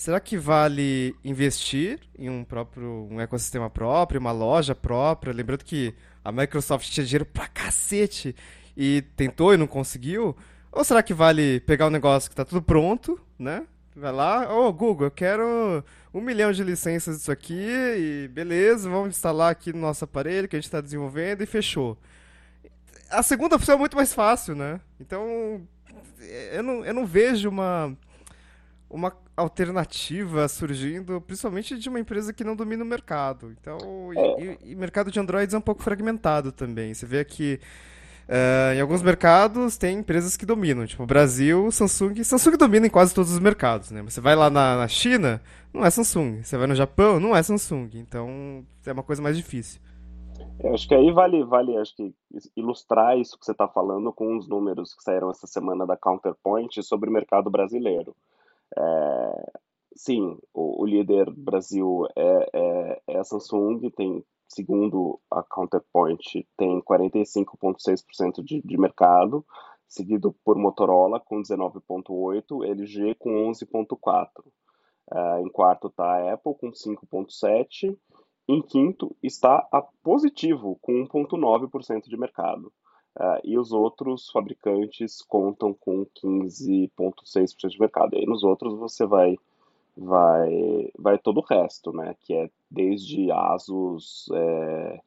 Será 0.00 0.18
que 0.18 0.38
vale 0.38 1.14
investir 1.22 2.00
em 2.18 2.30
um 2.30 2.42
próprio 2.42 3.06
um 3.10 3.20
ecossistema 3.20 3.68
próprio, 3.68 4.18
uma 4.18 4.32
loja 4.32 4.74
própria? 4.74 5.30
Lembrando 5.30 5.62
que 5.62 5.94
a 6.24 6.32
Microsoft 6.32 6.88
tinha 6.88 7.04
dinheiro 7.04 7.26
pra 7.26 7.46
cacete 7.46 8.34
e 8.74 9.02
tentou 9.14 9.52
e 9.52 9.58
não 9.58 9.66
conseguiu. 9.66 10.34
Ou 10.72 10.82
será 10.84 11.02
que 11.02 11.12
vale 11.12 11.60
pegar 11.60 11.86
um 11.86 11.90
negócio 11.90 12.30
que 12.30 12.34
tá 12.34 12.46
tudo 12.46 12.62
pronto, 12.62 13.20
né? 13.38 13.66
Vai 13.94 14.10
lá, 14.10 14.50
ô 14.50 14.68
oh, 14.68 14.72
Google, 14.72 15.08
eu 15.08 15.10
quero 15.10 15.84
um 16.14 16.20
milhão 16.22 16.50
de 16.50 16.64
licenças 16.64 17.18
disso 17.18 17.30
aqui 17.30 17.62
e 17.62 18.26
beleza, 18.28 18.88
vamos 18.88 19.10
instalar 19.10 19.52
aqui 19.52 19.70
no 19.70 19.80
nosso 19.80 20.02
aparelho 20.02 20.48
que 20.48 20.56
a 20.56 20.58
gente 20.58 20.64
está 20.64 20.80
desenvolvendo 20.80 21.42
e 21.42 21.46
fechou. 21.46 21.98
A 23.10 23.22
segunda 23.22 23.56
opção 23.56 23.74
é 23.74 23.78
muito 23.78 23.98
mais 23.98 24.14
fácil, 24.14 24.54
né? 24.54 24.80
Então, 24.98 25.60
eu 26.52 26.62
não, 26.62 26.86
eu 26.86 26.94
não 26.94 27.04
vejo 27.04 27.50
uma 27.50 27.94
uma 28.90 29.12
alternativa 29.40 30.46
surgindo, 30.48 31.20
principalmente 31.20 31.78
de 31.78 31.88
uma 31.88 32.00
empresa 32.00 32.32
que 32.32 32.44
não 32.44 32.54
domina 32.56 32.84
o 32.84 32.86
mercado. 32.86 33.52
Então, 33.60 33.78
é. 34.14 34.42
e, 34.42 34.72
e 34.72 34.74
mercado 34.74 35.10
de 35.10 35.18
Androids 35.18 35.54
é 35.54 35.58
um 35.58 35.62
pouco 35.62 35.82
fragmentado 35.82 36.52
também. 36.52 36.94
Você 36.94 37.06
vê 37.06 37.24
que 37.24 37.60
uh, 38.28 38.74
em 38.74 38.80
alguns 38.80 39.02
mercados 39.02 39.76
tem 39.76 39.98
empresas 39.98 40.36
que 40.36 40.46
dominam, 40.46 40.86
tipo 40.86 41.04
Brasil, 41.06 41.70
Samsung. 41.70 42.22
Samsung 42.22 42.56
domina 42.56 42.86
em 42.86 42.90
quase 42.90 43.14
todos 43.14 43.32
os 43.32 43.38
mercados, 43.38 43.90
né? 43.90 44.02
Você 44.02 44.20
vai 44.20 44.36
lá 44.36 44.48
na, 44.48 44.76
na 44.76 44.88
China, 44.88 45.42
não 45.72 45.84
é 45.84 45.90
Samsung. 45.90 46.42
Você 46.42 46.56
vai 46.56 46.66
no 46.66 46.74
Japão, 46.74 47.18
não 47.18 47.36
é 47.36 47.42
Samsung. 47.42 47.90
Então, 47.94 48.64
é 48.86 48.92
uma 48.92 49.02
coisa 49.02 49.20
mais 49.20 49.36
difícil. 49.36 49.80
Eu 50.62 50.74
acho 50.74 50.86
que 50.86 50.94
aí 50.94 51.10
vale, 51.10 51.42
vale 51.44 51.76
acho 51.76 51.94
que 51.96 52.14
ilustrar 52.56 53.18
isso 53.18 53.38
que 53.38 53.44
você 53.44 53.52
está 53.52 53.66
falando 53.66 54.12
com 54.12 54.36
os 54.36 54.48
números 54.48 54.94
que 54.94 55.02
saíram 55.02 55.30
essa 55.30 55.46
semana 55.46 55.86
da 55.86 55.96
Counterpoint 55.96 56.82
sobre 56.82 57.08
o 57.08 57.12
mercado 57.12 57.50
brasileiro. 57.50 58.14
É, 58.76 59.52
sim, 59.94 60.38
o, 60.54 60.82
o, 60.82 60.86
líder 60.86 61.30
Brasil 61.30 62.06
é, 62.16 62.50
é, 62.52 63.02
é, 63.08 63.18
a 63.18 63.24
Samsung, 63.24 63.90
tem, 63.90 64.24
segundo 64.48 65.20
a 65.30 65.42
Counterpoint, 65.42 66.46
tem 66.56 66.80
45,6% 66.82 68.42
de, 68.44 68.62
de 68.62 68.78
mercado, 68.78 69.44
seguido 69.88 70.34
por 70.44 70.56
Motorola 70.56 71.18
com 71.20 71.42
19,8%, 71.42 72.64
LG 72.64 73.14
com 73.16 73.50
11,4%. 73.50 74.28
É, 75.12 75.40
em 75.40 75.48
quarto 75.48 75.88
está 75.88 76.04
a 76.04 76.34
Apple 76.34 76.54
com 76.54 76.70
5,7%. 76.70 77.96
Em 78.48 78.62
quinto 78.62 79.16
está 79.22 79.68
a 79.70 79.80
Positivo 80.02 80.76
com 80.80 81.06
1,9% 81.06 82.08
de 82.08 82.16
mercado. 82.16 82.72
Uh, 83.16 83.40
e 83.42 83.58
os 83.58 83.72
outros 83.72 84.30
fabricantes 84.30 85.20
contam 85.22 85.74
com 85.74 86.06
15,6% 86.06 87.68
de 87.68 87.80
mercado. 87.80 88.14
E 88.14 88.18
aí 88.18 88.26
nos 88.26 88.44
outros 88.44 88.78
você 88.78 89.04
vai 89.04 89.36
vai 89.96 90.90
vai 90.98 91.18
todo 91.18 91.38
o 91.38 91.44
resto, 91.44 91.92
né? 91.92 92.14
Que 92.20 92.34
é 92.34 92.50
desde 92.70 93.30
Asus, 93.32 94.28
é, 94.32 95.00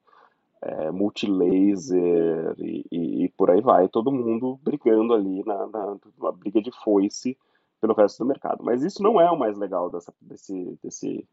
é, 0.63 0.91
Multilaser 0.91 2.55
e, 2.57 2.85
e, 2.91 3.23
e, 3.25 3.29
por 3.29 3.49
aí 3.49 3.61
vai, 3.61 3.87
todo 3.87 4.11
mundo 4.11 4.59
brigando 4.61 5.13
ali 5.13 5.43
na, 5.45 5.67
na, 5.67 5.97
na, 6.17 6.31
briga 6.31 6.61
de 6.61 6.71
foice 6.83 7.37
pelo 7.81 7.93
resto 7.93 8.19
do 8.19 8.27
mercado. 8.27 8.63
Mas 8.63 8.83
isso 8.83 9.01
não 9.01 9.19
é 9.19 9.29
o 9.31 9.37
mais 9.37 9.57
legal 9.57 9.89
dessa, 9.89 10.13
desse, 10.21 10.79
desse, 10.83 11.27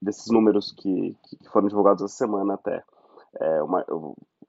desses 0.00 0.30
números 0.30 0.72
que, 0.72 1.16
que 1.24 1.38
foram 1.50 1.68
divulgados 1.68 2.02
essa 2.02 2.16
semana 2.16 2.54
até. 2.54 2.82
É 3.40 3.62
uma, 3.62 3.84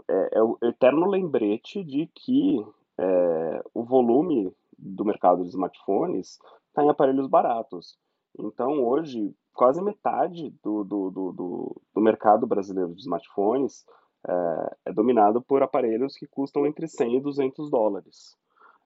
é 0.07 0.41
o 0.43 0.57
eterno 0.61 1.09
lembrete 1.09 1.83
de 1.83 2.07
que 2.07 2.65
é, 2.97 3.63
o 3.73 3.83
volume 3.83 4.53
do 4.77 5.05
mercado 5.05 5.43
de 5.43 5.49
smartphones 5.49 6.39
está 6.67 6.83
em 6.83 6.89
aparelhos 6.89 7.27
baratos. 7.27 7.97
Então, 8.37 8.83
hoje, 8.83 9.33
quase 9.53 9.81
metade 9.81 10.49
do, 10.63 10.83
do, 10.83 11.11
do, 11.11 11.81
do 11.93 12.01
mercado 12.01 12.47
brasileiro 12.47 12.93
de 12.93 13.01
smartphones 13.01 13.85
é, 14.27 14.75
é, 14.85 14.93
dominado 14.93 15.41
por 15.41 15.61
aparelhos 15.61 16.15
que 16.15 16.25
custam 16.27 16.65
entre 16.65 16.87
100 16.87 17.17
e 17.17 17.21
200 17.21 17.69
dólares. 17.69 18.35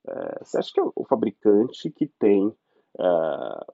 É, 0.07 0.43
você 0.43 0.57
acha 0.57 0.73
que 0.73 0.81
o 0.81 1.05
fabricante 1.05 1.89
que 1.91 2.07
tem, 2.07 2.53
é, 2.99 3.65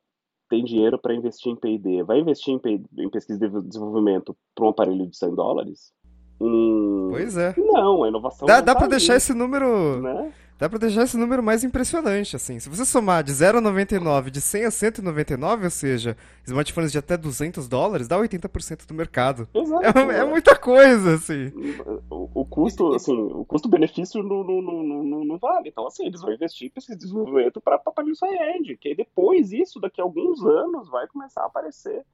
tem 0.50 0.64
dinheiro 0.64 1.00
para 1.00 1.16
investir 1.16 1.52
em 1.52 1.56
P&D 1.56 2.04
vai 2.04 2.20
investir 2.20 2.54
em, 2.54 2.86
em 2.98 3.10
pesquisa 3.10 3.46
e 3.46 3.62
desenvolvimento 3.62 4.36
para 4.54 4.66
um 4.66 4.70
aparelho 4.70 5.08
de 5.08 5.18
100 5.18 5.36
dólares? 5.36 5.94
Hum, 6.40 7.10
pois 7.12 7.38
é. 7.38 7.54
Não, 7.58 8.04
a 8.04 8.08
inovação. 8.08 8.48
Dá, 8.48 8.62
dá 8.62 8.74
tá 8.74 8.80
para 8.80 8.88
deixar 8.88 9.16
esse 9.16 9.34
número. 9.34 10.02
Né? 10.02 10.32
dá 10.64 10.70
pra 10.70 10.80
deixar 10.80 11.04
esse 11.04 11.18
número 11.18 11.44
mais 11.44 11.64
impressionante, 11.64 12.38
assim. 12.38 12.58
Se 12.58 12.70
você 12.70 12.86
somar 12.86 13.22
de 13.22 13.34
0 13.34 13.58
a 13.58 13.62
99, 13.62 14.32
de 14.32 14.40
100 14.40 14.66
a 14.66 14.72
199, 14.72 15.66
ou 15.66 15.70
seja, 15.70 16.16
smartphones 16.46 16.90
de 16.90 16.98
até 16.98 17.18
200 17.18 17.68
dólares, 17.68 18.08
dá 18.08 18.18
80% 18.18 18.88
do 18.88 18.94
mercado. 18.94 19.46
Exato. 19.54 20.00
É, 20.00 20.20
é, 20.20 20.24
muita 20.24 20.56
coisa, 20.56 21.16
assim. 21.16 21.52
O, 22.10 22.30
o 22.34 22.46
custo, 22.46 22.94
assim, 22.94 23.14
o 23.14 23.44
custo-benefício 23.44 24.24
não, 24.24 24.42
não, 24.42 24.62
não, 24.62 25.04
não, 25.04 25.26
não, 25.26 25.38
vale. 25.38 25.68
Então, 25.68 25.86
assim, 25.86 26.06
eles 26.06 26.22
vão 26.22 26.32
investir 26.32 26.72
para 26.72 26.80
esse 26.80 26.96
desenvolvimento 26.96 27.60
para 27.60 27.76
aparelhos 27.76 28.22
high-end, 28.22 28.78
que 28.78 28.88
aí 28.88 28.96
depois 28.96 29.52
isso, 29.52 29.82
daqui 29.82 30.00
a 30.00 30.04
alguns 30.06 30.42
anos, 30.46 30.90
vai 30.90 31.08
começar 31.08 31.42
a 31.42 31.48
aparecer 31.48 32.06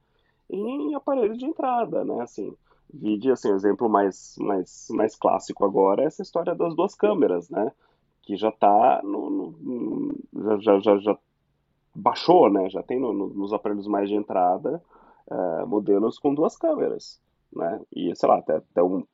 em 0.48 0.92
aparelhos 0.96 1.38
de 1.38 1.44
entrada, 1.44 2.04
né, 2.04 2.20
assim. 2.20 2.52
Vide, 2.92 3.30
assim, 3.30 3.50
o 3.50 3.54
exemplo 3.54 3.88
mais, 3.88 4.36
mais, 4.38 4.88
mais 4.90 5.14
clássico 5.14 5.64
agora 5.64 6.02
é 6.02 6.06
essa 6.06 6.22
história 6.22 6.54
das 6.54 6.74
duas 6.74 6.94
câmeras, 6.94 7.48
né? 7.48 7.70
Que 8.22 8.36
já 8.36 8.48
está 8.48 9.00
no, 9.04 9.30
no, 9.30 10.60
já, 10.60 10.80
já, 10.80 10.98
já, 10.98 11.18
baixou, 11.94 12.50
né? 12.50 12.68
Já 12.68 12.82
tem 12.82 12.98
no, 12.98 13.12
nos 13.12 13.52
aparelhos 13.52 13.86
mais 13.86 14.08
de 14.08 14.16
entrada 14.16 14.82
é, 15.30 15.64
modelos 15.64 16.18
com 16.18 16.34
duas 16.34 16.56
câmeras, 16.56 17.20
né? 17.52 17.80
E, 17.94 18.14
sei 18.16 18.28
lá, 18.28 18.38
até, 18.38 18.56
até 18.56 18.82
um 18.82 19.06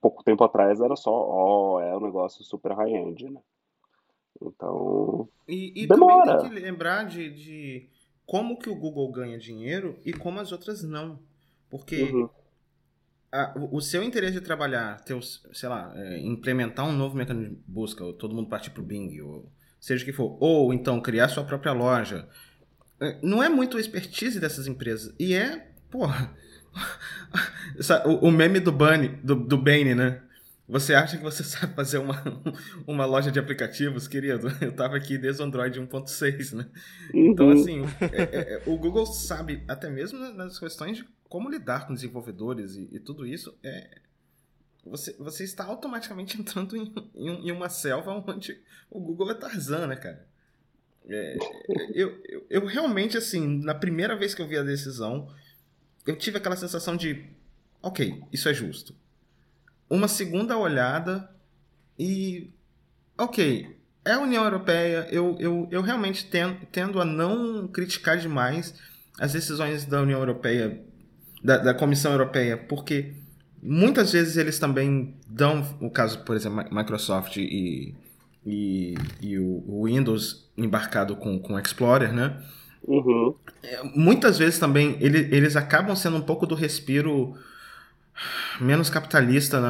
pouco 0.00 0.22
tempo 0.22 0.44
atrás 0.44 0.80
era 0.80 0.94
só, 0.94 1.10
ó, 1.10 1.76
oh, 1.76 1.80
é 1.80 1.96
um 1.96 2.00
negócio 2.00 2.44
super 2.44 2.72
high-end, 2.72 3.30
né? 3.30 3.40
Então, 4.40 5.28
e, 5.48 5.72
e 5.74 5.86
demora. 5.86 6.26
também 6.26 6.40
tem 6.40 6.50
que 6.50 6.64
lembrar 6.66 7.04
de, 7.04 7.30
de 7.30 7.88
como 8.26 8.58
que 8.58 8.68
o 8.68 8.76
Google 8.76 9.10
ganha 9.10 9.38
dinheiro 9.38 9.98
e 10.04 10.12
como 10.12 10.38
as 10.38 10.52
outras 10.52 10.84
não. 10.84 11.18
Porque 11.70 12.12
uhum 12.12 12.28
a, 13.32 13.52
o 13.70 13.80
seu 13.80 14.02
interesse 14.02 14.34
de 14.34 14.40
trabalhar, 14.40 15.00
teu, 15.00 15.20
sei 15.20 15.68
lá, 15.68 15.92
é, 15.94 16.18
implementar 16.18 16.86
um 16.86 16.92
novo 16.92 17.16
mecanismo 17.16 17.56
de 17.56 17.62
busca, 17.66 18.04
ou 18.04 18.12
todo 18.12 18.34
mundo 18.34 18.48
partir 18.48 18.70
para 18.70 18.82
o 18.82 18.86
Bing, 18.86 19.20
ou 19.20 19.50
seja 19.80 20.02
o 20.02 20.06
que 20.06 20.12
for, 20.12 20.36
ou 20.40 20.72
então 20.72 21.00
criar 21.00 21.28
sua 21.28 21.44
própria 21.44 21.72
loja, 21.72 22.28
é, 23.00 23.18
não 23.22 23.42
é 23.42 23.48
muito 23.48 23.76
a 23.76 23.80
expertise 23.80 24.40
dessas 24.40 24.66
empresas. 24.66 25.14
E 25.18 25.34
é, 25.34 25.68
porra, 25.90 26.34
o, 28.06 28.28
o, 28.28 28.30
meme 28.30 28.60
do 28.60 28.72
Bunny, 28.72 29.08
do, 29.22 29.36
do 29.36 29.58
Bane, 29.58 29.94
né? 29.94 30.22
Você 30.68 30.92
acha 30.94 31.16
que 31.16 31.22
você 31.22 31.42
sabe 31.44 31.74
fazer 31.74 31.98
uma, 31.98 32.22
uma 32.86 33.06
loja 33.06 33.30
de 33.30 33.38
aplicativos, 33.38 34.08
querido? 34.08 34.48
Eu 34.60 34.72
tava 34.72 34.96
aqui 34.96 35.16
desde 35.16 35.42
o 35.42 35.44
Android 35.44 35.80
1.6, 35.80 36.56
né? 36.56 36.66
Então, 37.14 37.46
uhum. 37.46 37.52
assim, 37.52 37.82
é, 38.00 38.22
é, 38.22 38.54
é, 38.54 38.62
o 38.66 38.76
Google 38.76 39.06
sabe, 39.06 39.62
até 39.66 39.88
mesmo 39.88 40.18
nas 40.34 40.58
questões 40.58 40.98
de 40.98 41.04
como 41.28 41.50
lidar 41.50 41.86
com 41.86 41.94
desenvolvedores 41.94 42.76
e, 42.76 42.88
e 42.92 42.98
tudo 42.98 43.26
isso, 43.26 43.56
é, 43.62 44.00
você, 44.84 45.14
você 45.18 45.44
está 45.44 45.64
automaticamente 45.64 46.38
entrando 46.40 46.76
em, 46.76 46.92
em, 47.14 47.48
em, 47.48 47.52
uma 47.52 47.68
selva 47.68 48.12
onde 48.12 48.60
o 48.90 49.00
Google 49.00 49.30
é 49.30 49.34
Tarzan, 49.34 49.86
né, 49.86 49.96
cara? 49.96 50.26
É, 51.08 51.36
eu, 51.94 52.20
eu, 52.26 52.46
eu, 52.50 52.66
realmente, 52.66 53.16
assim, 53.16 53.62
na 53.62 53.74
primeira 53.74 54.16
vez 54.16 54.34
que 54.34 54.42
eu 54.42 54.48
vi 54.48 54.58
a 54.58 54.62
decisão, 54.62 55.32
eu 56.06 56.16
tive 56.16 56.36
aquela 56.36 56.56
sensação 56.56 56.96
de, 56.96 57.24
ok, 57.82 58.22
isso 58.32 58.48
é 58.48 58.54
justo. 58.54 58.94
Uma 59.88 60.06
segunda 60.06 60.56
olhada 60.58 61.30
e, 61.98 62.50
ok, 63.16 63.78
é 64.04 64.12
a 64.12 64.20
União 64.20 64.44
Europeia, 64.44 65.08
eu, 65.10 65.36
eu, 65.38 65.68
eu 65.70 65.80
realmente 65.80 66.26
tendo, 66.26 66.66
tendo 66.66 67.00
a 67.00 67.04
não 67.04 67.66
criticar 67.68 68.18
demais 68.18 68.74
as 69.18 69.32
decisões 69.32 69.86
da 69.86 70.02
União 70.02 70.18
Europeia 70.18 70.82
da, 71.42 71.56
da 71.58 71.74
Comissão 71.74 72.12
Europeia, 72.12 72.56
porque 72.56 73.14
muitas 73.62 74.12
vezes 74.12 74.36
eles 74.36 74.58
também 74.58 75.14
dão, 75.26 75.64
o 75.80 75.90
caso, 75.90 76.20
por 76.20 76.36
exemplo, 76.36 76.64
Microsoft 76.70 77.36
e, 77.36 77.94
e, 78.44 78.94
e 79.20 79.38
o, 79.38 79.84
Windows 79.84 80.48
embarcado 80.56 81.16
com, 81.16 81.38
com 81.38 81.54
o 81.54 81.58
Explorer, 81.58 82.12
né? 82.12 82.42
Uhum. 82.82 83.34
É, 83.62 83.82
muitas 83.82 84.38
vezes 84.38 84.58
também 84.58 84.96
ele, 85.00 85.28
eles 85.34 85.56
acabam 85.56 85.94
sendo 85.94 86.16
um 86.16 86.22
pouco 86.22 86.46
do 86.46 86.54
respiro 86.54 87.36
menos 88.60 88.88
capitalista 88.88 89.60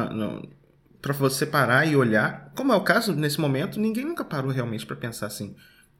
para 1.01 1.13
você 1.13 1.45
parar 1.45 1.85
e 1.85 1.95
olhar. 1.95 2.51
Como 2.55 2.71
é 2.71 2.75
o 2.75 2.81
caso 2.81 3.13
nesse 3.13 3.39
momento, 3.39 3.79
ninguém 3.79 4.05
nunca 4.05 4.23
parou 4.23 4.51
realmente 4.51 4.85
para 4.85 4.95
pensar 4.95 5.27
assim 5.27 5.55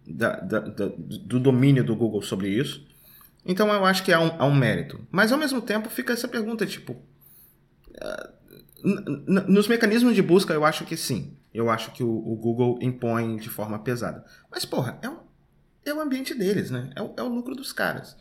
da, 0.07 0.39
da, 0.39 0.59
da, 0.59 0.85
do 0.97 1.39
domínio 1.39 1.83
do 1.83 1.95
Google 1.95 2.21
sobre 2.21 2.49
isso. 2.49 2.87
Então 3.49 3.67
eu 3.73 3.83
acho 3.83 4.03
que 4.03 4.13
há 4.13 4.19
um, 4.19 4.31
há 4.37 4.45
um 4.45 4.53
mérito. 4.53 5.07
Mas 5.09 5.31
ao 5.31 5.37
mesmo 5.39 5.59
tempo 5.59 5.89
fica 5.89 6.13
essa 6.13 6.27
pergunta, 6.27 6.67
tipo. 6.67 6.93
Uh, 6.93 8.39
nos 9.47 9.67
mecanismos 9.67 10.13
de 10.13 10.21
busca, 10.21 10.53
eu 10.53 10.63
acho 10.63 10.85
que 10.85 10.95
sim. 10.95 11.35
Eu 11.51 11.67
acho 11.67 11.91
que 11.91 12.03
o, 12.03 12.09
o 12.09 12.35
Google 12.35 12.77
impõe 12.79 13.37
de 13.37 13.49
forma 13.49 13.79
pesada. 13.79 14.23
Mas, 14.51 14.65
porra, 14.65 14.99
é 15.01 15.09
o, 15.09 15.21
é 15.83 15.91
o 15.91 15.99
ambiente 15.99 16.35
deles, 16.35 16.69
né? 16.69 16.91
É 16.95 17.01
o, 17.01 17.13
é 17.17 17.23
o 17.23 17.27
lucro 17.27 17.55
dos 17.55 17.73
caras. 17.73 18.15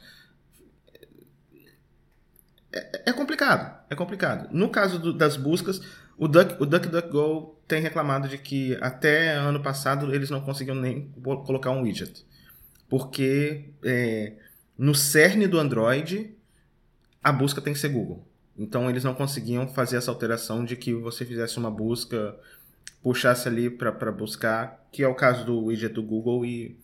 É, 2.72 3.10
é, 3.10 3.12
complicado, 3.12 3.84
é 3.90 3.94
complicado. 3.94 4.48
No 4.50 4.70
caso 4.70 4.98
do, 4.98 5.12
das 5.12 5.36
buscas, 5.36 5.82
o, 6.16 6.26
Duck, 6.26 6.56
o 6.58 6.64
DuckDuckGo 6.64 7.60
tem 7.68 7.82
reclamado 7.82 8.28
de 8.28 8.38
que 8.38 8.78
até 8.80 9.34
ano 9.34 9.62
passado 9.62 10.14
eles 10.14 10.30
não 10.30 10.40
conseguiam 10.40 10.76
nem 10.76 11.12
colocar 11.44 11.70
um 11.70 11.82
widget. 11.82 12.26
Porque 12.88 13.74
é, 13.84 14.47
no 14.78 14.94
cerne 14.94 15.48
do 15.48 15.58
Android, 15.58 16.34
a 17.22 17.32
busca 17.32 17.60
tem 17.60 17.72
que 17.72 17.78
ser 17.80 17.88
Google. 17.88 18.24
Então 18.56 18.88
eles 18.88 19.02
não 19.02 19.12
conseguiam 19.12 19.66
fazer 19.66 19.96
essa 19.96 20.10
alteração 20.10 20.64
de 20.64 20.76
que 20.76 20.94
você 20.94 21.24
fizesse 21.24 21.58
uma 21.58 21.70
busca, 21.70 22.36
puxasse 23.02 23.48
ali 23.48 23.68
para 23.68 24.12
buscar, 24.12 24.86
que 24.92 25.02
é 25.02 25.08
o 25.08 25.14
caso 25.14 25.44
do 25.44 25.64
widget 25.64 25.92
do 25.92 26.02
Google 26.02 26.46
e, 26.46 26.78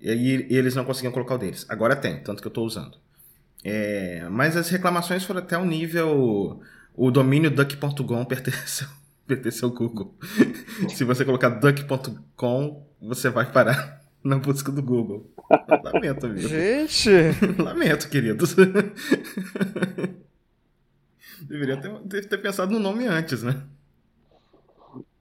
e, 0.00 0.46
e 0.48 0.56
eles 0.56 0.76
não 0.76 0.84
conseguiam 0.84 1.12
colocar 1.12 1.34
o 1.34 1.38
deles. 1.38 1.66
Agora 1.68 1.96
tem, 1.96 2.22
tanto 2.22 2.40
que 2.40 2.46
eu 2.46 2.50
estou 2.50 2.64
usando. 2.64 2.96
É, 3.64 4.28
mas 4.30 4.56
as 4.56 4.68
reclamações 4.68 5.24
foram 5.24 5.40
até 5.40 5.58
o 5.58 5.64
nível. 5.64 6.62
O 6.94 7.10
domínio 7.10 7.50
duck.com 7.50 8.24
pertence, 8.26 8.84
ao 9.64 9.70
Google. 9.70 10.14
Se 10.94 11.04
você 11.04 11.24
colocar 11.24 11.48
duck.com, 11.48 12.86
você 13.00 13.28
vai 13.28 13.50
parar 13.50 13.97
na 14.28 14.38
busca 14.38 14.70
do 14.70 14.82
Google. 14.82 15.26
Lamento, 15.82 16.26
amigo. 16.26 16.46
Gente! 16.46 17.10
Lamento, 17.62 18.08
queridos. 18.08 18.54
Deveria 21.42 21.80
ter, 21.80 22.28
ter, 22.28 22.38
pensado 22.38 22.72
no 22.72 22.78
nome 22.78 23.06
antes, 23.06 23.42
né? 23.42 23.66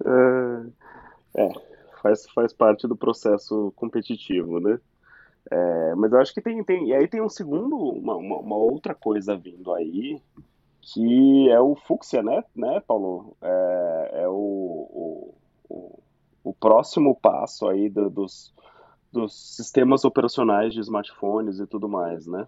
É, 0.03 1.41
é, 1.41 1.53
faz, 2.01 2.29
faz 2.31 2.51
parte 2.53 2.87
do 2.87 2.95
processo 2.95 3.71
competitivo, 3.75 4.59
né? 4.59 4.79
É, 5.49 5.95
mas 5.95 6.11
eu 6.11 6.19
acho 6.19 6.33
que 6.33 6.41
tem, 6.41 6.61
tem. 6.63 6.89
E 6.89 6.93
aí 6.93 7.07
tem 7.07 7.21
um 7.21 7.29
segundo, 7.29 7.77
uma, 7.77 8.15
uma, 8.15 8.37
uma, 8.37 8.55
outra 8.57 8.93
coisa 8.93 9.37
vindo 9.37 9.73
aí, 9.73 10.21
que 10.81 11.49
é 11.49 11.59
o 11.59 11.75
Fuxia, 11.75 12.21
né, 12.21 12.43
né 12.53 12.81
Paulo? 12.85 13.37
É, 13.41 14.23
é 14.23 14.27
o, 14.27 15.33
o, 15.69 15.99
o, 16.43 16.53
próximo 16.53 17.15
passo 17.15 17.67
aí 17.69 17.89
do, 17.89 18.09
dos, 18.09 18.53
dos 19.11 19.55
sistemas 19.55 20.03
operacionais 20.05 20.73
de 20.73 20.79
smartphones 20.79 21.59
e 21.59 21.67
tudo 21.67 21.87
mais, 21.87 22.27
né? 22.27 22.47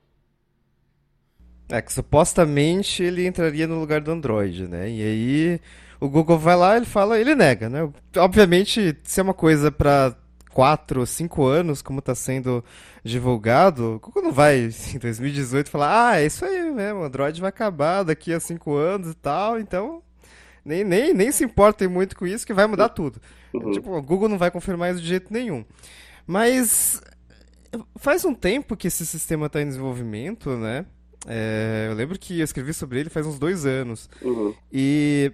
É 1.69 1.81
que 1.81 1.93
supostamente 1.93 3.03
ele 3.03 3.27
entraria 3.27 3.67
no 3.67 3.79
lugar 3.79 4.01
do 4.01 4.11
Android, 4.11 4.67
né? 4.67 4.89
E 4.89 5.01
aí 5.03 5.61
o 5.99 6.09
Google 6.09 6.39
vai 6.39 6.55
lá, 6.55 6.77
ele 6.77 6.85
fala, 6.85 7.19
ele 7.19 7.35
nega, 7.35 7.69
né? 7.69 7.87
Obviamente, 8.17 8.97
se 9.03 9.19
é 9.19 9.23
uma 9.23 9.33
coisa 9.33 9.71
para 9.71 10.15
quatro, 10.51 11.05
cinco 11.05 11.45
anos, 11.45 11.81
como 11.81 11.99
está 11.99 12.15
sendo 12.15 12.63
divulgado, 13.03 13.95
o 13.95 13.99
Google 13.99 14.23
não 14.23 14.31
vai 14.31 14.69
em 14.93 14.97
2018 14.99 15.69
falar, 15.69 16.09
ah, 16.09 16.19
é 16.19 16.25
isso 16.25 16.43
aí 16.43 16.71
mesmo, 16.71 17.01
o 17.01 17.03
Android 17.03 17.39
vai 17.39 17.49
acabar 17.49 18.03
daqui 18.03 18.33
a 18.33 18.39
cinco 18.39 18.75
anos 18.75 19.11
e 19.11 19.15
tal, 19.15 19.59
então 19.59 20.01
nem, 20.65 20.83
nem, 20.83 21.13
nem 21.13 21.31
se 21.31 21.43
importem 21.43 21.87
muito 21.87 22.15
com 22.15 22.25
isso 22.25 22.45
que 22.45 22.53
vai 22.53 22.67
mudar 22.67 22.89
tudo. 22.89 23.21
Uhum. 23.53 23.71
Tipo, 23.71 23.95
o 23.95 24.01
Google 24.01 24.29
não 24.29 24.37
vai 24.37 24.51
confirmar 24.51 24.91
isso 24.91 25.01
de 25.01 25.07
jeito 25.07 25.31
nenhum. 25.31 25.63
Mas 26.29 27.01
faz 27.95 28.23
um 28.23 28.35
tempo 28.35 28.77
que 28.77 28.87
esse 28.87 29.03
sistema 29.03 29.47
está 29.47 29.63
em 29.63 29.65
desenvolvimento, 29.65 30.55
né? 30.55 30.85
É, 31.25 31.87
eu 31.89 31.95
lembro 31.95 32.19
que 32.19 32.39
eu 32.39 32.43
escrevi 32.43 32.71
sobre 32.71 32.99
ele 32.99 33.09
faz 33.09 33.25
uns 33.25 33.39
dois 33.39 33.65
anos. 33.65 34.07
Uhum. 34.21 34.53
E 34.71 35.31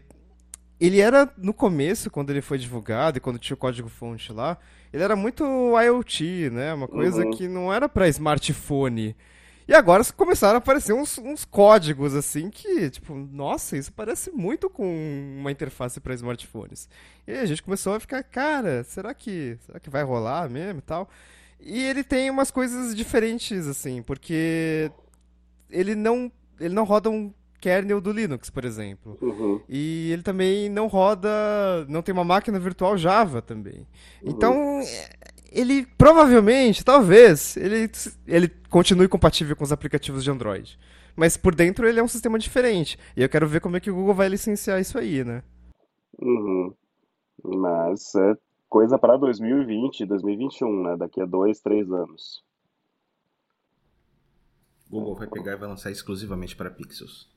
ele 0.80 1.02
era, 1.02 1.30
no 1.38 1.54
começo, 1.54 2.10
quando 2.10 2.30
ele 2.30 2.42
foi 2.42 2.58
divulgado 2.58 3.18
e 3.18 3.20
quando 3.20 3.38
tinha 3.38 3.56
o 3.56 3.58
código-fonte 3.58 4.32
lá, 4.32 4.58
ele 4.94 5.04
era 5.04 5.18
muito 5.18 5.44
IoT, 5.78 6.50
né? 6.52 6.74
Uma 6.74 6.88
coisa 6.88 7.26
uhum. 7.26 7.32
que 7.32 7.46
não 7.46 7.74
era 7.74 7.90
para 7.90 8.08
smartphone. 8.08 9.18
E 9.68 9.74
agora 9.74 10.04
começaram 10.16 10.56
a 10.56 10.58
aparecer 10.60 10.94
uns, 10.94 11.18
uns, 11.18 11.44
códigos 11.44 12.14
assim 12.14 12.50
que, 12.50 12.90
tipo, 12.90 13.16
nossa, 13.16 13.76
isso 13.76 13.92
parece 13.92 14.32
muito 14.32 14.70
com 14.70 14.86
uma 15.40 15.52
interface 15.52 16.00
para 16.00 16.14
smartphones. 16.14 16.88
E 17.26 17.34
a 17.34 17.46
gente 17.46 17.64
começou 17.64 17.96
a 17.96 18.00
ficar, 18.00 18.22
cara, 18.24 18.84
será 18.84 19.14
que, 19.14 19.58
será 19.66 19.80
que 19.80 19.90
vai 19.90 20.04
rolar 20.04 20.48
mesmo 20.50 20.80
e 20.80 20.84
tal? 20.84 21.10
E 21.60 21.84
ele 21.84 22.04
tem 22.04 22.30
umas 22.30 22.52
coisas 22.52 22.96
diferentes 22.96 23.66
assim, 23.66 24.04
porque 24.04 24.92
ele 25.70 25.96
não 25.96 26.32
ele 26.60 26.74
não 26.74 26.84
roda 26.84 27.10
um 27.10 27.34
kernel 27.60 28.00
do 28.00 28.12
Linux, 28.12 28.52
por 28.52 28.64
exemplo. 28.64 29.18
Uhum. 29.20 29.60
E 29.68 30.12
ele 30.12 30.22
também 30.22 30.70
não 30.70 30.86
roda, 30.86 31.30
não 31.90 32.04
tem 32.04 32.14
uma 32.14 32.24
máquina 32.24 32.60
virtual 32.60 32.96
Java 32.96 33.42
também. 33.42 33.80
Uhum. 34.22 34.32
Então, 34.32 34.82
ele 35.56 35.86
provavelmente, 35.98 36.84
talvez, 36.84 37.56
ele, 37.56 37.90
ele 38.28 38.50
continue 38.70 39.08
compatível 39.08 39.56
com 39.56 39.64
os 39.64 39.72
aplicativos 39.72 40.24
de 40.24 40.30
Android. 40.30 40.78
Mas 41.16 41.38
por 41.38 41.56
dentro 41.56 41.88
ele 41.88 42.00
é 42.00 42.04
um 42.04 42.10
sistema 42.10 42.38
diferente. 42.38 43.00
E 43.16 43.24
eu 43.24 43.30
quero 43.30 43.48
ver 43.48 43.62
como 43.62 43.78
é 43.78 43.80
que 43.80 43.90
o 43.90 43.96
Google 43.96 44.14
vai 44.14 44.28
licenciar 44.28 44.82
isso 44.82 44.98
aí, 44.98 45.24
né? 45.24 45.42
Uhum. 46.20 46.74
Mas 47.42 48.14
é 48.16 48.36
coisa 48.68 49.00
para 49.00 49.16
2020, 49.16 50.06
2021, 50.06 50.84
né? 50.84 50.98
Daqui 50.98 51.22
a 51.22 51.26
dois, 51.26 51.62
três 51.62 51.90
anos. 51.90 52.44
Google 54.90 55.16
vai 55.16 55.28
pegar 55.28 55.54
e 55.54 55.58
vai 55.58 55.70
lançar 55.70 55.90
exclusivamente 55.90 56.56
para 56.56 56.70
Pixels. 56.70 57.34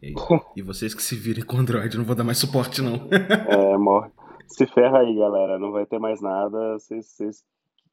E, 0.00 0.14
e 0.54 0.62
vocês 0.62 0.94
que 0.94 1.02
se 1.02 1.16
virem 1.16 1.44
com 1.44 1.56
Android, 1.56 1.98
não 1.98 2.04
vou 2.04 2.14
dar 2.14 2.22
mais 2.22 2.38
suporte, 2.38 2.80
não. 2.80 3.08
É, 3.10 3.76
morre. 3.76 4.08
Se 4.48 4.66
ferra 4.66 5.00
aí, 5.00 5.14
galera. 5.14 5.58
Não 5.58 5.70
vai 5.70 5.86
ter 5.86 5.98
mais 5.98 6.20
nada. 6.20 6.78
Vocês, 6.78 7.06
vocês 7.06 7.44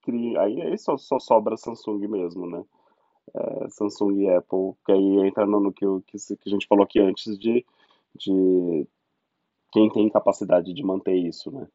criam. 0.01 0.41
Aí, 0.41 0.61
aí 0.61 0.77
só, 0.77 0.97
só 0.97 1.19
sobra 1.19 1.57
Samsung 1.57 2.07
mesmo, 2.07 2.49
né? 2.49 2.63
É, 3.33 3.69
Samsung 3.69 4.21
e 4.21 4.29
Apple, 4.29 4.73
que 4.85 4.91
aí 4.91 5.27
entra 5.27 5.45
no 5.45 5.71
que, 5.73 5.85
que, 6.07 6.17
que 6.37 6.49
a 6.49 6.49
gente 6.49 6.67
falou 6.67 6.85
aqui 6.85 6.99
antes 6.99 7.37
de, 7.37 7.65
de 8.15 8.87
quem 9.71 9.89
tem 9.89 10.09
capacidade 10.09 10.73
de 10.73 10.83
manter 10.83 11.15
isso, 11.15 11.51
né? 11.51 11.67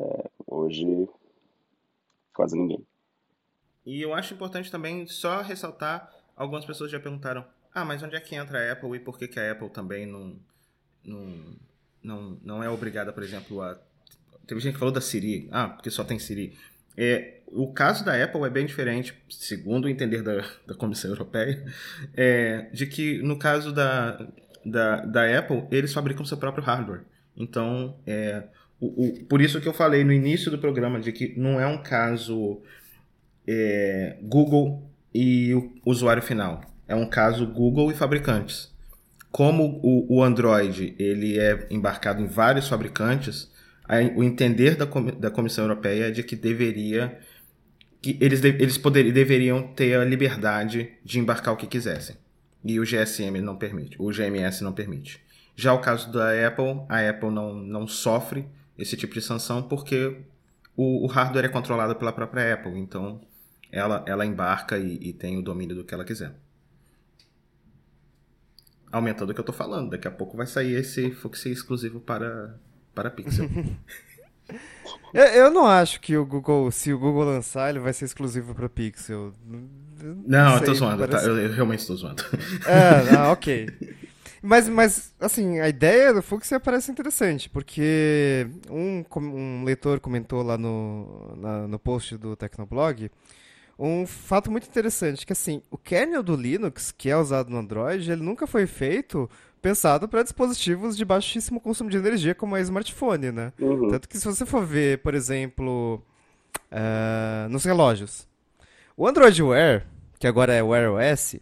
É, 0.00 0.30
hoje, 0.46 1.08
quase 2.34 2.58
ninguém. 2.58 2.84
E 3.84 4.02
eu 4.02 4.12
acho 4.12 4.34
importante 4.34 4.70
também 4.70 5.06
só 5.06 5.42
ressaltar, 5.42 6.12
algumas 6.34 6.64
pessoas 6.64 6.90
já 6.90 6.98
perguntaram, 6.98 7.44
ah, 7.72 7.84
mas 7.84 8.02
onde 8.02 8.16
é 8.16 8.20
que 8.20 8.34
entra 8.34 8.58
a 8.58 8.72
Apple 8.72 8.96
e 8.96 9.00
por 9.00 9.16
que, 9.16 9.28
que 9.28 9.38
a 9.38 9.52
Apple 9.52 9.70
também 9.70 10.06
não, 10.06 10.36
não, 11.04 11.56
não, 12.02 12.38
não 12.42 12.62
é 12.62 12.68
obrigada, 12.68 13.12
por 13.12 13.22
exemplo, 13.22 13.62
a... 13.62 13.78
Teve 14.46 14.60
gente 14.60 14.74
que 14.74 14.78
falou 14.78 14.92
da 14.92 15.00
Siri, 15.00 15.48
ah, 15.52 15.68
porque 15.68 15.90
só 15.90 16.02
tem 16.02 16.18
Siri. 16.18 16.56
É, 16.96 17.40
o 17.48 17.72
caso 17.72 18.04
da 18.04 18.22
Apple 18.22 18.42
é 18.44 18.50
bem 18.50 18.66
diferente, 18.66 19.14
segundo 19.28 19.84
o 19.84 19.88
entender 19.88 20.22
da, 20.22 20.44
da 20.66 20.74
Comissão 20.74 21.10
Europeia, 21.10 21.64
é, 22.16 22.68
de 22.72 22.86
que 22.86 23.22
no 23.22 23.38
caso 23.38 23.72
da, 23.72 24.26
da, 24.64 25.04
da 25.04 25.38
Apple, 25.38 25.64
eles 25.70 25.92
fabricam 25.92 26.24
seu 26.24 26.36
próprio 26.36 26.64
hardware. 26.64 27.02
Então, 27.36 27.96
é, 28.06 28.44
o, 28.80 29.06
o, 29.06 29.24
por 29.26 29.40
isso 29.40 29.60
que 29.60 29.68
eu 29.68 29.74
falei 29.74 30.02
no 30.04 30.12
início 30.12 30.50
do 30.50 30.58
programa 30.58 30.98
de 30.98 31.12
que 31.12 31.38
não 31.38 31.60
é 31.60 31.66
um 31.66 31.82
caso 31.82 32.60
é, 33.46 34.16
Google 34.22 34.90
e 35.14 35.54
o 35.54 35.72
usuário 35.84 36.22
final. 36.22 36.62
É 36.88 36.94
um 36.94 37.08
caso 37.08 37.46
Google 37.46 37.90
e 37.90 37.94
fabricantes. 37.94 38.74
Como 39.30 39.80
o, 39.82 40.16
o 40.16 40.22
Android 40.22 40.94
ele 40.98 41.38
é 41.38 41.66
embarcado 41.70 42.22
em 42.22 42.26
vários 42.26 42.68
fabricantes, 42.68 43.50
o 44.16 44.24
entender 44.24 44.76
da, 44.76 44.84
da 44.84 45.30
Comissão 45.30 45.64
Europeia 45.64 46.08
é 46.08 46.10
de 46.10 46.22
que 46.22 46.34
deveria 46.34 47.18
que 48.02 48.16
eles, 48.20 48.42
eles 48.42 48.78
poder, 48.78 49.10
deveriam 49.12 49.62
ter 49.74 49.98
a 49.98 50.04
liberdade 50.04 50.92
de 51.04 51.18
embarcar 51.18 51.54
o 51.54 51.56
que 51.56 51.66
quisessem. 51.66 52.16
E 52.64 52.80
o 52.80 52.84
GSM 52.84 53.40
não 53.40 53.56
permite, 53.56 53.96
o 54.00 54.10
GMS 54.10 54.62
não 54.62 54.72
permite. 54.72 55.20
Já 55.54 55.72
o 55.72 55.80
caso 55.80 56.12
da 56.12 56.46
Apple, 56.46 56.84
a 56.88 57.08
Apple 57.08 57.30
não, 57.30 57.54
não 57.54 57.86
sofre 57.86 58.46
esse 58.76 58.96
tipo 58.96 59.14
de 59.14 59.22
sanção 59.22 59.62
porque 59.62 60.20
o, 60.76 61.04
o 61.04 61.06
hardware 61.06 61.46
é 61.46 61.48
controlado 61.48 61.96
pela 61.96 62.12
própria 62.12 62.54
Apple, 62.54 62.78
então 62.78 63.20
ela, 63.72 64.04
ela 64.06 64.26
embarca 64.26 64.78
e, 64.78 64.98
e 65.00 65.12
tem 65.12 65.38
o 65.38 65.42
domínio 65.42 65.76
do 65.76 65.84
que 65.84 65.94
ela 65.94 66.04
quiser. 66.04 66.34
Aumentando 68.92 69.30
o 69.30 69.34
que 69.34 69.40
eu 69.40 69.42
estou 69.42 69.54
falando, 69.54 69.90
daqui 69.90 70.06
a 70.06 70.10
pouco 70.10 70.36
vai 70.36 70.46
sair 70.46 70.74
esse 70.74 71.10
Fuxi 71.10 71.50
exclusivo 71.50 72.00
para 72.00 72.58
para 72.96 73.10
Pixel. 73.10 73.48
eu, 75.12 75.22
eu, 75.44 75.50
não 75.50 75.66
acho 75.66 76.00
que 76.00 76.16
o 76.16 76.24
Google, 76.24 76.70
se 76.70 76.92
o 76.92 76.98
Google 76.98 77.24
lançar, 77.24 77.68
ele 77.68 77.78
vai 77.78 77.92
ser 77.92 78.06
exclusivo 78.06 78.54
para 78.54 78.68
Pixel. 78.68 79.34
Não, 79.46 80.16
não 80.26 80.50
sei, 80.52 80.60
eu 80.60 80.64
tô 80.64 80.74
zoando, 80.74 81.02
tá? 81.02 81.08
parece... 81.08 81.26
tá? 81.26 81.30
eu, 81.30 81.38
eu, 81.38 81.52
realmente 81.52 81.80
estou 81.80 81.96
zoando. 81.96 82.24
É, 82.66 83.14
ah, 83.16 83.30
ok. 83.30 83.68
Mas, 84.42 84.68
mas, 84.68 85.14
assim, 85.20 85.60
a 85.60 85.68
ideia 85.68 86.14
do 86.14 86.22
Fuchsia 86.22 86.58
parece 86.58 86.90
interessante, 86.90 87.50
porque 87.50 88.48
um, 88.70 89.04
um 89.16 89.64
leitor 89.64 90.00
comentou 90.00 90.42
lá 90.42 90.56
no, 90.56 91.36
na, 91.36 91.68
no 91.68 91.78
post 91.78 92.16
do 92.16 92.34
Tecnoblog 92.34 93.10
um 93.78 94.06
fato 94.06 94.50
muito 94.50 94.66
interessante, 94.66 95.26
que 95.26 95.32
assim, 95.32 95.60
o 95.70 95.76
kernel 95.76 96.22
do 96.22 96.34
Linux, 96.34 96.92
que 96.96 97.10
é 97.10 97.16
usado 97.16 97.50
no 97.50 97.58
Android, 97.58 98.10
ele 98.10 98.22
nunca 98.22 98.46
foi 98.46 98.66
feito 98.66 99.28
pensado 99.60 100.08
para 100.08 100.22
dispositivos 100.22 100.96
de 100.96 101.04
baixíssimo 101.04 101.60
consumo 101.60 101.90
de 101.90 101.96
energia, 101.96 102.34
como 102.34 102.56
é 102.56 102.60
smartphone, 102.60 103.32
né? 103.32 103.52
Uhum. 103.60 103.88
Tanto 103.88 104.08
que 104.08 104.18
se 104.18 104.24
você 104.24 104.46
for 104.46 104.64
ver, 104.64 104.98
por 104.98 105.14
exemplo, 105.14 106.02
uh, 106.70 107.48
nos 107.48 107.64
relógios, 107.64 108.28
o 108.96 109.06
Android 109.06 109.42
Wear, 109.42 109.86
que 110.18 110.26
agora 110.26 110.52
é 110.52 110.62
Wear 110.62 110.92
OS, 110.92 111.36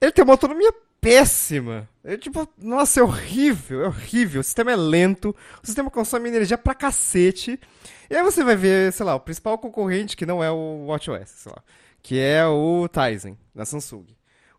ele 0.00 0.12
tem 0.12 0.24
uma 0.24 0.34
autonomia 0.34 0.72
péssima. 1.00 1.88
É 2.04 2.16
tipo, 2.16 2.48
nossa, 2.58 3.00
é 3.00 3.02
horrível, 3.02 3.84
é 3.84 3.86
horrível. 3.88 4.40
O 4.40 4.44
sistema 4.44 4.72
é 4.72 4.76
lento, 4.76 5.34
o 5.62 5.66
sistema 5.66 5.90
consome 5.90 6.28
energia 6.28 6.58
pra 6.58 6.74
cacete. 6.74 7.58
E 8.08 8.16
aí 8.16 8.22
você 8.22 8.44
vai 8.44 8.56
ver, 8.56 8.92
sei 8.92 9.06
lá, 9.06 9.14
o 9.14 9.20
principal 9.20 9.58
concorrente 9.58 10.16
que 10.16 10.26
não 10.26 10.42
é 10.42 10.50
o 10.50 10.86
WatchOS, 10.86 11.28
sei 11.28 11.52
lá, 11.52 11.62
que 12.02 12.18
é 12.18 12.44
o 12.46 12.88
Tizen, 12.88 13.38
da 13.54 13.64
Samsung. 13.64 14.06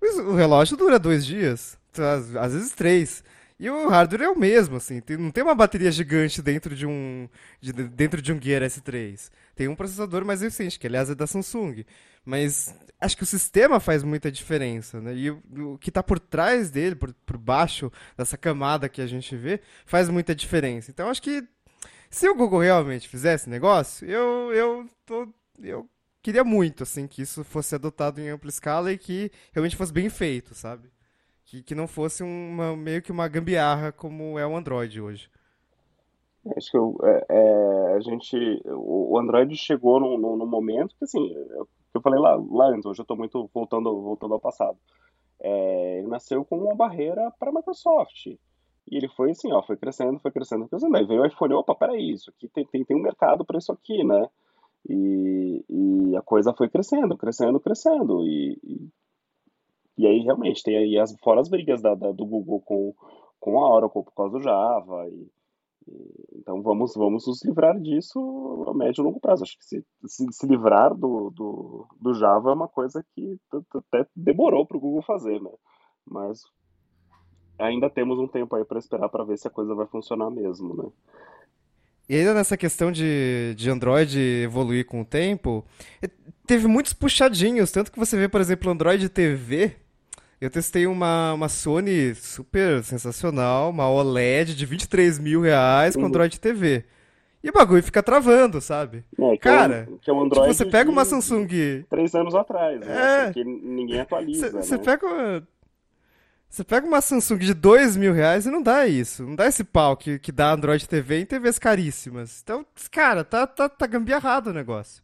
O 0.01 0.35
relógio 0.35 0.77
dura 0.77 0.97
dois 0.97 1.25
dias, 1.25 1.77
às 1.99 2.53
vezes 2.53 2.71
três. 2.71 3.23
E 3.61 3.69
o 3.69 3.89
hardware 3.89 4.23
é 4.23 4.29
o 4.29 4.39
mesmo, 4.39 4.77
assim, 4.77 4.99
tem, 4.99 5.17
não 5.17 5.29
tem 5.29 5.43
uma 5.43 5.53
bateria 5.53 5.91
gigante 5.91 6.41
dentro 6.41 6.75
de 6.75 6.87
um 6.87 7.29
de, 7.61 7.71
dentro 7.71 8.19
de 8.19 8.33
um 8.33 8.41
Gear 8.41 8.63
S3. 8.63 9.29
Tem 9.55 9.67
um 9.67 9.75
processador 9.75 10.25
mais 10.25 10.41
recente, 10.41 10.79
que 10.79 10.87
aliás 10.87 11.11
é 11.11 11.15
da 11.15 11.27
Samsung. 11.27 11.85
Mas 12.25 12.73
acho 12.99 13.15
que 13.15 13.21
o 13.21 13.25
sistema 13.27 13.79
faz 13.79 14.03
muita 14.03 14.31
diferença, 14.31 14.99
né? 14.99 15.13
E 15.15 15.29
o, 15.29 15.43
o 15.73 15.77
que 15.77 15.89
está 15.89 16.01
por 16.01 16.19
trás 16.19 16.71
dele, 16.71 16.95
por, 16.95 17.13
por 17.23 17.37
baixo 17.37 17.91
dessa 18.17 18.35
camada 18.35 18.89
que 18.89 18.99
a 18.99 19.05
gente 19.05 19.35
vê, 19.35 19.61
faz 19.85 20.09
muita 20.09 20.33
diferença. 20.33 20.89
Então 20.89 21.07
acho 21.07 21.21
que 21.21 21.43
se 22.09 22.27
o 22.27 22.35
Google 22.35 22.61
realmente 22.61 23.07
fizesse 23.07 23.47
negócio, 23.47 24.09
eu 24.09 24.51
eu 24.53 24.89
tô, 25.05 25.31
eu 25.61 25.87
queria 26.23 26.43
muito 26.43 26.81
assim 26.81 27.07
que 27.07 27.21
isso 27.21 27.43
fosse 27.43 27.75
adotado 27.75 28.19
em 28.19 28.29
ampla 28.29 28.49
escala 28.49 28.91
e 28.91 28.97
que 28.97 29.31
realmente 29.53 29.75
fosse 29.75 29.93
bem 29.93 30.09
feito, 30.09 30.55
sabe? 30.55 30.89
Que, 31.51 31.61
que 31.61 31.75
não 31.75 31.85
fosse 31.85 32.23
uma, 32.23 32.77
meio 32.77 33.01
que 33.01 33.11
uma 33.11 33.27
gambiarra 33.27 33.91
como 33.91 34.39
é 34.39 34.47
o 34.47 34.55
Android 34.55 35.01
hoje. 35.01 35.29
Acho 36.55 36.71
que 36.71 36.77
eu, 36.77 36.97
é, 37.03 37.25
é, 37.27 37.93
a 37.93 37.99
gente. 37.99 38.37
O 38.65 39.19
Android 39.19 39.53
chegou 39.57 39.99
num, 39.99 40.45
momento 40.45 40.95
que, 40.97 41.03
assim, 41.03 41.33
eu, 41.33 41.67
eu 41.93 42.01
falei 42.01 42.21
lá, 42.21 42.41
lá 42.49 42.67
antes, 42.69 42.85
hoje 42.85 43.01
eu 43.01 43.03
estou 43.03 43.17
muito 43.17 43.49
voltando, 43.53 44.01
voltando 44.01 44.33
ao 44.33 44.39
passado. 44.39 44.77
É, 45.41 45.99
ele 45.99 46.07
nasceu 46.07 46.45
com 46.45 46.57
uma 46.57 46.73
barreira 46.73 47.29
para 47.37 47.49
a 47.49 47.53
Microsoft. 47.53 48.27
E 48.27 48.39
ele 48.89 49.09
foi 49.09 49.31
assim, 49.31 49.51
ó, 49.51 49.61
foi 49.61 49.75
crescendo, 49.75 50.19
foi 50.19 50.31
crescendo, 50.31 50.69
crescendo. 50.69 50.95
Aí 50.95 51.05
veio 51.05 51.21
o 51.21 51.25
iPhone, 51.25 51.53
opa, 51.55 51.75
peraí, 51.75 52.11
isso 52.11 52.29
aqui 52.29 52.47
tem, 52.47 52.65
tem, 52.65 52.85
tem 52.85 52.95
um 52.95 53.01
mercado 53.01 53.43
para 53.43 53.57
isso 53.57 53.73
aqui, 53.73 54.05
né? 54.05 54.25
E, 54.89 55.65
e, 55.69 56.15
a 56.15 56.21
coisa 56.21 56.53
foi 56.53 56.69
crescendo, 56.69 57.17
crescendo, 57.17 57.59
crescendo. 57.59 58.25
E, 58.25 58.57
e 58.63 58.89
e 59.97 60.07
aí, 60.07 60.19
realmente, 60.19 60.63
tem 60.63 60.77
aí 60.77 60.97
as, 60.97 61.15
fora 61.21 61.41
as 61.41 61.49
brigas 61.49 61.81
da, 61.81 61.93
da, 61.95 62.11
do 62.11 62.25
Google 62.25 62.61
com, 62.61 62.93
com 63.39 63.59
a 63.63 63.75
Oracle 63.75 64.03
por 64.03 64.13
causa 64.13 64.37
do 64.37 64.43
Java. 64.43 65.07
E, 65.09 65.27
e, 65.87 66.37
então, 66.37 66.61
vamos, 66.61 66.93
vamos 66.95 67.27
nos 67.27 67.43
livrar 67.43 67.79
disso 67.79 68.65
a 68.67 68.73
médio 68.73 69.01
e 69.01 69.05
longo 69.05 69.19
prazo. 69.19 69.43
Acho 69.43 69.57
que 69.57 69.65
se, 69.65 69.85
se, 70.05 70.31
se 70.31 70.47
livrar 70.47 70.95
do, 70.95 71.29
do, 71.31 71.87
do, 71.99 72.13
Java 72.13 72.51
é 72.51 72.53
uma 72.53 72.67
coisa 72.67 73.05
que 73.13 73.37
até 73.75 74.07
demorou 74.15 74.65
para 74.65 74.77
o 74.77 74.79
Google 74.79 75.01
fazer, 75.01 75.41
né? 75.41 75.51
Mas 76.05 76.41
ainda 77.59 77.89
temos 77.89 78.17
um 78.17 78.27
tempo 78.27 78.55
aí 78.55 78.65
para 78.65 78.79
esperar 78.79 79.09
para 79.09 79.23
ver 79.23 79.37
se 79.37 79.47
a 79.47 79.51
coisa 79.51 79.75
vai 79.75 79.85
funcionar 79.87 80.29
mesmo, 80.29 80.75
né? 80.75 80.89
E 82.11 82.15
ainda 82.17 82.33
nessa 82.33 82.57
questão 82.57 82.91
de, 82.91 83.53
de 83.55 83.69
Android 83.69 84.19
evoluir 84.19 84.85
com 84.85 84.99
o 84.99 85.05
tempo, 85.05 85.63
teve 86.45 86.67
muitos 86.67 86.91
puxadinhos, 86.91 87.71
tanto 87.71 87.89
que 87.89 87.97
você 87.97 88.17
vê, 88.17 88.27
por 88.27 88.41
exemplo, 88.41 88.69
Android 88.69 89.07
TV, 89.07 89.77
eu 90.41 90.49
testei 90.49 90.85
uma, 90.87 91.31
uma 91.31 91.47
Sony 91.47 92.13
super 92.13 92.83
sensacional, 92.83 93.69
uma 93.69 93.89
OLED 93.89 94.57
de 94.57 94.65
23 94.65 95.19
mil 95.19 95.39
reais 95.39 95.95
com. 95.95 96.03
Android 96.03 96.37
TV. 96.37 96.83
E 97.41 97.49
o 97.49 97.53
bagulho 97.53 97.81
fica 97.81 98.03
travando, 98.03 98.59
sabe? 98.59 99.05
É, 99.17 99.31
que 99.31 99.37
Cara, 99.37 99.87
é 99.87 100.11
um, 100.11 100.19
é 100.19 100.23
um 100.23 100.29
tipo, 100.29 100.45
você 100.47 100.65
pega 100.65 100.91
uma 100.91 101.05
Samsung. 101.05 101.85
Três 101.89 102.13
anos 102.13 102.35
atrás, 102.35 102.81
né? 102.81 103.29
É, 103.29 103.31
que 103.31 103.41
ninguém 103.41 104.01
atualiza. 104.01 104.51
Você 104.51 104.75
né? 104.75 104.83
pega. 104.83 105.47
Você 106.51 106.65
pega 106.65 106.85
uma 106.85 106.99
Samsung 106.99 107.37
de 107.37 107.53
2 107.53 107.95
mil 107.95 108.11
reais 108.11 108.45
e 108.45 108.51
não 108.51 108.61
dá 108.61 108.85
isso. 108.85 109.23
Não 109.23 109.37
dá 109.37 109.47
esse 109.47 109.63
pau 109.63 109.95
que, 109.95 110.19
que 110.19 110.33
dá 110.33 110.51
Android 110.51 110.85
TV 110.85 111.21
em 111.21 111.25
TVs 111.25 111.57
caríssimas. 111.57 112.41
Então, 112.43 112.65
cara, 112.91 113.23
tá, 113.23 113.47
tá, 113.47 113.69
tá 113.69 113.87
gambiarrado 113.87 114.49
o 114.49 114.53
negócio. 114.53 115.01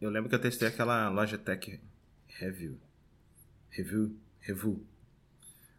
Eu 0.00 0.08
lembro 0.08 0.30
que 0.30 0.34
eu 0.34 0.40
testei 0.40 0.66
aquela 0.66 1.10
Logitech 1.10 1.78
Review. 2.26 2.80
Review, 3.68 4.16
Review. 4.40 4.82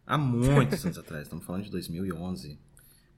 Há 0.05 0.15
muitos 0.15 0.85
anos 0.85 0.99
atrás, 0.99 1.23
estamos 1.23 1.43
falando 1.43 1.63
de 1.63 1.71
2011. 1.71 2.59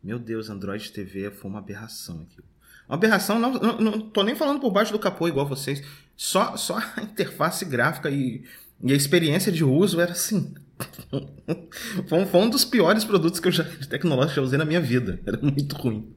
Meu 0.02 0.18
Deus, 0.18 0.50
Android 0.50 0.90
TV 0.94 1.30
foi 1.30 1.52
uma 1.52 1.60
aberração 1.60 2.22
aqui. 2.22 2.42
Uma 2.88 2.96
aberração, 2.96 3.38
não, 3.38 3.52
não, 3.52 3.82
não 3.82 4.10
tô 4.10 4.24
nem 4.24 4.34
falando 4.34 4.62
por 4.62 4.72
baixo 4.72 4.94
do 4.94 5.00
capô 5.00 5.28
igual 5.28 5.46
vocês. 5.46 5.86
Só, 6.16 6.56
só 6.56 6.78
a 6.96 7.02
interface 7.02 7.66
gráfica 7.66 8.10
e, 8.10 8.46
e 8.82 8.94
a 8.94 8.96
experiência 8.96 9.52
de 9.52 9.64
uso 9.64 10.00
era 10.00 10.12
assim. 10.12 10.54
foi, 12.08 12.20
um, 12.20 12.26
foi 12.26 12.42
um 12.42 12.50
dos 12.50 12.64
piores 12.64 13.04
produtos 13.04 13.40
que 13.40 13.48
eu 13.48 13.52
já, 13.52 13.64
que 13.64 14.40
eu 14.40 14.44
usei 14.44 14.58
na 14.58 14.66
minha 14.66 14.82
vida. 14.82 15.20
Era 15.26 15.38
muito 15.42 15.76
ruim. 15.76 16.16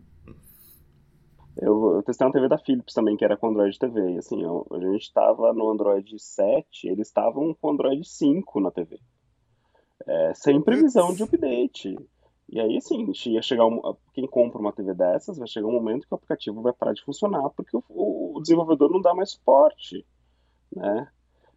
Eu, 1.56 1.96
eu, 1.96 2.02
testei 2.02 2.26
uma 2.26 2.32
TV 2.32 2.48
da 2.48 2.58
Philips 2.58 2.94
também, 2.94 3.16
que 3.16 3.24
era 3.24 3.36
com 3.36 3.48
Android 3.48 3.78
TV. 3.78 4.14
E, 4.14 4.18
assim, 4.18 4.42
eu, 4.42 4.66
a 4.70 4.78
gente 4.78 5.02
estava 5.02 5.52
no 5.52 5.70
Android 5.70 6.18
7, 6.18 6.88
eles 6.88 7.08
estavam 7.08 7.54
com 7.54 7.70
Android 7.70 8.06
5 8.06 8.60
na 8.60 8.70
TV. 8.70 8.98
É, 10.06 10.32
sem 10.34 10.60
previsão 10.62 11.14
de 11.14 11.22
update. 11.22 11.96
E 12.48 12.58
aí, 12.58 12.76
assim, 12.78 13.12
ia 13.26 13.42
chegar 13.42 13.66
um, 13.66 13.80
quem 14.12 14.26
compra 14.26 14.58
uma 14.58 14.72
TV 14.72 14.94
dessas, 14.94 15.38
vai 15.38 15.46
chegar 15.46 15.66
um 15.66 15.72
momento 15.72 16.06
que 16.06 16.12
o 16.12 16.16
aplicativo 16.16 16.62
vai 16.62 16.72
parar 16.72 16.92
de 16.92 17.04
funcionar 17.04 17.48
porque 17.50 17.76
o, 17.76 18.36
o 18.36 18.40
desenvolvedor 18.40 18.90
não 18.90 19.00
dá 19.00 19.14
mais 19.14 19.30
suporte, 19.30 20.04
né? 20.74 21.08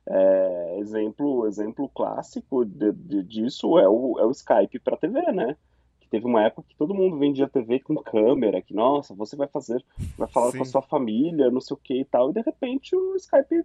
É, 0.06 0.80
exemplo, 0.80 1.47
exemplo 1.47 1.89
clássico 1.89 2.66
de, 2.66 2.91
de, 2.91 3.24
disso 3.24 3.80
é 3.80 3.88
o, 3.88 4.20
é 4.20 4.26
o 4.26 4.32
Skype 4.32 4.80
para 4.80 4.97
TV, 4.97 5.22
né? 5.32 5.56
Que 5.99 6.10
teve 6.10 6.26
uma 6.26 6.43
época 6.43 6.68
que 6.68 6.76
todo 6.76 6.93
mundo 6.93 7.18
vendia 7.18 7.47
TV 7.47 7.80
com 7.80 7.95
câmera, 7.95 8.62
que 8.62 8.74
nossa, 8.74 9.16
você 9.16 9.36
vai 9.36 9.47
fazer, 9.47 9.84
vai 10.18 10.28
falar 10.28 10.51
Sim. 10.51 10.58
com 10.58 10.64
a 10.64 10.68
sua 10.68 10.82
família, 10.82 11.49
não 11.49 11.62
sei 11.62 11.76
o 11.76 11.80
que 11.82 12.01
e 12.01 12.06
tal, 12.06 12.30
e 12.30 12.34
de 12.34 12.41
repente 12.41 12.95
o 12.95 13.16
Skype 13.16 13.64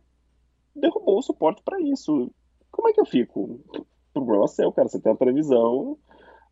derrubou 0.77 1.19
o 1.19 1.23
suporte 1.23 1.63
para 1.63 1.81
isso. 1.81 2.31
Como 2.71 2.89
é 2.89 2.93
que 2.93 3.01
eu 3.01 3.07
fico? 3.07 3.61
O 3.77 3.87
problema 4.13 4.45
é 4.45 4.49
seu, 4.49 4.71
cara. 4.71 4.89
Você 4.89 5.01
tem 5.01 5.11
uma 5.11 5.19
televisão, 5.19 5.99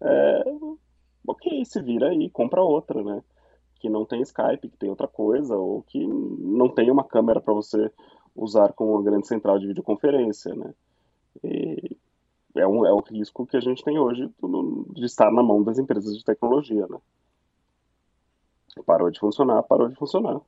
é, 0.01 0.45
ok, 1.28 1.64
se 1.64 1.80
vira 1.80 2.09
aí, 2.09 2.28
compra 2.30 2.61
outra, 2.61 3.03
né? 3.05 3.22
Que 3.78 3.89
não 3.89 4.05
tem 4.05 4.20
Skype, 4.22 4.68
que 4.68 4.76
tem 4.76 4.91
outra 4.91 5.07
coisa, 5.07 5.57
ou 5.57 5.82
que 5.82 6.05
não 6.05 6.68
tem 6.68 6.91
uma 6.91 7.05
câmera 7.05 7.41
para 7.41 7.55
você 7.55 7.91
usar 8.37 8.72
como 8.72 8.93
uma 8.93 9.03
grande 9.03 9.26
central 9.26 9.59
de 9.59 9.66
videoconferência, 9.66 10.55
né? 10.55 10.74
E 11.43 11.97
é 12.55 12.66
um, 12.66 12.87
é 12.87 12.93
um 12.93 13.01
risco 13.01 13.47
que 13.47 13.57
a 13.57 13.61
gente 13.61 13.82
tem 13.84 13.99
hoje 13.99 14.30
de 14.95 15.05
estar 15.05 15.30
na 15.32 15.43
mão 15.43 15.62
das 15.62 15.78
empresas 15.78 16.16
de 16.16 16.24
tecnologia, 16.24 16.87
né? 16.87 16.99
Parou 18.84 19.11
de 19.11 19.18
funcionar, 19.18 19.62
parou 19.62 19.89
de 19.89 19.97
funcionar. 19.97 20.41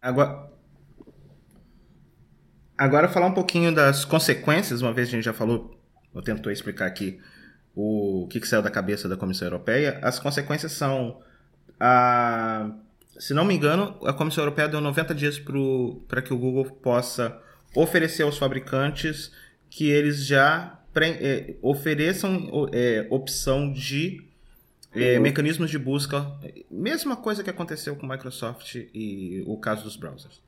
Agora, 0.00 0.54
Agora 2.76 3.08
falar 3.08 3.26
um 3.26 3.34
pouquinho 3.34 3.72
das 3.72 4.04
consequências, 4.04 4.82
uma 4.82 4.92
vez 4.92 5.08
a 5.08 5.12
gente 5.12 5.24
já 5.24 5.32
falou, 5.32 5.78
eu 6.12 6.20
tentou 6.22 6.50
explicar 6.50 6.86
aqui 6.86 7.20
o 7.74 8.26
que, 8.28 8.40
que 8.40 8.48
saiu 8.48 8.62
da 8.62 8.70
cabeça 8.70 9.08
da 9.08 9.16
Comissão 9.16 9.46
Europeia. 9.46 10.00
As 10.02 10.18
consequências 10.18 10.72
são 10.72 11.20
a 11.78 12.70
se 13.18 13.32
não 13.32 13.44
me 13.44 13.54
engano, 13.54 13.96
a 14.04 14.12
Comissão 14.12 14.42
Europeia 14.42 14.68
deu 14.68 14.80
90 14.80 15.14
dias 15.14 15.40
para 16.08 16.20
que 16.20 16.32
o 16.32 16.38
Google 16.38 16.64
possa 16.64 17.40
oferecer 17.74 18.22
aos 18.22 18.38
fabricantes 18.38 19.32
que 19.70 19.88
eles 19.88 20.24
já 20.24 20.80
é, 20.96 21.54
ofereçam 21.60 22.68
é, 22.72 23.06
opção 23.10 23.72
de 23.72 24.22
é, 24.94 25.16
uhum. 25.16 25.22
mecanismos 25.22 25.70
de 25.70 25.78
busca, 25.78 26.30
mesma 26.70 27.16
coisa 27.16 27.42
que 27.42 27.50
aconteceu 27.50 27.96
com 27.96 28.06
Microsoft 28.06 28.74
e 28.74 29.42
o 29.46 29.56
caso 29.56 29.82
dos 29.82 29.96
browsers. 29.96 30.40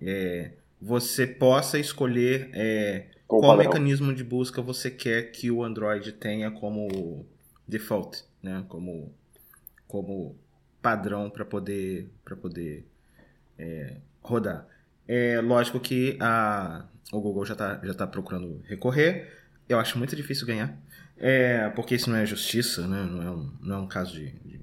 É, 0.00 0.52
você 0.80 1.26
possa 1.26 1.78
escolher 1.78 2.50
é, 2.52 3.06
qual 3.26 3.56
mecanismo 3.56 4.14
de 4.14 4.22
busca 4.22 4.60
você 4.60 4.90
quer 4.90 5.30
que 5.32 5.50
o 5.50 5.64
Android 5.64 6.12
tenha 6.12 6.50
como 6.50 7.26
default, 7.66 8.24
né? 8.42 8.64
Como, 8.68 9.12
como 9.86 10.36
padrão 10.80 11.30
para 11.30 11.44
poder, 11.44 12.10
pra 12.24 12.36
poder 12.36 12.86
é, 13.58 13.96
rodar. 14.22 14.66
É 15.06 15.40
lógico 15.40 15.80
que 15.80 16.16
a, 16.20 16.84
o 17.12 17.20
Google 17.20 17.44
já 17.44 17.54
está 17.54 17.80
já 17.82 17.94
tá 17.94 18.06
procurando 18.06 18.62
recorrer. 18.66 19.32
Eu 19.68 19.78
acho 19.78 19.98
muito 19.98 20.14
difícil 20.14 20.46
ganhar. 20.46 20.76
É, 21.16 21.68
porque 21.70 21.94
isso 21.94 22.10
não 22.10 22.16
é 22.16 22.24
justiça, 22.24 22.86
né? 22.86 23.02
não, 23.04 23.22
é 23.22 23.30
um, 23.30 23.52
não 23.60 23.76
é 23.76 23.78
um 23.80 23.88
caso 23.88 24.14
de, 24.14 24.30
de, 24.30 24.60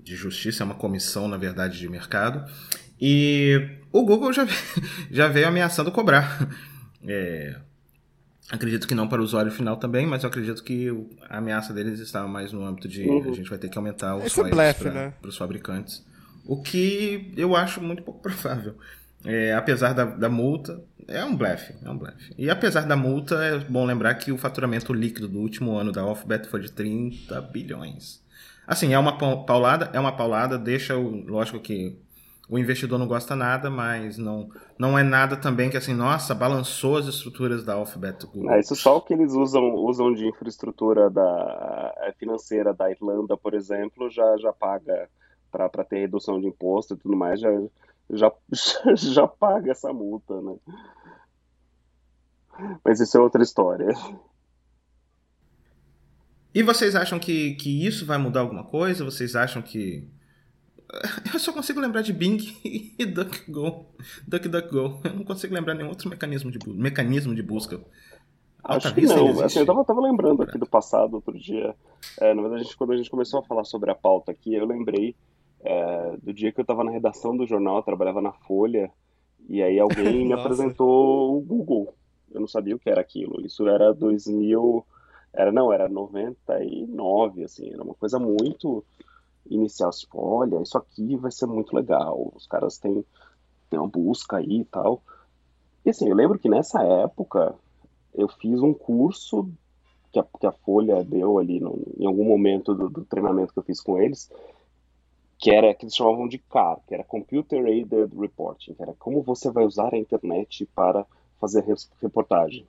de 0.00 0.16
justiça, 0.16 0.62
é 0.62 0.66
uma 0.66 0.74
comissão, 0.74 1.28
na 1.28 1.36
verdade, 1.36 1.78
de 1.78 1.88
mercado. 1.88 2.50
E 3.00 3.78
o 3.92 4.04
Google 4.04 4.32
já, 4.32 4.46
já 5.10 5.28
veio 5.28 5.48
ameaçando 5.48 5.92
cobrar. 5.92 6.48
É, 7.06 7.56
acredito 8.52 8.86
que 8.86 8.94
não 8.94 9.08
para 9.08 9.20
o 9.20 9.24
usuário 9.24 9.50
final 9.50 9.78
também, 9.78 10.06
mas 10.06 10.22
eu 10.22 10.28
acredito 10.28 10.62
que 10.62 10.88
a 11.28 11.38
ameaça 11.38 11.72
deles 11.72 11.98
está 11.98 12.28
mais 12.28 12.52
no 12.52 12.64
âmbito 12.64 12.86
de 12.86 13.08
uhum. 13.08 13.30
a 13.30 13.34
gente 13.34 13.48
vai 13.48 13.58
ter 13.58 13.70
que 13.70 13.78
aumentar 13.78 14.14
os 14.14 14.38
é 14.38 14.74
para 14.74 14.90
né? 14.92 15.14
os 15.24 15.36
fabricantes. 15.38 16.04
O 16.44 16.60
que 16.60 17.32
eu 17.34 17.56
acho 17.56 17.80
muito 17.80 18.02
pouco 18.02 18.20
provável. 18.22 18.76
É, 19.24 19.54
apesar 19.54 19.94
da, 19.94 20.04
da, 20.04 20.28
multa, 20.28 20.82
é 21.08 21.24
um 21.24 21.34
blefe, 21.34 21.74
é 21.82 21.88
um 21.88 21.96
blefe. 21.96 22.34
E 22.36 22.50
apesar 22.50 22.82
da 22.82 22.96
multa, 22.96 23.36
é 23.36 23.58
bom 23.58 23.86
lembrar 23.86 24.14
que 24.16 24.32
o 24.32 24.36
faturamento 24.36 24.92
líquido 24.92 25.28
do 25.28 25.38
último 25.38 25.76
ano 25.76 25.92
da 25.92 26.02
Alphabet 26.02 26.46
foi 26.48 26.60
de 26.60 26.70
30 26.70 27.40
bilhões. 27.40 28.20
Assim, 28.66 28.92
é 28.92 28.98
uma 28.98 29.16
paulada, 29.46 29.90
é 29.92 30.00
uma 30.00 30.12
paulada, 30.12 30.58
deixa 30.58 30.96
o, 30.96 31.24
lógico 31.24 31.60
que 31.60 31.96
o 32.52 32.58
investidor 32.58 32.98
não 32.98 33.08
gosta 33.08 33.34
nada, 33.34 33.70
mas 33.70 34.18
não, 34.18 34.50
não 34.78 34.98
é 34.98 35.02
nada 35.02 35.38
também 35.38 35.70
que 35.70 35.76
assim, 35.78 35.94
nossa, 35.94 36.34
balançou 36.34 36.98
as 36.98 37.06
estruturas 37.06 37.64
da 37.64 37.72
Alphabet 37.72 38.26
Google. 38.26 38.50
É, 38.50 38.60
isso 38.60 38.76
só 38.76 38.98
o 38.98 39.00
que 39.00 39.14
eles 39.14 39.32
usam, 39.32 39.74
usam 39.76 40.12
de 40.12 40.28
infraestrutura 40.28 41.08
da, 41.08 41.94
é, 42.02 42.12
financeira 42.12 42.74
da 42.74 42.90
Irlanda, 42.90 43.38
por 43.38 43.54
exemplo, 43.54 44.10
já, 44.10 44.36
já 44.36 44.52
paga 44.52 45.08
para 45.50 45.82
ter 45.82 46.00
redução 46.00 46.38
de 46.38 46.46
imposto 46.46 46.92
e 46.92 46.96
tudo 46.98 47.16
mais, 47.16 47.40
já, 47.40 47.48
já, 48.10 48.30
já 48.96 49.26
paga 49.26 49.70
essa 49.70 49.90
multa, 49.90 50.38
né? 50.42 50.54
Mas 52.84 53.00
isso 53.00 53.16
é 53.16 53.20
outra 53.20 53.42
história. 53.42 53.88
E 56.54 56.62
vocês 56.62 56.94
acham 56.94 57.18
que, 57.18 57.54
que 57.54 57.86
isso 57.86 58.04
vai 58.04 58.18
mudar 58.18 58.40
alguma 58.40 58.64
coisa? 58.64 59.06
Vocês 59.06 59.34
acham 59.34 59.62
que 59.62 60.06
eu 61.32 61.38
só 61.38 61.52
consigo 61.52 61.80
lembrar 61.80 62.02
de 62.02 62.12
Bing 62.12 62.38
e 62.98 63.06
DuckGo. 63.06 63.86
DuckDuckGo. 64.26 65.00
Eu 65.04 65.14
não 65.14 65.24
consigo 65.24 65.54
lembrar 65.54 65.74
nenhum 65.74 65.88
outro 65.88 66.08
mecanismo 66.08 66.50
de, 66.50 66.58
mecanismo 66.68 67.34
de 67.34 67.42
busca. 67.42 67.80
Acho 68.64 68.94
que 68.94 69.02
não. 69.02 69.40
Assim, 69.40 69.60
eu 69.60 69.66
tava, 69.66 69.84
tava 69.84 70.00
lembrando 70.00 70.42
aqui 70.42 70.58
do 70.58 70.66
passado 70.66 71.14
outro 71.14 71.36
dia. 71.36 71.74
É, 72.20 72.32
na 72.32 72.42
verdade, 72.42 72.76
quando 72.76 72.92
a 72.92 72.96
gente 72.96 73.10
começou 73.10 73.40
a 73.40 73.42
falar 73.42 73.64
sobre 73.64 73.90
a 73.90 73.94
pauta 73.94 74.30
aqui, 74.30 74.54
eu 74.54 74.66
lembrei 74.66 75.16
é, 75.64 76.16
do 76.22 76.32
dia 76.32 76.52
que 76.52 76.60
eu 76.60 76.64
tava 76.64 76.84
na 76.84 76.92
redação 76.92 77.36
do 77.36 77.46
jornal, 77.46 77.78
eu 77.78 77.82
trabalhava 77.82 78.20
na 78.20 78.32
Folha, 78.32 78.90
e 79.48 79.62
aí 79.62 79.80
alguém 79.80 80.26
me 80.26 80.32
apresentou 80.32 81.36
o 81.36 81.40
Google. 81.40 81.94
Eu 82.30 82.40
não 82.40 82.48
sabia 82.48 82.76
o 82.76 82.78
que 82.78 82.88
era 82.88 83.00
aquilo. 83.00 83.44
Isso 83.44 83.66
era 83.66 83.92
2000. 83.92 84.86
Era, 85.34 85.50
não, 85.50 85.72
era 85.72 85.88
99, 85.88 87.44
assim, 87.44 87.72
era 87.72 87.82
uma 87.82 87.94
coisa 87.94 88.18
muito 88.18 88.84
inicial, 89.46 89.90
assim, 89.90 90.06
olha, 90.14 90.62
isso 90.62 90.78
aqui 90.78 91.16
vai 91.16 91.30
ser 91.30 91.46
muito 91.46 91.74
legal, 91.74 92.32
os 92.34 92.46
caras 92.46 92.78
têm, 92.78 93.04
têm 93.68 93.78
uma 93.78 93.88
busca 93.88 94.38
aí 94.38 94.60
e 94.60 94.64
tal. 94.64 95.02
E 95.84 95.90
assim, 95.90 96.08
eu 96.08 96.14
lembro 96.14 96.38
que 96.38 96.48
nessa 96.48 96.82
época 96.82 97.54
eu 98.14 98.28
fiz 98.28 98.60
um 98.60 98.72
curso 98.72 99.48
que 100.12 100.18
a, 100.18 100.24
que 100.38 100.46
a 100.46 100.52
Folha 100.52 101.02
deu 101.02 101.38
ali 101.38 101.58
no, 101.58 101.82
em 101.98 102.06
algum 102.06 102.24
momento 102.24 102.74
do, 102.74 102.88
do, 102.88 103.04
treinamento 103.04 103.52
que 103.52 103.58
eu 103.58 103.64
fiz 103.64 103.80
com 103.80 103.98
eles, 103.98 104.30
que 105.38 105.50
era 105.50 105.74
que 105.74 105.84
eles 105.84 105.96
chamavam 105.96 106.28
de 106.28 106.38
CAR, 106.38 106.78
que 106.86 106.94
era 106.94 107.02
Computer 107.02 107.64
Aided 107.64 108.14
Reporting, 108.16 108.74
que 108.74 108.82
era 108.82 108.92
como 108.94 109.22
você 109.22 109.50
vai 109.50 109.64
usar 109.64 109.92
a 109.94 109.98
internet 109.98 110.66
para 110.74 111.04
fazer 111.40 111.64
reportagem. 112.00 112.66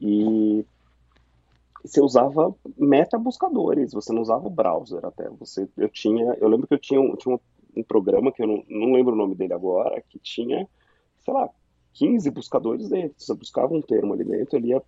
E 0.00 0.64
você 1.84 2.00
usava 2.00 2.54
metabuscadores, 2.76 3.92
você 3.92 4.12
não 4.12 4.22
usava 4.22 4.46
o 4.46 4.50
browser 4.50 5.04
até. 5.04 5.28
Você, 5.30 5.68
eu 5.76 5.88
tinha, 5.88 6.36
eu 6.40 6.48
lembro 6.48 6.66
que 6.66 6.74
eu 6.74 6.78
tinha 6.78 7.00
um, 7.00 7.16
tinha 7.16 7.34
um, 7.34 7.40
um 7.76 7.82
programa 7.82 8.32
que 8.32 8.42
eu 8.42 8.46
não, 8.46 8.64
não 8.68 8.92
lembro 8.92 9.14
o 9.14 9.18
nome 9.18 9.34
dele 9.34 9.52
agora, 9.52 10.02
que 10.08 10.18
tinha, 10.18 10.68
sei 11.20 11.34
lá, 11.34 11.48
15 11.94 12.30
buscadores 12.30 12.88
dentro. 12.88 13.14
Você 13.18 13.34
buscava 13.34 13.74
um 13.74 13.82
termo 13.82 14.12
ali 14.12 14.24
dentro, 14.24 14.56
ele 14.56 14.68
ia 14.68 14.82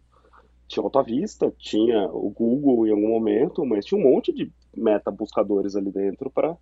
tinha 0.72 0.82
Alta 0.82 1.03
Vista, 1.03 1.53
tinha 1.59 2.09
o 2.11 2.30
Google 2.30 2.86
em 2.86 2.90
algum 2.90 3.09
momento, 3.09 3.64
mas 3.66 3.84
tinha 3.84 4.01
um 4.01 4.11
monte 4.11 4.32
de 4.32 4.51
metabuscadores 4.74 5.76
ali 5.76 5.90
dentro 5.90 6.30
para 6.30 6.57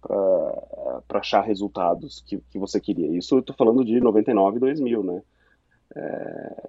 para 0.00 1.20
achar 1.20 1.42
resultados 1.42 2.22
que, 2.26 2.38
que 2.48 2.58
você 2.58 2.80
queria. 2.80 3.14
Isso 3.14 3.34
eu 3.34 3.40
estou 3.40 3.54
falando 3.54 3.84
de 3.84 4.00
99 4.00 4.56
e 4.56 4.60
2000, 4.60 5.02
né? 5.02 5.22
É, 5.94 6.68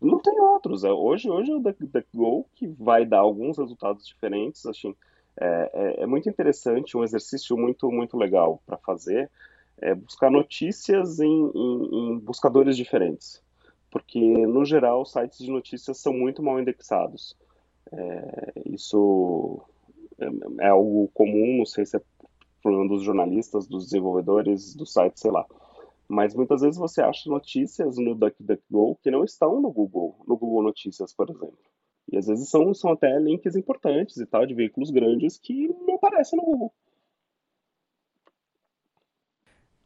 não 0.00 0.18
tem 0.18 0.38
outros. 0.40 0.84
É, 0.84 0.90
hoje, 0.90 1.28
hoje 1.30 1.50
é 1.50 1.54
o 1.54 1.60
DuckDuckGo 1.60 2.46
que 2.54 2.66
vai 2.66 3.04
dar 3.04 3.18
alguns 3.18 3.58
resultados 3.58 4.06
diferentes. 4.06 4.64
Assim, 4.66 4.94
é, 5.40 5.70
é, 5.72 6.02
é 6.02 6.06
muito 6.06 6.28
interessante, 6.28 6.96
um 6.96 7.04
exercício 7.04 7.56
muito, 7.56 7.90
muito 7.90 8.16
legal 8.16 8.62
para 8.66 8.76
fazer. 8.78 9.30
é 9.80 9.94
buscar 9.94 10.30
notícias 10.30 11.20
em, 11.20 11.50
em, 11.54 11.88
em 11.92 12.18
buscadores 12.18 12.76
diferentes. 12.76 13.42
Porque, 13.90 14.20
no 14.20 14.64
geral, 14.64 15.04
sites 15.06 15.38
de 15.38 15.50
notícias 15.50 15.98
são 15.98 16.12
muito 16.12 16.42
mal 16.42 16.60
indexados. 16.60 17.36
É, 17.90 18.52
isso 18.66 19.60
é, 20.18 20.64
é, 20.64 20.68
algo 20.68 21.08
comum, 21.14 21.58
não 21.58 21.66
sei 21.66 21.86
se 21.86 21.96
é 21.96 22.00
problema 22.62 22.88
dos 22.88 23.02
jornalistas, 23.02 23.66
dos 23.66 23.84
desenvolvedores, 23.84 24.74
do 24.74 24.84
site, 24.84 25.18
sei 25.20 25.30
lá. 25.30 25.46
Mas 26.08 26.34
muitas 26.34 26.62
vezes 26.62 26.78
você 26.78 27.02
acha 27.02 27.28
notícias 27.28 27.98
no 27.98 28.14
DuckDuckGo 28.14 28.98
que 29.02 29.10
não 29.10 29.24
estão 29.24 29.60
no 29.60 29.70
Google, 29.70 30.24
no 30.26 30.36
Google 30.38 30.62
Notícias, 30.62 31.14
por 31.14 31.28
exemplo. 31.28 31.58
E 32.10 32.16
às 32.16 32.26
vezes 32.26 32.48
são, 32.48 32.72
são 32.72 32.92
até 32.92 33.18
links 33.18 33.54
importantes 33.54 34.16
e 34.16 34.24
tal, 34.24 34.46
de 34.46 34.54
veículos 34.54 34.90
grandes 34.90 35.38
que 35.38 35.68
não 35.86 35.96
aparecem 35.96 36.38
no 36.38 36.44
Google. 36.44 36.74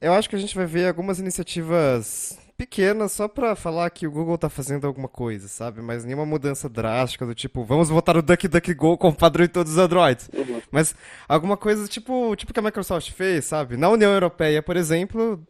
Eu 0.01 0.13
acho 0.13 0.29
que 0.29 0.37
a 0.37 0.39
gente 0.39 0.55
vai 0.55 0.67
ver 0.67 0.87
algumas 0.89 1.19
iniciativas 1.19 2.39
pequenas 2.57 3.11
só 3.11 3.27
para 3.27 3.57
falar 3.57 3.91
que 3.91 4.07
o 4.07 4.11
Google 4.11 4.39
tá 4.39 4.49
fazendo 4.49 4.87
alguma 4.87 5.09
coisa, 5.09 5.49
sabe? 5.49 5.83
Mas 5.83 6.05
nenhuma 6.05 6.25
mudança 6.25 6.69
drástica 6.69 7.27
do 7.27 7.35
tipo, 7.35 7.65
vamos 7.65 7.91
botar 7.91 8.17
o 8.17 8.23
DuckDuckGo 8.23 8.97
como 8.99 9.17
padrão 9.17 9.45
em 9.45 9.49
todos 9.49 9.73
os 9.73 9.79
Androids. 9.79 10.29
Uhum. 10.33 10.61
Mas 10.71 10.95
alguma 11.29 11.57
coisa 11.57 11.89
tipo, 11.89 12.35
tipo 12.37 12.53
que 12.53 12.61
a 12.61 12.63
Microsoft 12.63 13.11
fez, 13.11 13.45
sabe? 13.45 13.77
Na 13.77 13.89
União 13.89 14.13
Europeia, 14.13 14.63
por 14.63 14.77
exemplo, 14.77 15.45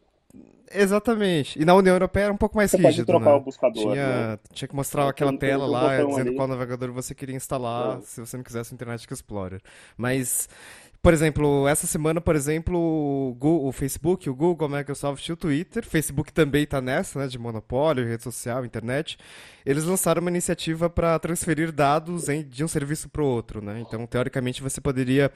Exatamente. 0.75 1.61
E 1.61 1.65
na 1.65 1.75
União 1.75 1.95
Europeia 1.95 2.25
era 2.25 2.33
um 2.33 2.37
pouco 2.37 2.57
mais 2.57 2.71
você 2.71 2.77
rígido, 2.77 3.07
pode 3.07 3.07
trocar 3.07 3.31
né? 3.31 3.37
o 3.37 3.41
buscador, 3.41 3.83
tinha, 3.83 4.29
né? 4.29 4.39
tinha 4.53 4.69
que 4.69 4.75
mostrar 4.75 5.09
aquela 5.09 5.31
tem, 5.31 5.39
tela 5.39 5.67
lá 5.67 6.03
dizendo 6.03 6.29
ali. 6.29 6.37
qual 6.37 6.49
navegador 6.49 6.93
você 6.93 7.15
queria 7.15 7.37
instalar, 7.37 7.99
é. 7.99 8.01
se 8.03 8.21
você 8.21 8.37
não 8.37 8.45
quisesse 8.45 8.73
o 8.73 8.75
Internet 8.75 9.07
Explorer. 9.11 9.61
Mas 9.97 10.49
por 11.03 11.13
exemplo, 11.13 11.67
essa 11.67 11.85
semana, 11.85 12.21
por 12.21 12.37
exemplo, 12.37 12.79
o, 12.79 13.35
Google, 13.35 13.67
o, 13.67 13.73
Facebook, 13.73 14.31
o 14.31 14.35
Google, 14.35 14.69
a 14.69 14.79
Microsoft 14.79 15.27
e 15.27 15.33
o 15.33 15.37
Twitter, 15.37 15.85
Facebook 15.85 16.33
também 16.33 16.63
está 16.63 16.81
nessa, 16.81 17.19
né, 17.19 17.27
de 17.27 17.41
monopólio, 17.41 18.07
rede 18.07 18.23
social, 18.23 18.65
internet, 18.65 19.19
eles 19.67 19.83
lançaram 19.83 20.21
uma 20.21 20.31
iniciativa 20.31 20.89
para 20.89 21.19
transferir 21.19 21.73
dados 21.73 22.29
em, 22.29 22.45
de 22.45 22.63
um 22.63 22.69
serviço 22.69 23.09
para 23.09 23.21
o 23.21 23.27
outro, 23.27 23.61
né? 23.61 23.81
Então, 23.81 24.07
teoricamente, 24.07 24.63
você 24.63 24.81
poderia 24.81 25.33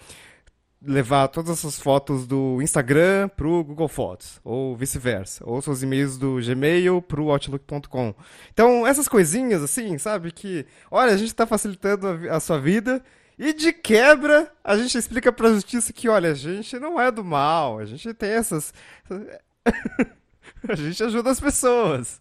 levar 0.81 1.29
todas 1.29 1.51
as 1.51 1.59
suas 1.59 1.79
fotos 1.79 2.27
do 2.27 2.61
Instagram 2.61 3.29
para 3.29 3.47
o 3.47 3.65
Google 3.65 3.89
Fotos, 3.89 4.41
ou 4.45 4.77
vice-versa, 4.77 5.43
ou 5.47 5.61
seus 5.61 5.83
e-mails 5.83 6.17
do 6.19 6.37
Gmail 6.37 7.03
para 7.03 7.21
o 7.21 7.31
Outlook.com. 7.31 8.15
Então, 8.53 8.87
essas 8.87 9.09
coisinhas 9.09 9.63
assim, 9.63 9.97
sabe, 9.99 10.31
que, 10.31 10.67
olha, 10.91 11.13
a 11.13 11.17
gente 11.17 11.29
está 11.29 11.47
facilitando 11.47 12.07
a, 12.07 12.37
a 12.37 12.41
sua 12.41 12.59
vida 12.59 13.03
e 13.39 13.53
de 13.53 13.73
quebra, 13.73 14.53
a 14.65 14.77
gente 14.77 14.97
explica 14.97 15.33
pra 15.33 15.51
justiça 15.51 15.93
que, 15.93 16.09
olha, 16.09 16.31
a 16.31 16.35
gente 16.35 16.79
não 16.79 17.01
é 17.01 17.11
do 17.11 17.25
mal, 17.25 17.79
a 17.79 17.85
gente 17.85 18.13
tem 18.15 18.31
essas. 18.31 18.73
a 20.69 20.75
gente 20.75 21.03
ajuda 21.03 21.31
as 21.31 21.41
pessoas. 21.41 22.21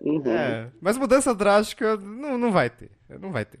Uhum. 0.00 0.22
É, 0.26 0.70
mas 0.80 0.98
mudança 0.98 1.34
drástica 1.34 1.96
não, 1.96 2.36
não 2.38 2.52
vai 2.52 2.70
ter. 2.70 2.90
Não 3.20 3.30
vai 3.30 3.44
ter. 3.44 3.60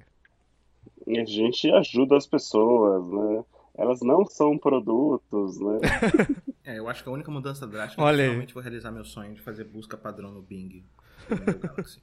A 1.06 1.24
gente 1.24 1.70
ajuda 1.70 2.16
as 2.16 2.26
pessoas, 2.26 3.06
né? 3.06 3.44
Elas 3.76 4.00
não 4.02 4.24
são 4.24 4.56
produtos, 4.56 5.60
né? 5.60 5.78
é, 6.64 6.78
eu 6.78 6.88
acho 6.88 7.02
que 7.02 7.08
a 7.08 7.12
única 7.12 7.30
mudança 7.30 7.66
drástica 7.66 8.02
Olha 8.02 8.22
é 8.22 8.24
que 8.24 8.30
realmente 8.30 8.54
vou 8.54 8.62
realizar 8.62 8.92
meu 8.92 9.04
sonho 9.04 9.34
de 9.34 9.40
fazer 9.40 9.64
busca 9.64 9.96
padrão 9.96 10.30
no 10.30 10.40
Bing. 10.40 10.84
No 11.28 11.58
Galaxy. 11.58 12.00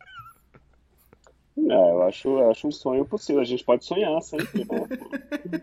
É, 1.57 1.91
eu 1.91 2.03
acho, 2.03 2.27
eu 2.27 2.51
acho 2.51 2.67
um 2.67 2.71
sonho 2.71 3.05
possível. 3.05 3.41
A 3.41 3.45
gente 3.45 3.63
pode 3.63 3.85
sonhar 3.85 4.21
sempre. 4.21 4.65
Né? 4.65 5.61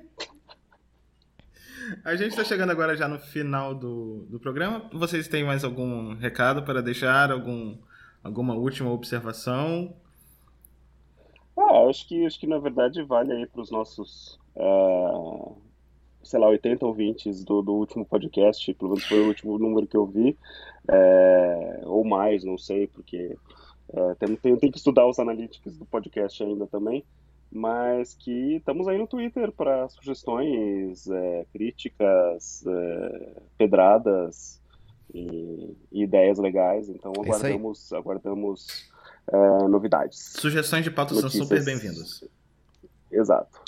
A 2.04 2.14
gente 2.14 2.30
está 2.30 2.44
chegando 2.44 2.70
agora 2.70 2.96
já 2.96 3.08
no 3.08 3.18
final 3.18 3.74
do, 3.74 4.26
do 4.28 4.38
programa. 4.38 4.88
Vocês 4.92 5.28
têm 5.28 5.44
mais 5.44 5.64
algum 5.64 6.14
recado 6.14 6.62
para 6.62 6.82
deixar? 6.82 7.30
Algum, 7.30 7.76
alguma 8.22 8.54
última 8.54 8.90
observação? 8.90 9.96
Acho 11.88 12.06
que, 12.06 12.26
acho 12.26 12.38
que 12.38 12.46
na 12.46 12.58
verdade 12.58 13.02
vale 13.02 13.32
aí 13.32 13.46
para 13.46 13.60
os 13.60 13.70
nossos, 13.70 14.38
uh, 14.56 15.56
sei 16.22 16.38
lá, 16.38 16.48
80 16.48 16.84
ouvintes 16.86 17.44
do, 17.44 17.62
do 17.62 17.74
último 17.74 18.04
podcast, 18.04 18.72
pelo 18.74 18.90
menos 18.90 19.04
foi 19.04 19.20
o 19.20 19.28
último 19.28 19.58
número 19.58 19.86
que 19.86 19.96
eu 19.96 20.06
vi, 20.06 20.36
é, 20.90 21.82
ou 21.84 22.04
mais, 22.04 22.44
não 22.44 22.56
sei, 22.56 22.86
porque 22.86 23.36
é, 23.92 24.14
tem, 24.14 24.36
tem, 24.36 24.56
tem, 24.56 24.70
que 24.70 24.78
estudar 24.78 25.06
os 25.06 25.18
analytics 25.18 25.76
do 25.76 25.86
podcast 25.86 26.42
ainda 26.42 26.66
também, 26.66 27.04
mas 27.50 28.14
que 28.14 28.56
estamos 28.56 28.86
aí 28.86 28.98
no 28.98 29.06
Twitter 29.06 29.50
para 29.52 29.88
sugestões, 29.88 31.08
é, 31.08 31.46
críticas, 31.52 32.64
é, 32.66 33.32
pedradas 33.56 34.60
e, 35.12 35.74
e, 35.90 36.02
ideias 36.02 36.38
legais. 36.38 36.88
Então 36.88 37.12
É 37.92 37.98
aguardamos, 37.98 38.90
é, 39.32 39.68
novidades. 39.68 40.32
Sugestões 40.36 40.84
de 40.84 40.90
pauta 40.90 41.14
são 41.14 41.30
super 41.30 41.64
bem-vindas. 41.64 42.24
Exato. 43.10 43.60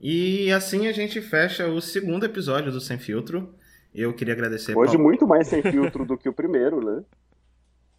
E 0.00 0.52
assim 0.52 0.86
a 0.86 0.92
gente 0.92 1.20
fecha 1.20 1.66
o 1.66 1.80
segundo 1.80 2.24
episódio 2.24 2.70
do 2.70 2.80
Sem 2.80 2.98
Filtro. 2.98 3.54
Eu 3.94 4.12
queria 4.14 4.34
agradecer. 4.34 4.76
Hoje 4.76 4.92
Paulo. 4.92 5.04
muito 5.04 5.26
mais 5.26 5.48
sem 5.48 5.62
filtro 5.62 6.04
do 6.06 6.16
que 6.16 6.28
o 6.28 6.32
primeiro, 6.32 6.84
né? 6.84 7.02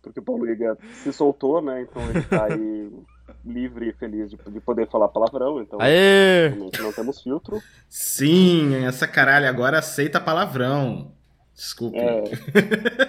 porque 0.01 0.20
o 0.20 0.24
Paulo 0.24 0.49
Iga 0.49 0.78
se 1.03 1.12
soltou, 1.14 1.62
né? 1.62 1.82
Então 1.82 2.01
ele 2.10 2.22
tá 2.24 2.45
aí 2.45 2.91
livre 3.45 3.89
e 3.89 3.93
feliz 3.93 4.30
de, 4.30 4.38
de 4.38 4.60
poder 4.60 4.89
falar 4.89 5.07
palavrão. 5.10 5.62
Então, 5.62 5.80
Aê! 5.82 6.49
não 6.49 6.91
temos 6.93 7.22
filtro. 7.22 7.62
Sim, 7.88 8.86
essa 8.86 9.07
caralho 9.07 9.47
agora 9.47 9.80
aceita 9.80 10.20
palavrão. 10.20 11.12
Desculpe. 11.53 11.97
É. 11.97 12.24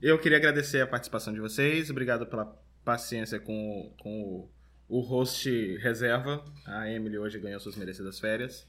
Eu 0.00 0.18
queria 0.18 0.38
agradecer 0.38 0.80
a 0.80 0.86
participação 0.86 1.32
de 1.32 1.40
vocês. 1.40 1.90
Obrigado 1.90 2.26
pela 2.26 2.46
paciência 2.84 3.38
com, 3.40 3.92
com 4.00 4.22
o, 4.88 4.98
o 4.98 5.00
host 5.00 5.50
reserva. 5.78 6.44
A 6.66 6.90
Emily 6.90 7.18
hoje 7.18 7.38
ganhou 7.38 7.58
suas 7.60 7.76
merecidas 7.76 8.18
férias. 8.20 8.66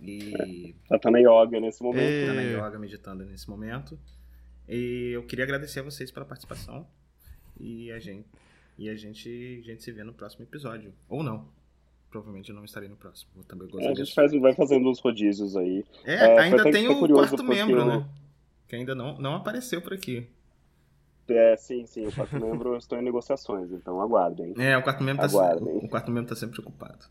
E. 0.00 0.74
Ela 0.90 0.98
tá 1.00 1.10
na 1.10 1.18
yoga 1.18 1.60
nesse 1.60 1.82
momento. 1.82 2.02
E- 2.02 2.26
Tá 2.26 2.32
na 2.34 2.42
yoga 2.42 2.78
meditando 2.78 3.24
nesse 3.24 3.48
momento. 3.48 3.98
E 4.68 5.10
eu 5.14 5.24
queria 5.24 5.44
agradecer 5.44 5.80
a 5.80 5.82
vocês 5.82 6.10
pela 6.10 6.24
participação. 6.26 6.86
E 7.58 7.90
a 7.92 7.98
gente, 7.98 8.26
e 8.78 8.88
a 8.88 8.94
gente, 8.94 9.60
a 9.62 9.66
gente 9.66 9.82
se 9.82 9.92
vê 9.92 10.04
no 10.04 10.12
próximo 10.12 10.44
episódio. 10.44 10.92
Ou 11.08 11.22
não. 11.22 11.48
Provavelmente 12.10 12.50
eu 12.50 12.56
não 12.56 12.64
estarei 12.64 12.88
no 12.88 12.96
próximo. 12.96 13.30
Eu 13.36 13.44
também 13.44 13.68
É, 13.80 13.88
a 13.88 13.94
gente 13.94 14.14
faz, 14.14 14.32
vai 14.32 14.54
fazendo 14.54 14.88
uns 14.88 14.98
rodízios 15.00 15.56
aí. 15.56 15.84
É, 16.04 16.14
É, 16.14 16.38
ainda 16.38 16.70
tem 16.70 16.88
o 16.88 17.08
quarto 17.08 17.36
porque 17.36 17.54
membro, 17.54 17.78
eu- 17.80 17.86
né? 17.86 18.08
Que 18.68 18.76
ainda 18.76 18.94
não, 18.94 19.18
não 19.18 19.34
apareceu 19.34 19.80
por 19.82 19.92
aqui. 19.92 20.26
É, 21.32 21.56
sim, 21.56 21.86
sim, 21.86 22.06
o 22.06 22.12
quarto 22.12 22.38
membro 22.40 22.72
eu 22.74 22.76
estou 22.78 22.98
em 22.98 23.02
negociações, 23.02 23.70
então 23.72 24.00
aguardem. 24.00 24.52
É, 24.58 24.76
o 24.76 24.82
quarto 24.82 25.02
membro 25.02 25.22
tá, 25.22 25.28
Aguardem. 25.28 25.76
o 25.78 25.88
quarto 25.88 26.10
membro 26.10 26.28
tá 26.28 26.36
sempre 26.36 26.60
ocupado. 26.60 27.06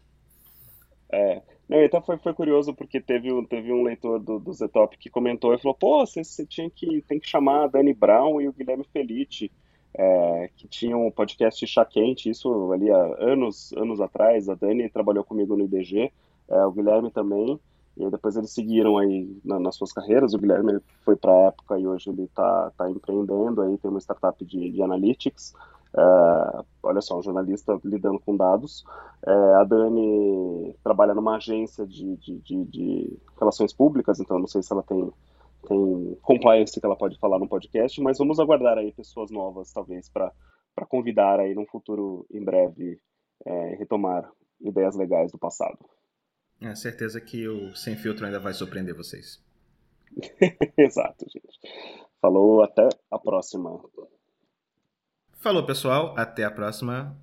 É. 1.11 1.41
Não, 1.67 1.81
então 1.83 2.01
foi, 2.01 2.17
foi 2.17 2.33
curioso 2.33 2.73
porque 2.73 2.99
teve, 2.99 3.31
um- 3.31 3.45
teve 3.45 3.71
um 3.71 3.83
leitor 3.83 4.19
do, 4.19 4.39
do 4.39 4.51
Zetop 4.53 4.97
que 4.97 5.09
comentou 5.09 5.53
e 5.53 5.59
falou: 5.59 5.75
pô, 5.75 6.05
você, 6.05 6.23
você 6.23 6.45
tinha 6.45 6.69
que, 6.69 7.01
tem 7.07 7.19
que 7.19 7.27
chamar 7.27 7.63
a 7.63 7.67
Dani 7.67 7.93
Brown 7.93 8.41
e 8.41 8.47
o 8.47 8.53
Guilherme 8.53 8.83
Felice, 8.91 9.51
é, 9.93 10.49
que 10.55 10.67
tinham 10.67 11.05
um 11.05 11.11
podcast 11.11 11.65
Chá 11.67 11.85
Quente, 11.85 12.29
isso 12.29 12.71
ali 12.73 12.91
há 12.91 13.15
anos, 13.19 13.71
anos 13.73 14.01
atrás. 14.01 14.49
A 14.49 14.55
Dani 14.55 14.89
trabalhou 14.89 15.23
comigo 15.23 15.55
no 15.55 15.63
IDG, 15.65 16.11
é, 16.49 16.65
o 16.65 16.71
Guilherme 16.71 17.11
também. 17.11 17.59
E 17.99 18.05
aí 18.05 18.09
depois 18.09 18.37
eles 18.37 18.51
seguiram 18.51 18.97
aí 18.97 19.37
na- 19.43 19.59
nas 19.59 19.75
suas 19.75 19.91
carreiras. 19.91 20.33
O 20.33 20.37
Guilherme 20.39 20.79
foi 21.01 21.17
para 21.17 21.33
a 21.33 21.47
época 21.47 21.77
e 21.77 21.85
hoje 21.85 22.09
ele 22.09 22.23
está 22.23 22.71
tá 22.77 22.89
empreendendo 22.89 23.61
aí, 23.61 23.77
tem 23.77 23.91
uma 23.91 23.99
startup 23.99 24.43
de, 24.45 24.71
de 24.71 24.81
analytics. 24.81 25.53
É, 25.97 26.63
olha 26.83 27.01
só, 27.01 27.19
um 27.19 27.21
jornalista 27.21 27.77
lidando 27.83 28.19
com 28.19 28.37
dados. 28.37 28.85
É, 29.27 29.31
a 29.55 29.63
Dani 29.65 30.73
trabalha 30.81 31.13
numa 31.13 31.35
agência 31.35 31.85
de, 31.85 32.15
de, 32.17 32.39
de, 32.39 32.63
de 32.65 33.17
relações 33.37 33.73
públicas, 33.73 34.19
então 34.19 34.39
não 34.39 34.47
sei 34.47 34.63
se 34.63 34.71
ela 34.71 34.83
tem, 34.83 35.11
tem 35.67 36.17
compliance 36.21 36.79
que 36.79 36.85
ela 36.85 36.95
pode 36.95 37.19
falar 37.19 37.37
no 37.37 37.49
podcast, 37.49 38.01
mas 38.01 38.17
vamos 38.17 38.39
aguardar 38.39 38.77
aí 38.77 38.93
pessoas 38.93 39.29
novas, 39.29 39.73
talvez, 39.73 40.07
para 40.09 40.31
convidar 40.87 41.39
aí 41.41 41.53
num 41.53 41.65
futuro 41.65 42.25
em 42.31 42.43
breve 42.43 42.97
é, 43.45 43.75
retomar 43.75 44.31
ideias 44.61 44.95
legais 44.95 45.31
do 45.33 45.37
passado. 45.37 45.77
É 46.61 46.75
certeza 46.75 47.21
que 47.21 47.47
o 47.47 47.75
Sem 47.75 47.95
Filtro 47.95 48.25
ainda 48.25 48.39
vai 48.39 48.53
surpreender 48.53 48.93
vocês. 48.93 49.41
Exato, 50.77 51.25
gente. 51.29 51.59
Falou, 52.21 52.61
até 52.61 52.89
a 53.09 53.17
próxima. 53.17 53.81
Falou, 55.39 55.65
pessoal. 55.65 56.13
Até 56.17 56.43
a 56.43 56.51
próxima. 56.51 57.17